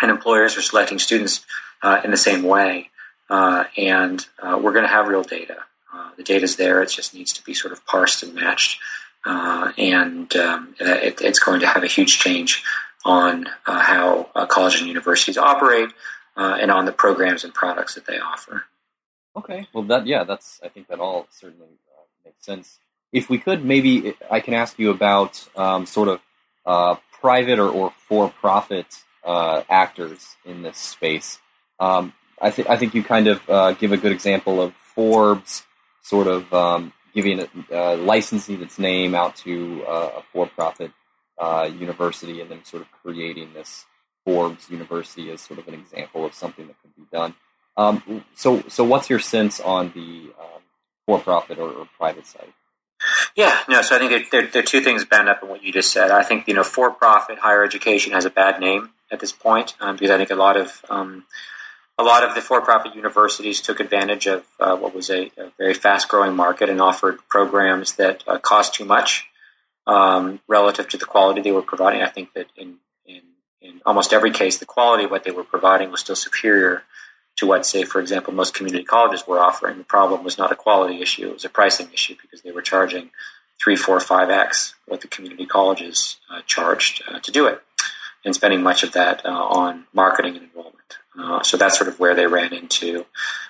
and 0.00 0.10
employers 0.10 0.56
are 0.56 0.62
selecting 0.62 0.98
students 0.98 1.44
uh, 1.82 2.00
in 2.04 2.10
the 2.10 2.16
same 2.16 2.42
way. 2.42 2.90
Uh, 3.28 3.64
and 3.76 4.26
uh, 4.40 4.58
we're 4.62 4.72
going 4.72 4.84
to 4.84 4.88
have 4.88 5.08
real 5.08 5.22
data. 5.22 5.56
Uh, 5.92 6.10
the 6.16 6.22
data 6.22 6.44
is 6.44 6.56
there; 6.56 6.82
it 6.82 6.90
just 6.90 7.14
needs 7.14 7.32
to 7.32 7.44
be 7.44 7.54
sort 7.54 7.72
of 7.72 7.84
parsed 7.86 8.22
and 8.22 8.34
matched. 8.34 8.78
Uh, 9.24 9.72
and 9.76 10.36
um, 10.36 10.74
it, 10.78 11.20
it's 11.20 11.40
going 11.40 11.60
to 11.60 11.66
have 11.66 11.82
a 11.82 11.88
huge 11.88 12.18
change 12.20 12.62
on 13.04 13.48
uh, 13.66 13.80
how 13.80 14.24
colleges 14.48 14.80
and 14.80 14.88
universities 14.88 15.36
operate, 15.38 15.90
and 16.36 16.70
on 16.70 16.84
the 16.84 16.92
programs 16.92 17.42
and 17.42 17.52
products 17.52 17.94
that 17.94 18.06
they 18.06 18.18
offer. 18.18 18.64
Okay, 19.36 19.66
well, 19.72 19.84
that 19.84 20.06
yeah, 20.06 20.22
that's 20.22 20.60
I 20.62 20.68
think 20.68 20.86
that 20.88 21.00
all 21.00 21.26
certainly 21.30 21.66
makes 22.24 22.44
sense. 22.44 22.78
If 23.12 23.28
we 23.28 23.38
could, 23.38 23.64
maybe 23.64 24.14
I 24.30 24.40
can 24.40 24.54
ask 24.54 24.78
you 24.78 24.90
about 24.90 25.48
um, 25.56 25.86
sort 25.86 26.08
of 26.08 27.00
private 27.20 27.58
or, 27.58 27.68
or 27.68 27.90
for-profit 28.08 29.02
uh, 29.26 29.62
actors 29.68 30.36
in 30.44 30.62
this 30.62 30.78
space. 30.78 31.38
Um, 31.80 32.12
I, 32.40 32.50
th- 32.50 32.68
I 32.68 32.76
think 32.76 32.94
you 32.94 33.02
kind 33.02 33.26
of 33.26 33.50
uh, 33.50 33.72
give 33.72 33.92
a 33.92 33.96
good 33.96 34.12
example 34.12 34.62
of 34.62 34.72
Forbes 34.74 35.64
sort 36.02 36.26
of 36.26 36.52
um, 36.54 36.92
giving 37.14 37.40
it, 37.40 37.50
uh, 37.72 37.96
licensing 37.96 38.62
its 38.62 38.78
name 38.78 39.14
out 39.14 39.36
to 39.36 39.84
uh, 39.86 40.10
a 40.18 40.22
for-profit 40.32 40.92
uh, 41.38 41.68
university 41.78 42.40
and 42.40 42.50
then 42.50 42.64
sort 42.64 42.82
of 42.82 42.88
creating 42.92 43.52
this 43.52 43.84
Forbes 44.24 44.70
University 44.70 45.30
as 45.30 45.40
sort 45.40 45.58
of 45.58 45.68
an 45.68 45.74
example 45.74 46.24
of 46.24 46.32
something 46.34 46.66
that 46.66 46.76
could 46.82 46.94
be 46.96 47.06
done. 47.12 47.34
Um, 47.76 48.24
so, 48.34 48.62
so 48.68 48.84
what's 48.84 49.10
your 49.10 49.18
sense 49.18 49.60
on 49.60 49.92
the 49.94 50.32
um, 50.40 50.62
for-profit 51.06 51.58
or, 51.58 51.70
or 51.70 51.88
private 51.96 52.26
side? 52.26 52.52
Yeah, 53.36 53.60
no. 53.68 53.82
So 53.82 53.96
I 53.96 53.98
think 53.98 54.30
there, 54.30 54.46
there, 54.46 54.62
are 54.62 54.66
two 54.66 54.80
things 54.80 55.04
bound 55.04 55.28
up 55.28 55.42
in 55.42 55.48
what 55.48 55.62
you 55.62 55.72
just 55.72 55.92
said. 55.92 56.10
I 56.10 56.22
think 56.22 56.48
you 56.48 56.54
know, 56.54 56.64
for-profit 56.64 57.38
higher 57.38 57.62
education 57.62 58.12
has 58.12 58.24
a 58.24 58.30
bad 58.30 58.60
name 58.60 58.90
at 59.10 59.20
this 59.20 59.32
point 59.32 59.74
um, 59.80 59.96
because 59.96 60.10
I 60.10 60.16
think 60.16 60.30
a 60.30 60.34
lot 60.34 60.56
of 60.56 60.84
um, 60.88 61.24
a 61.98 62.02
lot 62.02 62.24
of 62.24 62.34
the 62.34 62.40
for-profit 62.40 62.94
universities 62.94 63.60
took 63.60 63.80
advantage 63.80 64.26
of 64.26 64.44
uh, 64.60 64.76
what 64.76 64.94
was 64.94 65.10
a, 65.10 65.30
a, 65.38 65.50
very 65.56 65.72
fast-growing 65.74 66.34
market 66.34 66.68
and 66.68 66.80
offered 66.80 67.18
programs 67.28 67.94
that 67.94 68.22
uh, 68.26 68.38
cost 68.38 68.74
too 68.74 68.84
much 68.84 69.24
um, 69.86 70.40
relative 70.46 70.88
to 70.88 70.98
the 70.98 71.06
quality 71.06 71.40
they 71.40 71.52
were 71.52 71.62
providing. 71.62 72.02
I 72.02 72.08
think 72.08 72.32
that 72.34 72.46
in, 72.56 72.76
in 73.06 73.22
in 73.60 73.80
almost 73.84 74.12
every 74.12 74.30
case, 74.30 74.58
the 74.58 74.66
quality 74.66 75.04
of 75.04 75.10
what 75.10 75.24
they 75.24 75.30
were 75.30 75.44
providing 75.44 75.90
was 75.90 76.00
still 76.00 76.16
superior 76.16 76.82
to 77.36 77.46
what, 77.46 77.66
say, 77.66 77.84
for 77.84 78.00
example, 78.00 78.32
most 78.32 78.54
community 78.54 78.84
colleges 78.84 79.26
were 79.26 79.38
offering. 79.38 79.78
The 79.78 79.84
problem 79.84 80.24
was 80.24 80.38
not 80.38 80.52
a 80.52 80.56
quality 80.56 81.00
issue; 81.00 81.28
it 81.28 81.34
was 81.34 81.44
a 81.44 81.50
pricing 81.50 81.88
issue 81.92 82.16
because 82.20 82.42
they 82.42 82.52
were 82.52 82.62
charging 82.62 83.10
three, 83.62 83.76
four, 83.76 84.00
five 84.00 84.30
x 84.30 84.74
what 84.86 85.00
the 85.00 85.08
community 85.08 85.46
colleges 85.46 86.18
uh, 86.30 86.40
charged 86.46 87.02
uh, 87.08 87.18
to 87.20 87.30
do 87.30 87.46
it 87.46 87.62
and 88.24 88.34
spending 88.34 88.62
much 88.62 88.82
of 88.82 88.92
that 88.92 89.24
uh, 89.24 89.28
on 89.28 89.84
marketing 89.94 90.36
and 90.36 90.48
enrollment. 90.48 90.98
Uh, 91.18 91.42
so 91.42 91.56
that's 91.56 91.78
sort 91.78 91.88
of 91.88 91.98
where 91.98 92.14
they 92.14 92.26
ran 92.26 92.52
into 92.52 93.06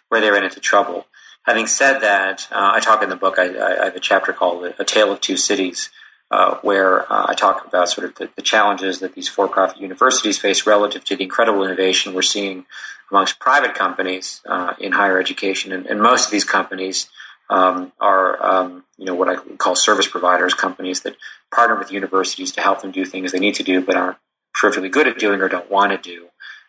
where 0.08 0.20
they 0.20 0.30
ran 0.30 0.44
into 0.44 0.60
trouble. 0.60 1.06
Having 1.42 1.66
said 1.66 2.00
that, 2.00 2.46
uh, 2.52 2.72
I 2.74 2.80
talk 2.80 3.02
in 3.02 3.08
the 3.08 3.16
book. 3.16 3.38
I, 3.38 3.44
I, 3.44 3.84
have 3.86 3.96
a 3.96 4.00
chapter 4.00 4.32
called 4.32 4.64
"A 4.78 4.84
Tale 4.84 5.12
of 5.12 5.20
Two 5.20 5.36
Cities," 5.36 5.90
uh, 6.30 6.56
where 6.62 7.10
I 7.12 7.34
talk 7.34 7.66
about 7.66 7.88
sort 7.88 8.06
of 8.06 8.14
the, 8.16 8.30
the, 8.36 8.42
challenges 8.42 9.00
that 9.00 9.14
these 9.14 9.28
for-profit 9.28 9.80
universities 9.80 10.38
face 10.38 10.66
relative 10.66 11.04
to 11.04 11.16
the 11.16 11.24
incredible 11.24 11.64
innovation 11.64 12.14
we're 12.14 12.22
seeing 12.22 12.66
amongst 13.10 13.38
private 13.38 13.74
companies 13.74 14.42
uh, 14.46 14.74
in 14.78 14.92
higher 14.92 15.18
education, 15.18 15.72
and, 15.72 15.86
and, 15.86 16.00
most 16.00 16.26
of 16.26 16.30
these 16.32 16.44
companies 16.44 17.08
um, 17.48 17.92
are, 18.00 18.44
um, 18.44 18.84
you 18.98 19.04
know, 19.04 19.14
what 19.14 19.28
I 19.28 19.36
call 19.56 19.76
service 19.76 20.08
providers, 20.08 20.54
companies 20.54 21.00
that 21.02 21.16
partner 21.54 21.78
with 21.78 21.92
universities 21.92 22.52
to 22.52 22.60
help 22.60 22.82
them 22.82 22.90
do 22.90 23.04
things 23.04 23.32
they 23.32 23.38
need 23.38 23.54
to 23.56 23.62
do 23.62 23.80
but 23.80 23.96
aren't 23.96 24.18
perfectly 24.54 24.88
good 24.88 25.06
at 25.06 25.18
doing 25.18 25.40
or 25.40 25.48
don't 25.48 25.70
want 25.70 25.92
to 25.92 25.98
do. 25.98 26.26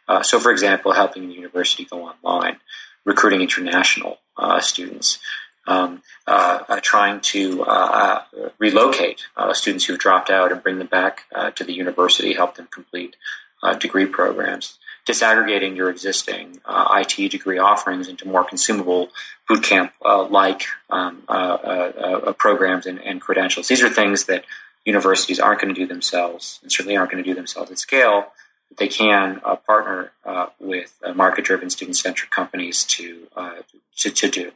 Uh, 0.08 0.22
so, 0.22 0.40
for 0.40 0.52
example, 0.52 0.94
helping 0.94 1.28
the 1.28 1.34
university 1.34 1.86
go 1.86 2.08
online, 2.08 2.58
recruiting 3.06 3.42
international 3.42 4.18
uh, 4.38 4.60
students, 4.60 5.20
um, 5.68 6.02
uh, 6.28 6.60
uh, 6.70 6.80
trying 6.82 7.20
to 7.20 7.64
uh, 7.64 8.24
relocate 8.58 9.26
students 9.54 9.86
who've 9.86 10.00
dropped 10.00 10.30
out 10.30 10.52
and 10.52 10.64
bring 10.64 10.78
them 10.78 10.88
back 10.88 11.24
to 11.56 11.64
the 11.64 11.74
university, 11.74 12.34
help 12.34 12.56
them 12.56 12.68
complete 12.72 13.16
degree 13.80 14.06
programs, 14.06 14.80
disaggregating 15.08 15.76
your 15.76 15.90
existing 15.90 16.60
uh, 16.66 17.02
IT 17.02 17.32
degree 17.32 17.58
offerings 17.58 18.08
into 18.08 18.28
more 18.28 18.44
consumable 18.44 19.10
bootcamp 19.50 19.92
uh, 20.04 20.28
like 20.28 20.64
um, 20.90 21.24
uh, 21.28 22.34
programs 22.38 22.86
and, 22.86 23.00
and, 23.00 23.22
credentials. 23.22 23.68
These 23.70 23.82
are 23.82 23.90
things 23.90 24.26
that 24.26 24.44
universities 24.84 25.40
aren't 25.40 25.62
going 25.62 25.74
to 25.74 25.80
do 25.80 25.88
themselves, 25.88 26.60
and 26.62 26.72
certainly 26.72 26.98
aren't 26.98 27.12
going 27.12 27.24
to 27.24 27.30
do 27.30 27.34
themselves 27.34 27.72
at 27.72 27.80
scale. 27.80 28.28
But 28.68 28.78
they 28.78 28.88
can 28.90 29.40
partner 29.66 30.12
with 30.60 30.94
market-driven, 31.16 31.70
student-centric 31.70 32.30
companies 32.30 32.84
to, 32.86 33.28
to, 33.98 34.12
to 34.12 34.30
do. 34.30 34.52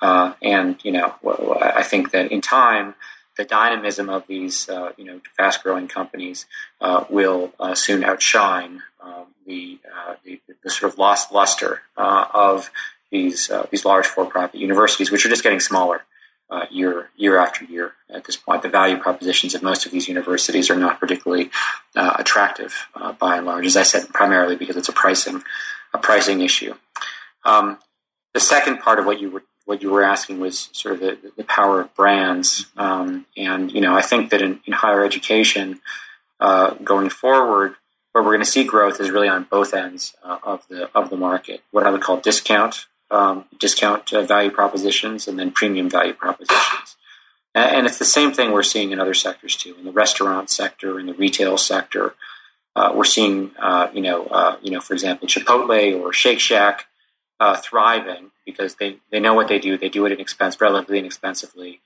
Uh, 0.00 0.34
and 0.42 0.78
you 0.84 0.92
know, 0.92 1.14
I 1.60 1.82
think 1.82 2.12
that 2.12 2.30
in 2.30 2.40
time, 2.40 2.94
the 3.38 3.44
dynamism 3.44 4.10
of 4.10 4.26
these 4.26 4.68
uh, 4.68 4.92
you 4.98 5.04
know 5.04 5.20
fast-growing 5.36 5.88
companies 5.88 6.44
uh, 6.82 7.04
will 7.08 7.52
uh, 7.58 7.74
soon 7.74 8.04
outshine 8.04 8.82
um, 9.02 9.26
the, 9.46 9.78
uh, 9.96 10.16
the, 10.24 10.40
the 10.62 10.68
sort 10.68 10.92
of 10.92 10.98
lost 10.98 11.32
luster 11.32 11.80
uh, 11.96 12.26
of 12.34 12.70
these 13.10 13.50
these 13.70 13.86
large 13.86 14.06
for-profit 14.06 14.60
universities, 14.60 15.10
which 15.10 15.24
are 15.24 15.30
just 15.30 15.42
getting 15.42 15.60
smaller. 15.60 16.02
year 16.70 17.08
year 17.16 17.38
after 17.38 17.64
year. 17.64 17.92
At 18.10 18.24
this 18.24 18.36
point, 18.36 18.62
the 18.62 18.68
value 18.68 18.98
propositions 18.98 19.54
of 19.54 19.62
most 19.62 19.86
of 19.86 19.92
these 19.92 20.08
universities 20.08 20.68
are 20.68 20.76
not 20.76 21.00
particularly 21.00 21.50
attractive 21.94 22.88
by 23.18 23.38
and 23.38 23.46
large. 23.46 23.64
As 23.64 23.76
I 23.76 23.84
said, 23.84 24.08
primarily 24.08 24.56
because 24.56 24.76
it's 24.76 24.90
a 24.90 24.92
pricing 25.04 25.42
a 25.94 25.98
pricing 25.98 26.42
issue. 26.42 26.74
Um, 27.44 27.78
the 28.34 28.40
second 28.40 28.80
part 28.80 28.98
of 28.98 29.06
what 29.06 29.20
you 29.20 29.30
were 29.30 29.44
what 29.68 29.82
you 29.82 29.90
were 29.90 30.02
asking 30.02 30.40
was 30.40 30.70
sort 30.72 30.94
of 30.94 31.00
the, 31.00 31.32
the 31.36 31.44
power 31.44 31.82
of 31.82 31.94
brands. 31.94 32.64
Um, 32.78 33.26
and, 33.36 33.70
you 33.70 33.82
know, 33.82 33.94
I 33.94 34.00
think 34.00 34.30
that 34.30 34.40
in, 34.40 34.60
in 34.64 34.72
higher 34.72 35.04
education, 35.04 35.80
uh, 36.40 36.70
going 36.82 37.10
forward, 37.10 37.74
where 38.12 38.24
we're 38.24 38.30
going 38.30 38.40
to 38.40 38.50
see 38.50 38.64
growth 38.64 38.98
is 38.98 39.10
really 39.10 39.28
on 39.28 39.46
both 39.50 39.74
ends 39.74 40.16
uh, 40.24 40.38
of 40.42 40.66
the 40.68 40.88
of 40.96 41.10
the 41.10 41.18
market. 41.18 41.62
What 41.70 41.86
I 41.86 41.90
would 41.90 42.00
call 42.00 42.16
discount 42.18 42.86
um, 43.10 43.44
discount 43.58 44.10
uh, 44.14 44.22
value 44.22 44.50
propositions, 44.50 45.28
and 45.28 45.38
then 45.38 45.50
premium 45.50 45.90
value 45.90 46.14
propositions. 46.14 46.96
And, 47.54 47.76
and, 47.76 47.86
it's 47.86 47.98
the 47.98 48.06
same 48.06 48.32
thing 48.32 48.52
we're 48.52 48.62
seeing 48.62 48.90
in 48.92 49.00
other 49.00 49.14
sectors 49.14 49.54
too. 49.54 49.74
In 49.78 49.84
the 49.84 49.92
restaurant 49.92 50.48
sector, 50.48 50.98
in 50.98 51.04
the 51.04 51.14
retail 51.14 51.58
sector, 51.58 52.14
uh, 52.74 52.92
we're 52.94 53.04
seeing, 53.04 53.50
uh, 53.58 53.88
you 53.92 54.00
know, 54.00 54.24
uh, 54.26 54.56
you 54.62 54.70
know, 54.70 54.80
for 54.80 54.94
example, 54.94 55.28
Chipotle 55.28 56.00
or 56.00 56.14
Shake 56.14 56.40
Shack 56.40 56.86
uh, 57.40 57.56
thriving 57.56 58.30
because 58.44 58.76
they, 58.76 58.96
they 59.10 59.20
know 59.20 59.34
what 59.34 59.48
they 59.48 59.58
do. 59.58 59.78
They 59.78 59.88
do 59.88 60.06
it 60.06 60.12
inexpensive, 60.12 60.60
relatively 60.60 60.98
inexpensively. 60.98 61.80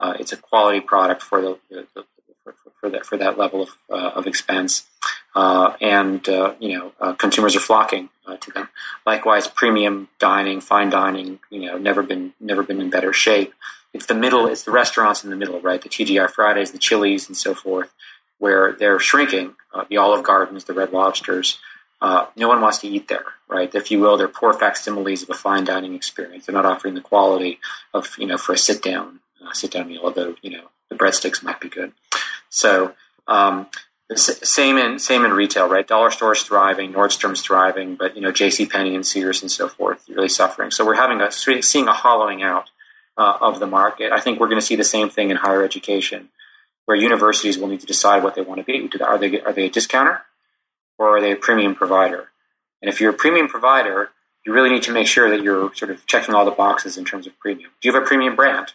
Uh, 0.00 0.14
it's 0.18 0.32
a 0.32 0.36
quality 0.36 0.80
product 0.80 1.22
for 1.22 1.40
the, 1.40 1.58
the, 1.70 1.86
the 1.94 2.04
for, 2.44 2.54
for, 2.80 2.90
that 2.90 3.06
for 3.06 3.16
that 3.16 3.38
level 3.38 3.62
of, 3.62 3.70
uh, 3.90 4.10
of 4.14 4.26
expense, 4.26 4.86
uh, 5.34 5.74
and 5.80 6.28
uh, 6.28 6.54
you 6.60 6.78
know 6.78 6.92
uh, 7.00 7.12
consumers 7.14 7.56
are 7.56 7.60
flocking 7.60 8.08
to 8.40 8.50
them. 8.52 8.68
Likewise, 9.06 9.48
premium 9.48 10.08
dining, 10.18 10.60
fine 10.60 10.90
dining, 10.90 11.38
you 11.50 11.62
know, 11.62 11.78
never 11.78 12.02
been 12.02 12.34
never 12.40 12.62
been 12.62 12.80
in 12.80 12.90
better 12.90 13.12
shape. 13.12 13.54
It's 13.94 14.06
the 14.06 14.14
middle. 14.14 14.46
It's 14.46 14.64
the 14.64 14.70
restaurants 14.70 15.24
in 15.24 15.30
the 15.30 15.36
middle, 15.36 15.60
right? 15.60 15.80
The 15.80 15.88
TGI 15.88 16.30
Fridays, 16.30 16.72
the 16.72 16.78
Chili's, 16.78 17.26
and 17.26 17.36
so 17.36 17.54
forth, 17.54 17.90
where 18.38 18.72
they're 18.78 19.00
shrinking. 19.00 19.54
the 19.88 19.96
Olive 19.96 20.24
Gardens, 20.24 20.64
the 20.64 20.74
Red 20.74 20.92
Lobsters. 20.92 21.58
Uh, 22.00 22.26
no 22.36 22.48
one 22.48 22.60
wants 22.60 22.78
to 22.78 22.88
eat 22.88 23.08
there, 23.08 23.24
right? 23.48 23.74
If 23.74 23.90
you 23.90 24.00
will, 24.00 24.16
they're 24.16 24.28
poor 24.28 24.52
facsimiles 24.52 25.22
of 25.22 25.30
a 25.30 25.34
fine 25.34 25.64
dining 25.64 25.94
experience. 25.94 26.46
They're 26.46 26.54
not 26.54 26.66
offering 26.66 26.94
the 26.94 27.00
quality 27.00 27.58
of, 27.92 28.14
you 28.18 28.26
know, 28.26 28.38
for 28.38 28.52
a 28.52 28.58
sit 28.58 28.82
down, 28.82 29.20
uh, 29.44 29.52
sit 29.52 29.72
down 29.72 29.88
meal. 29.88 30.02
Although, 30.04 30.36
you 30.42 30.50
know, 30.50 30.68
the 30.88 30.94
breadsticks 30.94 31.42
might 31.42 31.60
be 31.60 31.68
good. 31.68 31.92
So, 32.50 32.94
um, 33.26 33.66
same 34.16 34.78
in 34.78 34.98
same 34.98 35.24
in 35.24 35.32
retail, 35.32 35.68
right? 35.68 35.86
Dollar 35.86 36.10
stores 36.10 36.42
thriving, 36.42 36.92
Nordstrom's 36.92 37.42
thriving, 37.42 37.94
but 37.94 38.16
you 38.16 38.22
know, 38.22 38.32
J.C. 38.32 38.64
Penney 38.64 38.94
and 38.94 39.04
Sears 39.04 39.42
and 39.42 39.50
so 39.50 39.68
forth 39.68 40.08
really 40.08 40.30
suffering. 40.30 40.70
So 40.70 40.86
we're 40.86 40.94
having 40.94 41.20
a 41.20 41.30
seeing 41.30 41.88
a 41.88 41.92
hollowing 41.92 42.42
out 42.42 42.70
uh, 43.18 43.36
of 43.40 43.60
the 43.60 43.66
market. 43.66 44.12
I 44.12 44.20
think 44.20 44.40
we're 44.40 44.48
going 44.48 44.60
to 44.60 44.66
see 44.66 44.76
the 44.76 44.84
same 44.84 45.10
thing 45.10 45.30
in 45.30 45.36
higher 45.36 45.62
education, 45.62 46.30
where 46.86 46.96
universities 46.96 47.58
will 47.58 47.68
need 47.68 47.80
to 47.80 47.86
decide 47.86 48.22
what 48.22 48.34
they 48.34 48.40
want 48.40 48.60
to 48.60 48.64
be. 48.64 48.88
Are 49.02 49.18
they 49.18 49.40
are 49.42 49.52
they 49.52 49.66
a 49.66 49.70
discounter? 49.70 50.22
Or 50.98 51.16
are 51.16 51.20
they 51.20 51.32
a 51.32 51.36
premium 51.36 51.74
provider? 51.74 52.28
And 52.82 52.88
if 52.88 53.00
you're 53.00 53.10
a 53.10 53.14
premium 53.14 53.48
provider, 53.48 54.10
you 54.44 54.52
really 54.52 54.70
need 54.70 54.82
to 54.84 54.92
make 54.92 55.06
sure 55.06 55.30
that 55.30 55.42
you're 55.42 55.74
sort 55.74 55.90
of 55.90 56.06
checking 56.06 56.34
all 56.34 56.44
the 56.44 56.50
boxes 56.50 56.96
in 56.96 57.04
terms 57.04 57.26
of 57.26 57.38
premium. 57.38 57.70
Do 57.80 57.88
you 57.88 57.94
have 57.94 58.02
a 58.02 58.06
premium 58.06 58.36
brand? 58.36 58.72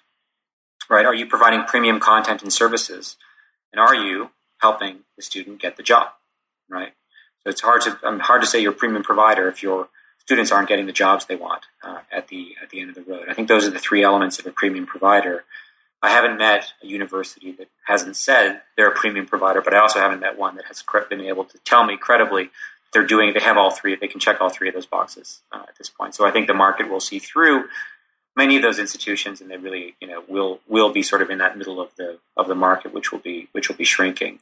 Right? 0.90 1.06
Are 1.06 1.16
you 1.16 1.26
providing 1.26 1.64
premium 1.64 2.00
content 2.00 2.42
and 2.42 2.52
services? 2.52 3.16
And 3.72 3.80
are 3.80 3.96
you 3.96 4.32
helping 4.60 5.00
the 5.16 5.24
student 5.24 5.62
get 5.62 5.78
the 5.78 5.84
job? 5.84 6.10
Right? 6.70 6.94
So 7.44 7.50
it's 7.50 7.62
hard 7.62 7.82
to 7.82 7.98
um, 8.04 8.20
hard 8.20 8.42
to 8.42 8.48
say 8.48 8.62
you're 8.62 8.72
a 8.72 8.76
premium 8.76 9.04
provider 9.04 9.48
if 9.48 9.62
your 9.62 9.90
students 10.20 10.52
aren't 10.52 10.70
getting 10.70 10.86
the 10.86 10.94
jobs 10.94 11.26
they 11.26 11.36
want 11.36 11.64
uh, 11.84 12.00
at 12.12 12.30
the 12.30 12.56
at 12.62 12.70
the 12.70 12.80
end 12.80 12.90
of 12.90 12.96
the 12.96 13.02
road. 13.02 13.28
I 13.30 13.34
think 13.34 13.48
those 13.48 13.66
are 13.66 13.72
the 13.72 13.80
three 13.80 14.04
elements 14.04 14.40
of 14.40 14.46
a 14.46 14.52
premium 14.52 14.86
provider. 14.86 15.44
I 16.04 16.10
haven't 16.10 16.38
met 16.38 16.74
a 16.84 16.86
university 16.86 17.54
that 17.54 17.70
hasn't 17.86 18.18
said 18.18 18.62
they're 18.76 18.90
a 18.90 18.96
premium 18.96 19.26
provider, 19.26 19.62
but 19.62 19.74
I 19.74 19.78
also 19.78 20.00
haven't 20.00 20.20
met 20.20 20.38
one 20.38 20.58
that 20.58 20.66
has 20.66 20.84
been 21.10 21.22
able 21.22 21.46
to 21.46 21.58
tell 21.60 21.86
me 21.86 21.96
credibly 21.98 22.52
they're 22.92 23.08
doing. 23.08 23.34
They 23.34 23.40
have 23.40 23.58
all 23.58 23.72
three. 23.72 23.96
They 23.96 24.10
can 24.10 24.20
check 24.20 24.42
all 24.42 24.50
three 24.50 24.68
of 24.68 24.76
those 24.76 24.86
boxes 24.86 25.42
uh, 25.52 25.64
at 25.68 25.78
this 25.78 25.90
point. 25.90 26.14
So 26.14 26.28
I 26.28 26.32
think 26.32 26.48
the 26.48 26.54
market 26.54 26.90
will 26.90 27.00
see 27.00 27.20
through 27.20 27.66
many 28.36 28.58
of 28.58 28.62
those 28.62 28.80
institutions, 28.80 29.40
and 29.40 29.50
they 29.50 29.58
really, 29.58 29.96
you 30.02 30.08
know, 30.08 30.24
will 30.28 30.60
will 30.68 30.92
be 30.92 31.04
sort 31.04 31.22
of 31.22 31.30
in 31.30 31.38
that 31.40 31.58
middle 31.58 31.80
of 31.80 31.96
the 31.96 32.20
of 32.36 32.48
the 32.48 32.56
market, 32.56 32.94
which 32.94 33.14
will 33.14 33.20
be 33.20 33.48
which 33.54 33.70
will 33.70 33.78
be 33.78 33.86
shrinking. 33.86 34.40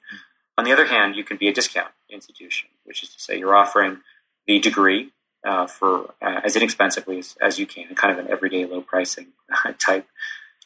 On 0.58 0.66
the 0.66 0.74
other 0.74 0.86
hand, 0.86 1.16
you 1.16 1.24
can 1.24 1.38
be 1.38 1.48
a 1.48 1.54
discount 1.54 1.92
institution, 2.10 2.70
which 2.84 3.04
is 3.04 3.10
to 3.10 3.20
say 3.20 3.38
you're 3.38 3.56
offering 3.56 4.00
the 4.48 4.60
degree 4.60 5.12
uh, 5.46 5.68
for 5.68 6.14
uh, 6.22 6.42
as 6.44 6.56
inexpensively 6.56 7.20
as, 7.20 7.38
as 7.40 7.60
you 7.60 7.66
can, 7.66 7.94
kind 7.96 8.18
of 8.18 8.24
an 8.24 8.32
everyday 8.32 8.66
low 8.66 8.82
pricing 8.82 9.28
type 9.80 10.08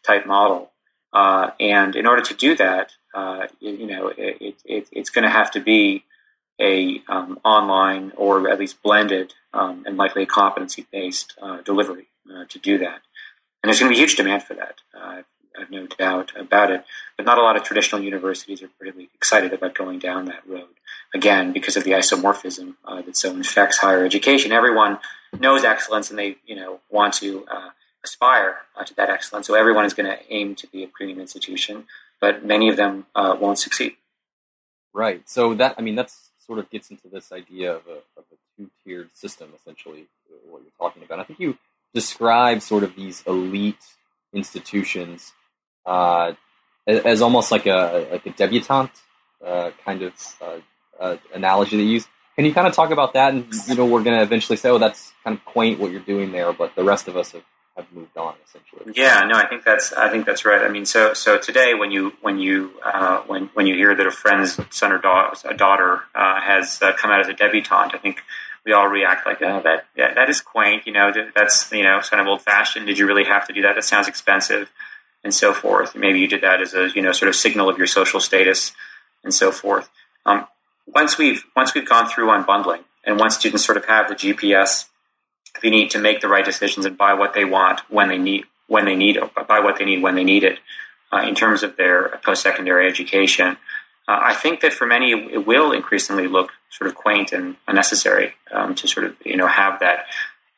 type 0.03 0.25
model. 0.25 0.71
Uh, 1.15 1.51
and 1.61 1.95
in 1.95 2.05
order 2.05 2.21
to 2.21 2.33
do 2.33 2.57
that, 2.57 2.91
uh, 3.13 3.47
you 3.61 3.87
know, 3.87 4.11
it, 4.17 4.57
it, 4.65 4.89
it's 4.91 5.09
going 5.09 5.23
to 5.23 5.29
have 5.29 5.49
to 5.49 5.61
be 5.61 6.03
a 6.59 7.01
um, 7.07 7.39
online 7.45 8.11
or 8.17 8.49
at 8.49 8.59
least 8.59 8.83
blended 8.83 9.33
um, 9.53 9.85
and 9.87 9.95
likely 9.95 10.23
a 10.23 10.25
competency 10.25 10.85
based 10.91 11.33
uh, 11.41 11.61
delivery 11.61 12.07
uh, 12.29 12.43
to 12.49 12.59
do 12.59 12.77
that. 12.79 12.99
And 13.63 13.69
there's 13.69 13.79
going 13.79 13.89
to 13.89 13.95
be 13.95 14.01
huge 14.01 14.17
demand 14.17 14.43
for 14.43 14.55
that. 14.55 14.75
Uh, 14.93 15.21
I 15.57 15.59
have 15.61 15.71
no 15.71 15.87
doubt 15.87 16.33
about 16.37 16.69
it. 16.69 16.83
But 17.15 17.25
not 17.25 17.37
a 17.37 17.41
lot 17.41 17.55
of 17.55 17.63
traditional 17.63 18.01
universities 18.01 18.61
are 18.61 18.69
really 18.81 19.09
excited 19.15 19.53
about 19.53 19.73
going 19.73 19.99
down 19.99 20.25
that 20.25 20.45
road. 20.45 20.67
Again, 21.13 21.53
because 21.53 21.77
of 21.77 21.85
the 21.85 21.91
isomorphism 21.91 22.75
uh, 22.83 23.01
that 23.03 23.15
so 23.15 23.31
infects 23.31 23.77
higher 23.77 24.03
education. 24.03 24.51
Everyone 24.51 24.99
knows 25.39 25.63
excellence 25.63 26.09
and 26.09 26.19
they, 26.19 26.35
you 26.45 26.57
know, 26.57 26.81
want 26.89 27.13
to 27.15 27.45
aspire 28.07 28.53
uh, 28.77 28.83
to 28.89 28.93
that 28.95 29.09
excellence. 29.09 29.45
So 29.47 29.53
everyone 29.55 29.85
is 29.85 29.93
going 29.93 30.09
to 30.13 30.19
aim 30.37 30.55
to 30.61 30.67
be 30.67 30.83
a 30.83 30.87
premium 30.87 31.19
institution, 31.19 31.75
but 32.21 32.45
many 32.45 32.69
of 32.69 32.77
them 32.77 32.93
uh, 33.13 33.35
won't 33.39 33.59
succeed. 33.59 33.93
Right. 34.93 35.21
So 35.35 35.53
that 35.55 35.75
I 35.77 35.81
mean 35.81 35.95
that's 35.95 36.15
sort 36.47 36.59
of 36.59 36.69
gets 36.69 36.89
into 36.91 37.07
this 37.15 37.31
idea 37.31 37.75
of 37.77 37.83
a, 37.87 37.97
of 38.19 38.25
a 38.31 38.37
two-tiered 38.55 39.09
system, 39.13 39.49
essentially, 39.59 40.05
what 40.49 40.61
you're 40.61 40.79
talking 40.79 41.03
about. 41.03 41.19
I 41.19 41.23
think 41.23 41.39
you 41.39 41.57
describe 41.93 42.61
sort 42.61 42.83
of 42.83 42.95
these 42.95 43.23
elite 43.25 43.85
institutions 44.33 45.33
uh, 45.85 46.33
as 46.87 47.21
almost 47.21 47.51
like 47.51 47.65
a 47.65 48.07
like 48.11 48.25
a 48.25 48.29
debutante 48.31 48.97
uh, 49.45 49.71
kind 49.83 50.01
of 50.03 50.13
uh, 50.41 50.59
uh, 50.99 51.17
analogy 51.33 51.77
that 51.77 51.83
you 51.83 51.91
use. 51.99 52.07
Can 52.35 52.45
you 52.45 52.53
kind 52.53 52.67
of 52.67 52.73
talk 52.73 52.91
about 52.91 53.13
that? 53.13 53.33
And 53.33 53.47
you 53.67 53.75
know, 53.75 53.85
we're 53.85 54.03
going 54.03 54.17
to 54.17 54.23
eventually 54.23 54.57
say, 54.57 54.69
"Oh, 54.69 54.77
that's 54.77 55.13
kind 55.23 55.37
of 55.37 55.45
quaint 55.45 55.79
what 55.79 55.91
you're 55.91 56.01
doing 56.01 56.31
there," 56.31 56.51
but 56.53 56.75
the 56.75 56.83
rest 56.83 57.07
of 57.07 57.17
us 57.17 57.31
have 57.31 57.43
have 57.75 57.91
moved 57.91 58.15
on 58.17 58.35
essentially. 58.45 58.93
Yeah, 58.95 59.25
no, 59.27 59.35
I 59.35 59.47
think 59.47 59.63
that's 59.63 59.91
I 59.93 60.09
think 60.09 60.25
that's 60.25 60.45
right. 60.45 60.61
I 60.61 60.69
mean, 60.69 60.85
so 60.85 61.13
so 61.13 61.37
today 61.37 61.73
when 61.73 61.91
you 61.91 62.13
when 62.21 62.39
you 62.39 62.71
uh, 62.83 63.21
when 63.27 63.49
when 63.53 63.67
you 63.67 63.75
hear 63.75 63.95
that 63.95 64.07
a 64.07 64.11
friend's 64.11 64.59
son 64.69 64.91
or 64.91 64.97
da- 64.97 65.33
a 65.43 65.53
daughter 65.53 66.01
uh, 66.13 66.39
has 66.41 66.81
uh, 66.81 66.93
come 66.93 67.11
out 67.11 67.19
as 67.19 67.27
a 67.27 67.33
debutante, 67.33 67.93
I 67.93 67.97
think 67.97 68.21
we 68.65 68.73
all 68.73 68.87
react 68.87 69.25
like, 69.25 69.41
oh, 69.41 69.61
that 69.63 69.85
yeah, 69.95 70.13
that 70.13 70.29
is 70.29 70.41
quaint. 70.41 70.87
You 70.87 70.93
know, 70.93 71.11
that's 71.35 71.71
you 71.71 71.83
know 71.83 71.99
kind 72.09 72.21
of 72.21 72.27
old 72.27 72.41
fashioned. 72.41 72.87
Did 72.87 72.97
you 72.97 73.07
really 73.07 73.25
have 73.25 73.47
to 73.47 73.53
do 73.53 73.61
that? 73.63 73.75
That 73.75 73.83
sounds 73.83 74.07
expensive. 74.07 74.71
and 75.23 75.33
so 75.33 75.53
forth. 75.53 75.95
Maybe 75.95 76.19
you 76.19 76.27
did 76.27 76.41
that 76.41 76.61
as 76.61 76.73
a 76.73 76.89
you 76.95 77.01
know 77.01 77.11
sort 77.11 77.29
of 77.29 77.35
signal 77.35 77.67
of 77.67 77.77
your 77.77 77.87
social 77.87 78.19
status 78.19 78.71
and 79.23 79.33
so 79.33 79.51
forth. 79.51 79.89
Um, 80.25 80.47
once 80.87 81.17
we've 81.17 81.43
once 81.55 81.73
we've 81.73 81.87
gone 81.87 82.07
through 82.07 82.27
unbundling, 82.27 82.83
and 83.03 83.19
once 83.19 83.35
students 83.35 83.65
sort 83.65 83.77
of 83.77 83.85
have 83.85 84.07
the 84.07 84.15
GPS, 84.15 84.85
they 85.61 85.69
need 85.69 85.89
to 85.91 85.99
make 85.99 86.21
the 86.21 86.27
right 86.27 86.45
decisions 86.45 86.85
and 86.85 86.97
buy 86.97 87.13
what 87.13 87.33
they 87.33 87.45
want 87.45 87.81
when 87.89 88.09
they 88.09 88.17
need 88.17 88.45
when 88.67 88.85
they 88.85 88.95
need 88.95 89.17
buy 89.47 89.59
what 89.59 89.77
they 89.77 89.85
need 89.85 90.01
when 90.01 90.15
they 90.15 90.23
need 90.23 90.43
it. 90.43 90.59
Uh, 91.13 91.21
in 91.21 91.35
terms 91.35 91.63
of 91.63 91.77
their 91.77 92.19
post-secondary 92.25 92.87
education, 92.87 93.57
uh, 94.07 94.19
I 94.21 94.33
think 94.33 94.61
that 94.61 94.73
for 94.73 94.85
many 94.85 95.11
it 95.11 95.45
will 95.45 95.71
increasingly 95.71 96.27
look 96.27 96.51
sort 96.69 96.89
of 96.89 96.95
quaint 96.95 97.31
and 97.31 97.55
unnecessary 97.67 98.33
um, 98.51 98.75
to 98.75 98.87
sort 98.87 99.05
of 99.05 99.15
you 99.23 99.37
know 99.37 99.47
have 99.47 99.79
that 99.79 100.05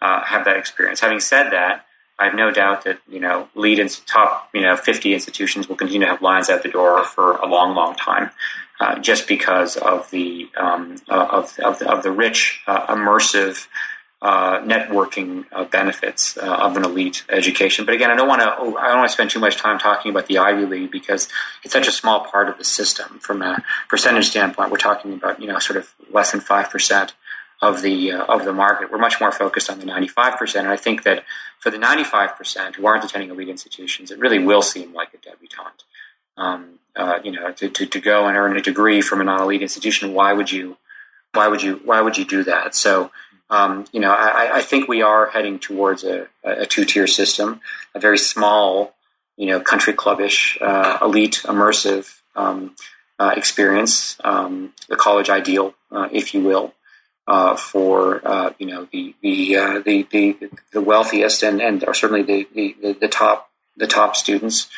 uh, 0.02 0.24
have 0.24 0.46
that 0.46 0.58
experience. 0.58 1.00
Having 1.00 1.20
said 1.22 1.52
that, 1.52 1.86
I 2.20 2.26
have 2.26 2.36
no 2.36 2.52
doubt 2.52 2.84
that 2.86 3.00
you 3.08 3.20
know 3.20 3.50
lead 3.56 3.80
and 3.80 3.90
top 4.06 4.50
you 4.54 4.62
know 4.62 4.76
50 4.76 5.14
institutions 5.14 5.70
will 5.70 5.76
continue 5.76 6.02
to 6.02 6.12
have 6.12 6.22
lines 6.22 6.50
out 6.50 6.64
the 6.64 6.70
door 6.70 7.04
for 7.04 7.38
a 7.38 7.46
long, 7.46 7.76
long 7.76 7.96
time, 7.96 8.32
uh, 8.80 9.00
just 9.00 9.28
because 9.28 9.78
of 9.78 10.10
the 10.12 10.50
um, 10.58 10.98
uh, 11.10 11.28
of, 11.32 11.60
of 11.60 11.80
the, 11.80 11.90
of 11.90 12.04
the 12.04 12.12
rich, 12.12 12.62
uh, 12.68 12.88
immersive. 12.88 13.68
Uh, 14.20 14.60
networking 14.62 15.46
uh, 15.52 15.64
benefits 15.66 16.38
of 16.38 16.76
an 16.76 16.84
elite 16.84 17.24
education, 17.30 17.86
but 17.86 17.94
again, 17.94 18.10
I 18.10 18.16
don't 18.16 18.28
want 18.28 18.42
to. 18.42 18.48
I 18.48 18.88
don't 18.88 18.98
want 18.98 19.08
to 19.08 19.14
spend 19.14 19.30
too 19.30 19.40
much 19.40 19.58
time 19.58 19.78
talking 19.78 20.10
about 20.10 20.26
the 20.26 20.40
Ivy 20.40 20.66
League 20.66 20.90
because 20.90 21.30
it's 21.64 21.72
such 21.72 21.88
a 21.88 21.92
small 21.92 22.22
part 22.22 22.50
of 22.50 22.58
the 22.58 22.64
system. 22.64 23.20
From 23.20 23.44
a 23.44 23.64
percentage 23.88 24.26
standpoint, 24.26 24.72
we're 24.72 24.78
talking 24.78 25.14
about 25.14 25.40
you 25.40 25.46
know 25.46 25.60
sort 25.60 25.78
of 25.78 25.94
less 26.12 26.32
than 26.32 26.42
five 26.42 26.72
percent 26.72 27.14
of 27.62 27.82
the 27.82 28.12
uh, 28.12 28.26
of 28.26 28.46
the 28.46 28.54
market. 28.54 28.92
We're 28.92 28.98
much 28.98 29.20
more 29.20 29.32
focused 29.32 29.70
on 29.70 29.80
the 29.80 29.86
95%. 29.86 30.60
And 30.60 30.68
I 30.68 30.78
think 30.78 31.04
that 31.04 31.24
for 31.60 31.70
the 31.72 31.78
95% 31.78 32.76
who 32.76 32.86
aren't 32.86 33.04
attending 33.04 33.30
elite 33.30 33.50
institutions, 33.50 34.12
it 34.12 34.20
really 34.20 34.40
will 34.40 34.62
seem 34.62 34.94
like 34.94 35.14
a 35.14 35.18
debutante. 35.18 35.84
Um, 36.38 36.80
uh, 36.96 37.20
you 37.24 37.32
know, 37.32 37.52
to, 37.52 37.70
to, 37.70 37.86
to, 37.88 38.00
go 38.00 38.28
and 38.28 38.38
earn 38.38 38.56
a 38.58 38.62
degree 38.62 39.02
from 39.02 39.22
a 39.22 39.24
non-elite 39.24 39.62
institution, 39.62 40.14
why 40.14 40.34
would 40.34 40.52
you, 40.52 40.78
why 41.34 41.48
would 41.48 41.64
you, 41.64 41.82
why 41.84 42.00
would 42.00 42.16
you 42.16 42.26
do 42.26 42.44
that? 42.44 42.76
So, 42.76 43.12
um, 43.50 43.86
you 43.92 44.00
know, 44.00 44.12
I, 44.12 44.58
I, 44.58 44.62
think 44.62 44.90
we 44.90 45.02
are 45.02 45.28
heading 45.28 45.58
towards 45.58 46.04
a, 46.04 46.28
a 46.44 46.66
two-tier 46.66 47.08
system, 47.08 47.62
a 47.96 48.00
very 48.00 48.18
small, 48.18 48.94
you 49.38 49.46
know, 49.48 49.62
country 49.62 49.94
clubbish, 49.94 50.62
uh, 50.62 50.98
elite, 51.02 51.42
immersive 51.46 52.20
um, 52.36 52.76
uh, 53.20 53.34
experience, 53.38 54.18
um, 54.24 54.74
the 54.90 54.98
college 54.98 55.30
ideal, 55.30 55.74
uh, 55.92 56.10
if 56.12 56.34
you 56.34 56.42
will 56.42 56.74
uh, 57.28 57.56
for 57.56 58.26
uh, 58.26 58.54
you 58.58 58.68
know 58.68 58.88
the 58.92 59.14
the, 59.22 59.58
uh, 59.58 59.80
the, 59.80 60.08
the 60.12 60.50
the 60.72 60.82
wealthiest 60.82 61.44
and 61.44 61.62
and 61.62 61.84
are 61.84 61.94
certainly 61.94 62.24
the, 62.24 62.48
the, 62.82 62.94
the 62.94 63.08
top 63.08 63.50
the 63.76 63.88
top 63.88 64.16
students, 64.16 64.70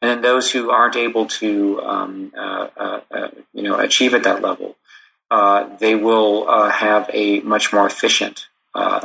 and 0.00 0.10
then 0.10 0.22
those 0.22 0.52
who 0.52 0.70
aren't 0.70 0.96
able 0.96 1.26
to 1.26 1.80
um, 1.82 2.32
you 3.52 3.62
know 3.62 3.78
achieve 3.78 4.14
at 4.14 4.22
that 4.22 4.42
level, 4.42 4.76
they 5.30 5.94
will 5.94 6.46
have 6.70 7.10
a 7.12 7.40
much 7.40 7.72
more 7.72 7.86
efficient 7.86 8.48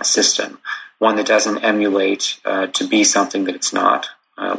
system, 0.01 0.59
one 0.99 1.15
that 1.15 1.25
doesn't 1.25 1.63
emulate 1.63 2.39
to 2.45 2.87
be 2.87 3.03
something 3.03 3.45
that 3.45 3.55
it's 3.55 3.73
not, 3.73 4.07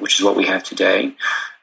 which 0.01 0.19
is 0.19 0.25
what 0.25 0.37
we 0.37 0.47
have 0.47 0.63
today, 0.65 1.15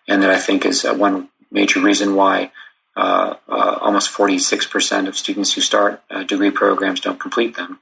and 0.08 0.24
that 0.24 0.30
I 0.30 0.39
think 0.39 0.66
is 0.66 0.84
one 0.84 1.30
major 1.52 1.82
reason 1.82 2.16
why 2.16 2.52
uh, 2.95 3.36
uh, 3.47 3.78
almost 3.82 4.12
46% 4.12 5.08
of 5.08 5.18
students 5.18 5.54
who 5.54 5.62
start 5.62 6.04
uh, 6.10 6.24
degree 6.24 6.52
programs 6.52 6.99
don't 6.99 7.20
complete 7.20 7.56
them. 7.56 7.80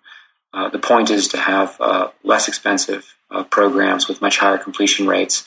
Uh, 0.53 0.70
the 0.70 0.80
point 0.80 1.09
is 1.09 1.28
to 1.30 1.38
have 1.38 1.76
uh, 1.80 2.09
less 2.24 2.47
expensive 2.47 3.15
uh, 3.32 3.43
programs 3.43 4.07
with 4.07 4.22
much 4.22 4.38
higher 4.38 4.57
completion 4.57 5.07
rates 5.07 5.45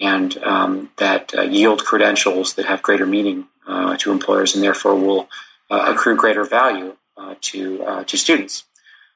and 0.00 0.36
um, 0.38 0.90
that 0.98 1.32
yield 1.50 1.84
credentials 1.84 2.54
that 2.54 2.66
have 2.66 2.82
greater 2.82 3.06
meaning 3.06 3.46
to 3.98 4.12
employers 4.12 4.54
and 4.54 4.62
therefore 4.62 4.94
will 4.94 5.28
accrue 5.70 6.16
greater 6.16 6.44
value 6.44 6.96
to 7.40 8.04
to 8.06 8.16
students. 8.16 8.64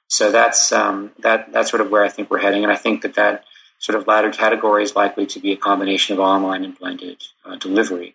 So 0.09 0.31
that's 0.31 0.73
um, 0.73 1.13
that 1.21 1.53
that's 1.53 1.71
sort 1.71 1.81
of 1.81 1.91
where 1.91 2.05
I 2.05 2.09
think 2.09 2.31
we're 2.31 2.41
heading, 2.41 2.63
and 2.63 2.73
I 2.73 2.77
think 2.77 3.03
that 3.03 3.15
that 3.15 3.45
sort 3.79 3.99
of 3.99 4.07
latter 4.07 4.31
category 4.31 4.85
is 4.85 4.95
likely 4.95 5.27
to 5.27 5.41
be 5.41 5.53
a 5.53 5.57
combination 5.57 6.15
of 6.15 6.21
online 6.21 6.65
and 6.65 6.79
blended 6.79 7.23
delivery. 7.59 8.15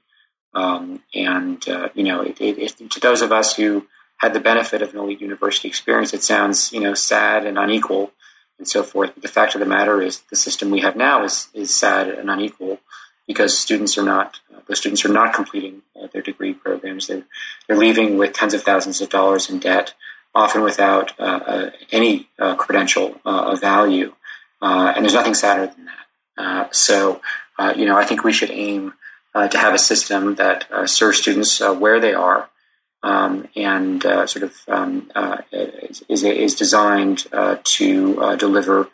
Um, 0.53 1.03
and 1.13 1.67
uh, 1.69 1.89
you 1.93 2.03
know, 2.03 2.21
it, 2.21 2.41
it, 2.41 2.57
it, 2.57 2.91
to 2.91 2.99
those 2.99 3.21
of 3.21 3.31
us 3.31 3.55
who 3.55 3.87
had 4.17 4.33
the 4.33 4.39
benefit 4.39 4.81
of 4.81 4.93
an 4.93 4.99
elite 4.99 5.21
university 5.21 5.67
experience, 5.67 6.13
it 6.13 6.23
sounds 6.23 6.71
you 6.73 6.79
know 6.79 6.93
sad 6.93 7.45
and 7.45 7.57
unequal 7.57 8.11
and 8.57 8.67
so 8.67 8.81
forth. 8.83 9.11
But 9.13 9.21
the 9.21 9.29
fact 9.29 9.53
of 9.53 9.59
the 9.59 9.67
matter 9.67 10.01
is, 10.01 10.21
the 10.31 10.35
system 10.35 10.71
we 10.71 10.81
have 10.81 10.95
now 10.95 11.23
is 11.23 11.49
is 11.53 11.73
sad 11.73 12.09
and 12.09 12.29
unequal 12.29 12.79
because 13.27 13.57
students 13.57 13.97
are 13.97 14.03
not 14.03 14.39
uh, 14.53 14.59
the 14.67 14.75
students 14.75 15.05
are 15.05 15.09
not 15.09 15.33
completing 15.33 15.81
uh, 16.01 16.07
their 16.13 16.21
degree 16.21 16.53
programs. 16.53 17.07
They're 17.07 17.23
they're 17.67 17.77
leaving 17.77 18.17
with 18.17 18.33
tens 18.33 18.53
of 18.53 18.63
thousands 18.63 19.01
of 19.01 19.09
dollars 19.09 19.49
in 19.49 19.59
debt, 19.59 19.93
often 20.33 20.61
without 20.61 21.19
uh, 21.19 21.23
uh, 21.23 21.69
any 21.91 22.29
uh, 22.39 22.55
credential 22.55 23.19
of 23.25 23.61
value. 23.61 24.13
and 24.61 25.03
there's 25.03 25.13
nothing 25.13 25.35
sadder 25.35 25.67
than 25.67 25.85
that. 25.85 26.75
so 26.75 27.21
you 27.75 27.85
know, 27.85 27.97
I 27.97 28.05
think 28.05 28.23
we 28.23 28.33
should 28.33 28.51
aim 28.51 28.93
uh, 29.37 29.47
to 29.47 29.57
have 29.59 29.75
a 29.75 29.77
system 29.77 30.33
that 30.35 30.65
uh, 30.71 30.87
serves 30.87 31.19
students 31.19 31.61
uh, 31.61 31.71
where 31.71 31.99
they 31.99 32.13
are 32.13 32.49
um, 33.03 33.47
and 33.55 34.03
uh, 34.03 34.25
sort 34.25 34.43
of 34.43 34.55
um, 34.67 35.11
uh, 35.13 35.37
is, 35.51 36.23
is 36.23 36.55
designed 36.55 37.27
to 37.63 38.35
deliver 38.37 38.89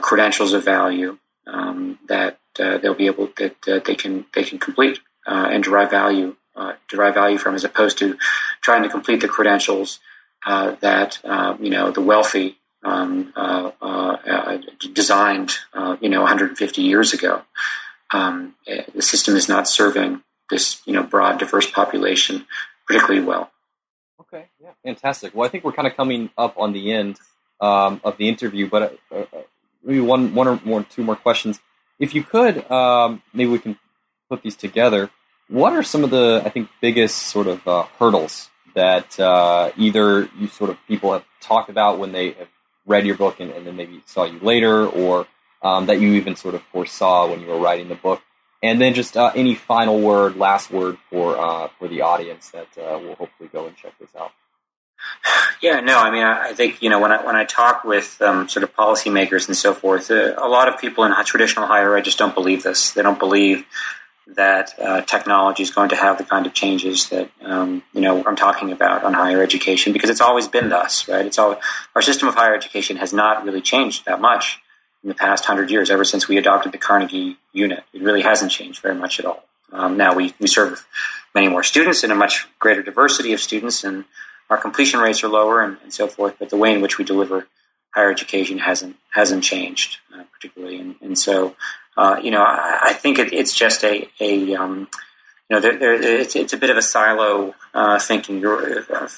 credentials 0.00 0.52
of 0.52 0.64
value 0.64 1.18
um, 1.48 1.98
that 2.06 2.38
they'll 2.56 2.94
be 2.94 3.06
able 3.06 3.28
that 3.36 3.82
they 3.84 3.94
can 3.94 4.26
they 4.34 4.44
can 4.44 4.58
complete 4.58 5.00
and 5.26 5.64
derive 5.64 5.90
value 5.90 6.36
derive 6.88 7.14
value 7.14 7.38
from, 7.38 7.54
as 7.54 7.64
opposed 7.64 7.98
to 7.98 8.16
trying 8.60 8.82
to 8.82 8.88
complete 8.88 9.20
the 9.20 9.28
credentials 9.28 10.00
that 10.46 11.18
you 11.60 11.70
know 11.70 11.90
the 11.90 12.00
wealthy 12.00 12.58
um, 12.84 13.32
uh, 13.36 13.70
uh, 13.80 14.58
designed, 14.92 15.52
uh, 15.72 15.96
you 16.00 16.08
know, 16.08 16.20
150 16.20 16.82
years 16.82 17.12
ago 17.12 17.42
um, 18.12 18.54
eh, 18.66 18.84
the 18.94 19.02
system 19.02 19.36
is 19.36 19.48
not 19.48 19.68
serving 19.68 20.22
this 20.50 20.82
you 20.84 20.92
know 20.92 21.02
broad, 21.02 21.38
diverse 21.38 21.70
population 21.70 22.46
particularly 22.86 23.24
well. 23.24 23.50
Okay, 24.20 24.46
yeah, 24.60 24.70
fantastic. 24.84 25.34
Well, 25.34 25.46
I 25.46 25.50
think 25.50 25.64
we're 25.64 25.72
kind 25.72 25.88
of 25.88 25.96
coming 25.96 26.30
up 26.36 26.54
on 26.58 26.72
the 26.72 26.92
end 26.92 27.18
um, 27.60 28.00
of 28.04 28.16
the 28.16 28.28
interview, 28.28 28.68
but 28.68 28.98
uh, 29.10 29.16
uh, 29.16 29.24
maybe 29.84 30.00
one, 30.00 30.34
one 30.34 30.48
or 30.48 30.60
more, 30.64 30.82
two 30.82 31.04
more 31.04 31.16
questions. 31.16 31.60
If 32.02 32.16
you 32.16 32.24
could, 32.24 32.68
um, 32.68 33.22
maybe 33.32 33.50
we 33.56 33.60
can 33.60 33.78
put 34.28 34.42
these 34.42 34.56
together. 34.56 35.02
What 35.48 35.72
are 35.72 35.84
some 35.84 36.02
of 36.02 36.10
the, 36.10 36.42
I 36.44 36.48
think, 36.48 36.68
biggest 36.80 37.16
sort 37.34 37.46
of 37.46 37.58
uh, 37.68 37.84
hurdles 37.98 38.50
that 38.74 39.08
uh, 39.20 39.70
either 39.76 40.28
you 40.36 40.48
sort 40.48 40.70
of 40.70 40.78
people 40.88 41.12
have 41.12 41.24
talked 41.40 41.70
about 41.70 42.00
when 42.00 42.10
they 42.10 42.32
have 42.32 42.48
read 42.86 43.06
your 43.06 43.16
book 43.16 43.38
and, 43.38 43.52
and 43.52 43.64
then 43.66 43.76
maybe 43.76 44.02
saw 44.06 44.24
you 44.24 44.40
later, 44.40 44.84
or 45.02 45.28
um, 45.62 45.86
that 45.86 46.00
you 46.00 46.14
even 46.14 46.34
sort 46.34 46.56
of 46.56 46.62
foresaw 46.72 47.30
when 47.30 47.40
you 47.40 47.46
were 47.46 47.60
writing 47.66 47.88
the 47.88 47.94
book? 47.94 48.20
And 48.64 48.80
then 48.80 48.94
just 48.94 49.16
uh, 49.16 49.30
any 49.36 49.54
final 49.54 50.00
word, 50.00 50.36
last 50.36 50.72
word 50.72 50.98
for 51.08 51.38
uh, 51.38 51.68
for 51.78 51.86
the 51.86 52.00
audience 52.02 52.50
that 52.50 52.68
uh, 52.76 52.98
will 52.98 53.14
hopefully 53.14 53.48
go 53.52 53.66
and 53.68 53.76
check 53.76 53.94
this 54.00 54.14
out. 54.18 54.32
Yeah, 55.60 55.80
no, 55.80 55.98
I 55.98 56.10
mean, 56.10 56.24
I, 56.24 56.48
I 56.48 56.52
think 56.54 56.82
you 56.82 56.90
know 56.90 57.00
when 57.00 57.12
I 57.12 57.24
when 57.24 57.36
I 57.36 57.44
talk 57.44 57.84
with 57.84 58.20
um, 58.20 58.48
sort 58.48 58.64
of 58.64 58.74
policymakers 58.74 59.46
and 59.46 59.56
so 59.56 59.72
forth, 59.74 60.10
uh, 60.10 60.34
a 60.36 60.48
lot 60.48 60.68
of 60.68 60.80
people 60.80 61.04
in 61.04 61.12
traditional 61.24 61.66
higher 61.66 61.96
ed 61.96 62.04
just 62.04 62.18
don't 62.18 62.34
believe 62.34 62.62
this. 62.62 62.92
They 62.92 63.02
don't 63.02 63.18
believe 63.18 63.64
that 64.26 64.74
uh, 64.80 65.02
technology 65.02 65.62
is 65.62 65.70
going 65.70 65.90
to 65.90 65.96
have 65.96 66.18
the 66.18 66.24
kind 66.24 66.46
of 66.46 66.54
changes 66.54 67.08
that 67.10 67.30
um, 67.42 67.82
you 67.92 68.00
know 68.00 68.24
I'm 68.24 68.36
talking 68.36 68.72
about 68.72 69.04
on 69.04 69.14
higher 69.14 69.42
education 69.42 69.92
because 69.92 70.10
it's 70.10 70.20
always 70.20 70.48
been 70.48 70.68
thus, 70.68 71.08
right? 71.08 71.24
It's 71.24 71.38
all 71.38 71.60
our 71.94 72.02
system 72.02 72.28
of 72.28 72.34
higher 72.34 72.54
education 72.54 72.96
has 72.96 73.12
not 73.12 73.44
really 73.44 73.60
changed 73.60 74.04
that 74.06 74.20
much 74.20 74.60
in 75.02 75.08
the 75.08 75.14
past 75.14 75.44
hundred 75.44 75.70
years, 75.70 75.90
ever 75.90 76.04
since 76.04 76.28
we 76.28 76.38
adopted 76.38 76.72
the 76.72 76.78
Carnegie 76.78 77.36
unit. 77.52 77.84
It 77.92 78.02
really 78.02 78.22
hasn't 78.22 78.52
changed 78.52 78.82
very 78.82 78.94
much 78.94 79.18
at 79.18 79.26
all. 79.26 79.44
Um, 79.72 79.96
now 79.96 80.14
we, 80.14 80.34
we 80.38 80.46
serve 80.46 80.86
many 81.34 81.48
more 81.48 81.62
students 81.62 82.02
and 82.02 82.12
a 82.12 82.14
much 82.14 82.46
greater 82.58 82.82
diversity 82.82 83.32
of 83.32 83.40
students, 83.40 83.84
and 83.84 84.04
our 84.52 84.58
completion 84.58 85.00
rates 85.00 85.24
are 85.24 85.28
lower 85.28 85.62
and, 85.62 85.78
and 85.82 85.92
so 85.92 86.06
forth. 86.06 86.36
But 86.38 86.50
the 86.50 86.58
way 86.58 86.74
in 86.74 86.82
which 86.82 86.98
we 86.98 87.04
deliver 87.04 87.46
higher 87.94 88.10
education 88.10 88.58
hasn't 88.58 88.96
hasn't 89.10 89.42
changed 89.42 89.98
uh, 90.14 90.24
particularly, 90.32 90.78
and, 90.78 90.94
and 91.00 91.18
so 91.18 91.56
uh, 91.96 92.20
you 92.22 92.30
know 92.30 92.42
I, 92.42 92.78
I 92.82 92.92
think 92.92 93.18
it, 93.18 93.32
it's 93.32 93.54
just 93.54 93.82
a 93.82 94.08
a 94.20 94.54
um, 94.54 94.88
you 95.48 95.56
know 95.56 95.60
there, 95.60 95.78
there, 95.78 95.94
it's 95.94 96.36
it's 96.36 96.52
a 96.52 96.58
bit 96.58 96.70
of 96.70 96.76
a 96.76 96.82
silo 96.82 97.54
uh, 97.72 97.98
thinking. 97.98 98.44
Uh, 98.44 99.08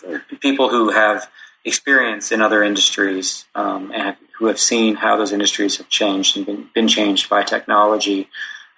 people 0.41 0.69
who 0.69 0.91
have 0.91 1.29
experience 1.65 2.31
in 2.31 2.41
other 2.41 2.63
industries 2.63 3.47
um, 3.55 3.91
and 3.93 4.17
who 4.39 4.47
have 4.47 4.61
seen 4.61 4.97
how 4.97 5.17
those 5.17 5.33
industries 5.33 5.79
have 5.79 5.89
changed 5.89 6.37
and 6.37 6.47
been, 6.47 6.69
been 6.75 6.89
changed 6.89 7.31
by 7.31 7.43
technology, 7.43 8.29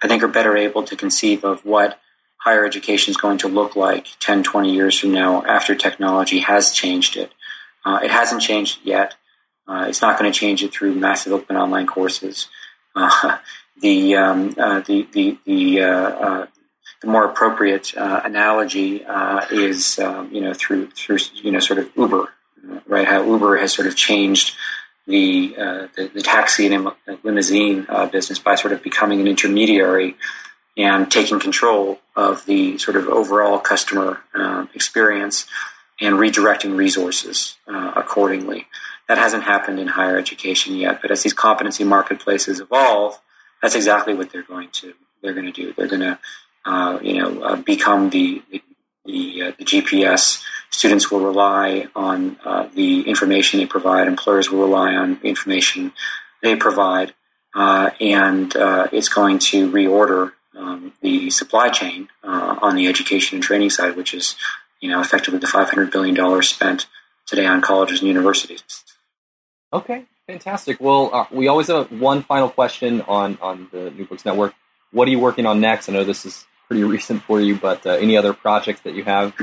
I 0.01 0.07
think 0.07 0.23
are 0.23 0.27
better 0.27 0.55
able 0.55 0.83
to 0.83 0.95
conceive 0.95 1.43
of 1.43 1.65
what 1.65 1.99
higher 2.47 2.65
education 2.65 3.11
is 3.11 3.17
going 3.17 3.37
to 3.37 3.49
look 3.49 3.75
like 3.75 4.07
10, 4.21 4.41
20 4.41 4.73
years 4.73 4.97
from 4.97 5.11
now 5.11 5.43
after 5.43 5.75
technology 5.75 6.39
has 6.39 6.71
changed 6.71 7.17
it. 7.17 7.29
Uh, 7.85 7.99
it 8.01 8.09
hasn't 8.09 8.41
changed 8.41 8.79
yet. 8.85 9.15
Uh, 9.67 9.85
it's 9.89 10.01
not 10.01 10.17
going 10.17 10.31
to 10.31 10.39
change 10.39 10.63
it 10.63 10.71
through 10.71 10.95
massive 10.95 11.33
open 11.33 11.57
online 11.57 11.85
courses. 11.85 12.47
Uh, 12.95 13.37
the 13.81 14.15
um, 14.15 14.55
uh, 14.57 14.79
the 14.79 15.05
the 15.11 15.37
the, 15.45 15.81
uh, 15.81 16.09
uh, 16.27 16.47
the 17.01 17.07
more 17.07 17.25
appropriate 17.25 17.93
analogy 17.97 19.03
is 19.51 19.99
um, 19.99 20.33
you 20.33 20.39
know 20.39 20.53
through 20.53 20.89
through 20.91 21.19
you 21.33 21.51
know 21.51 21.59
sort 21.59 21.79
of 21.79 21.89
Uber, 21.97 22.29
right? 22.87 23.05
How 23.05 23.25
Uber 23.25 23.57
has 23.57 23.73
sort 23.73 23.89
of 23.89 23.95
changed 23.97 24.55
the 25.05 25.53
the, 25.95 26.11
the, 26.13 26.21
taxi 26.21 26.73
and 26.73 26.91
limousine 27.23 27.85
business 28.11 28.39
by 28.39 28.55
sort 28.55 28.73
of 28.73 28.81
becoming 28.81 29.19
an 29.19 29.27
intermediary 29.27 30.15
and 30.77 31.11
taking 31.11 31.39
control 31.39 31.99
of 32.15 32.45
the 32.45 32.77
sort 32.77 32.95
of 32.95 33.07
overall 33.07 33.59
customer 33.59 34.21
experience 34.73 35.47
and 35.99 36.15
redirecting 36.15 36.77
resources 36.77 37.57
accordingly. 37.67 38.67
That 39.07 39.17
hasn't 39.17 39.43
happened 39.43 39.79
in 39.79 39.87
higher 39.87 40.17
education 40.17 40.75
yet, 40.75 41.01
but 41.01 41.11
as 41.11 41.23
these 41.23 41.33
competency 41.33 41.83
marketplaces 41.83 42.59
evolve, 42.59 43.19
that's 43.61 43.75
exactly 43.75 44.13
what 44.13 44.31
they're 44.31 44.43
going 44.43 44.69
to 44.73 44.93
they're 45.21 45.33
going 45.33 45.45
to 45.45 45.51
do. 45.51 45.73
They're 45.73 45.87
going 45.87 46.01
to 46.01 46.19
uh, 46.65 46.99
you 47.01 47.19
know 47.19 47.41
uh, 47.43 47.55
become 47.57 48.09
the 48.09 48.41
the, 48.51 48.61
the, 49.05 49.41
uh, 49.41 49.51
the, 49.57 49.65
GPS. 49.65 50.43
Students 50.69 51.09
will 51.09 51.21
rely 51.21 51.87
on 51.95 52.37
uh, 52.43 52.67
the 52.73 53.01
information 53.07 53.59
they 53.59 53.65
provide. 53.65 54.07
Employers 54.07 54.51
will 54.51 54.59
rely 54.59 54.93
on 54.93 55.19
the 55.21 55.29
information 55.29 55.93
they 56.43 56.55
provide, 56.55 57.13
uh, 57.55 57.91
and 58.01 58.55
uh, 58.55 58.87
it's 58.91 59.09
going 59.09 59.39
to 59.39 59.71
reorder 59.71 60.33
um, 60.67 60.93
the 61.01 61.29
supply 61.29 61.69
chain 61.69 62.09
on 62.23 62.75
the 62.75 62.87
education 62.87 63.37
and 63.37 63.43
training 63.43 63.69
side, 63.69 63.95
which 63.95 64.13
is 64.13 64.35
you 64.79 64.89
know 64.89 65.01
effectively 65.01 65.39
the 65.39 65.47
500 65.47 65.91
billion 65.91 66.15
dollars 66.15 66.49
spent 66.49 66.87
today 67.25 67.45
on 67.45 67.61
colleges 67.61 67.99
and 67.99 68.07
universities. 68.07 68.83
Okay, 69.71 70.05
fantastic. 70.25 70.79
Well, 70.79 71.13
uh, 71.13 71.25
we 71.31 71.47
always 71.47 71.67
have 71.67 71.91
one 71.91 72.23
final 72.23 72.49
question 72.49 73.01
on 73.01 73.37
on 73.41 73.67
the 73.71 73.91
New 73.91 74.05
Books 74.05 74.25
Network. 74.25 74.53
What 74.91 75.07
are 75.07 75.11
you 75.11 75.19
working 75.19 75.45
on 75.45 75.59
next? 75.59 75.89
I 75.89 75.93
know 75.93 76.03
this 76.03 76.25
is 76.25 76.45
pretty 76.67 76.83
recent 76.95 77.23
for 77.23 77.39
you, 77.39 77.55
but 77.55 77.85
uh, 77.85 77.91
any 77.91 78.17
other 78.17 78.33
projects 78.33 78.81
that 78.81 78.93
you 78.95 79.03
have? 79.03 79.33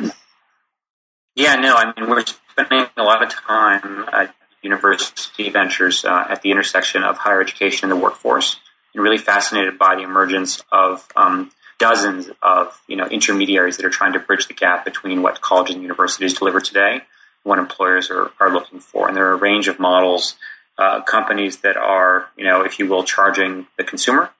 Yeah, 1.35 1.57
no, 1.57 1.75
I 1.75 1.93
mean 1.99 2.09
we're 2.09 2.25
spending 2.27 2.87
a 2.97 3.03
lot 3.03 3.23
of 3.23 3.31
time 3.31 4.07
at 4.13 4.35
University 4.63 5.51
Ventures 5.51 6.05
uh, 6.05 6.27
at 6.29 6.43
the 6.43 6.51
intersection 6.51 7.03
of 7.03 7.19
higher 7.19 7.41
education 7.41 7.91
and 7.91 7.99
the 7.99 8.03
workforce, 8.03 8.59
and 8.95 9.03
really 9.03 9.19
fascinated 9.19 9.79
by 9.79 9.97
the 9.97 10.03
emergence 10.03 10.63
of 10.71 11.07
um, 11.17 11.51
dozens 11.79 12.31
of 12.43 12.81
you 12.87 12.97
know 12.97 13.07
intermediaries 13.07 13.77
that 13.77 13.87
are 13.87 13.91
trying 13.91 14.13
to 14.13 14.19
bridge 14.19 14.47
the 14.47 14.55
gap 14.55 14.85
between 14.85 15.23
what 15.23 15.41
colleges 15.41 15.75
and 15.75 15.83
universities 15.83 16.35
deliver 16.35 16.61
today 16.61 17.03
what 17.45 17.59
employers 17.59 18.11
are, 18.11 18.33
are 18.41 18.53
looking 18.53 18.81
for. 18.81 19.07
And 19.07 19.17
there 19.17 19.27
are 19.29 19.35
a 19.35 19.37
range 19.37 19.69
of 19.69 19.79
models, 19.79 20.35
uh, 20.77 21.03
companies 21.03 21.59
that 21.59 21.77
are, 21.77 22.29
you 22.37 22.45
know, 22.45 22.63
if 22.63 22.79
you 22.79 22.89
will, 22.89 23.05
charging 23.05 23.69
the 23.79 23.85
consumer, 23.85 24.31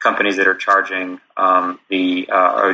companies 0.00 0.36
that 0.36 0.46
are 0.46 0.54
charging 0.54 1.20
um, 1.36 1.80
the, 1.88 2.28
uh, 2.30 2.52
or, 2.52 2.72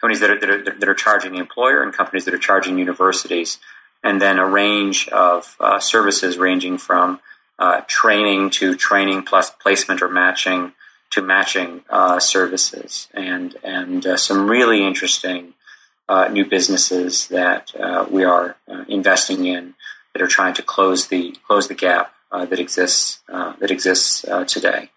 companies 0.00 0.20
that 0.20 0.30
are, 0.30 0.40
that, 0.40 0.50
are, 0.50 0.78
that 0.78 0.88
are 0.88 0.94
charging 0.94 1.32
the 1.32 1.38
employer, 1.38 1.82
and 1.82 1.92
companies 1.92 2.24
that 2.24 2.32
are 2.32 2.38
charging 2.38 2.78
universities, 2.78 3.58
and 4.02 4.22
then 4.22 4.38
a 4.38 4.46
range 4.46 5.08
of 5.08 5.56
uh, 5.60 5.78
services 5.78 6.38
ranging 6.38 6.78
from 6.78 7.20
uh, 7.58 7.80
training 7.86 8.50
to 8.50 8.74
training 8.74 9.22
plus 9.22 9.50
placement 9.50 10.02
or 10.02 10.08
matching 10.08 10.72
to 11.10 11.22
matching 11.22 11.82
uh, 11.88 12.18
services, 12.18 13.08
and 13.14 13.56
and 13.62 14.06
uh, 14.06 14.16
some 14.16 14.48
really 14.48 14.84
interesting 14.84 15.54
uh, 16.08 16.28
new 16.28 16.44
businesses 16.44 17.28
that 17.28 17.74
uh, 17.76 18.06
we 18.10 18.24
are 18.24 18.56
uh, 18.68 18.84
investing 18.88 19.46
in 19.46 19.74
that 20.12 20.22
are 20.22 20.26
trying 20.26 20.54
to 20.54 20.62
close 20.62 21.08
the 21.08 21.34
close 21.46 21.68
the 21.68 21.74
gap 21.74 22.12
that 22.32 22.60
exists 22.60 23.20
that 23.28 23.70
exists 23.70 24.26
today. 24.46 24.90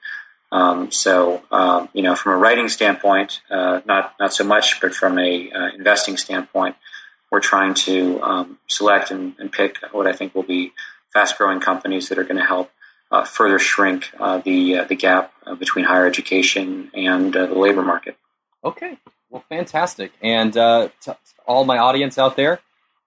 Um, 0.52 0.92
so 0.92 1.42
um, 1.52 1.88
you 1.94 2.02
know, 2.02 2.16
from 2.16 2.34
a 2.34 2.38
writing 2.38 2.68
standpoint, 2.68 3.40
not 3.50 4.16
not 4.20 4.34
so 4.34 4.44
much, 4.44 4.82
but 4.82 4.94
from 4.94 5.18
a 5.18 5.50
investing 5.74 6.18
standpoint, 6.18 6.76
we're 7.32 7.40
trying 7.40 7.76
to 7.76 8.22
um, 8.22 8.60
select 8.68 9.12
and, 9.12 9.36
and, 9.40 9.52
pick 9.52 9.78
what 9.92 10.08
I 10.08 10.14
think 10.14 10.34
will 10.36 10.44
be 10.44 10.74
fast 11.14 11.38
growing 11.38 11.60
companies 11.60 12.10
that 12.10 12.18
are 12.18 12.24
going 12.24 12.38
to 12.38 12.46
help. 12.46 12.72
further 13.26 13.60
shrink 13.60 14.12
the 14.46 14.86
the 14.88 14.96
gap 14.96 15.34
between 15.58 15.86
higher 15.86 16.06
education 16.06 16.92
and 16.94 17.34
the 17.34 17.48
labor 17.48 17.82
market. 17.84 18.16
Okay, 18.64 18.98
well, 19.30 19.44
fantastic. 19.48 20.12
And 20.22 20.56
uh, 20.58 20.90
to 21.04 21.18
all 21.46 21.64
my 21.66 21.78
audience 21.78 22.18
out 22.18 22.36
there, 22.36 22.60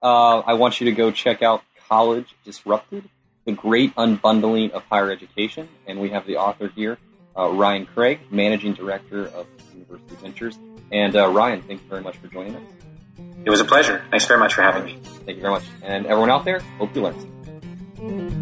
uh, 0.02 0.38
I 0.40 0.54
want 0.54 0.80
you 0.80 0.86
to 0.86 0.92
go 0.92 1.10
check 1.10 1.42
out 1.42 1.62
College 1.88 2.34
Disrupted, 2.44 3.08
the 3.44 3.52
great 3.52 3.94
unbundling 3.96 4.70
of 4.70 4.82
higher 4.84 5.10
education. 5.10 5.68
And 5.86 6.00
we 6.00 6.10
have 6.10 6.26
the 6.26 6.36
author 6.36 6.68
here, 6.68 6.98
uh, 7.36 7.50
Ryan 7.50 7.86
Craig, 7.86 8.20
Managing 8.30 8.74
Director 8.74 9.26
of 9.28 9.46
University 9.74 10.16
Ventures. 10.16 10.58
And 10.90 11.16
uh, 11.16 11.28
Ryan, 11.28 11.62
thank 11.62 11.82
you 11.82 11.88
very 11.88 12.02
much 12.02 12.16
for 12.18 12.28
joining 12.28 12.54
us. 12.54 12.62
It 13.44 13.50
was 13.50 13.60
a 13.60 13.64
pleasure. 13.64 14.04
Thanks 14.10 14.26
very 14.26 14.38
much 14.38 14.54
for 14.54 14.62
having 14.62 14.84
me. 14.84 14.98
Thank 15.26 15.36
you 15.36 15.42
very 15.42 15.52
much. 15.52 15.64
And 15.82 16.06
everyone 16.06 16.30
out 16.30 16.44
there, 16.44 16.60
hope 16.78 16.94
you 16.94 17.02
learned. 17.02 17.41
Mm-hmm. 18.02 18.41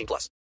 18 0.01 0.07
plus. 0.07 0.41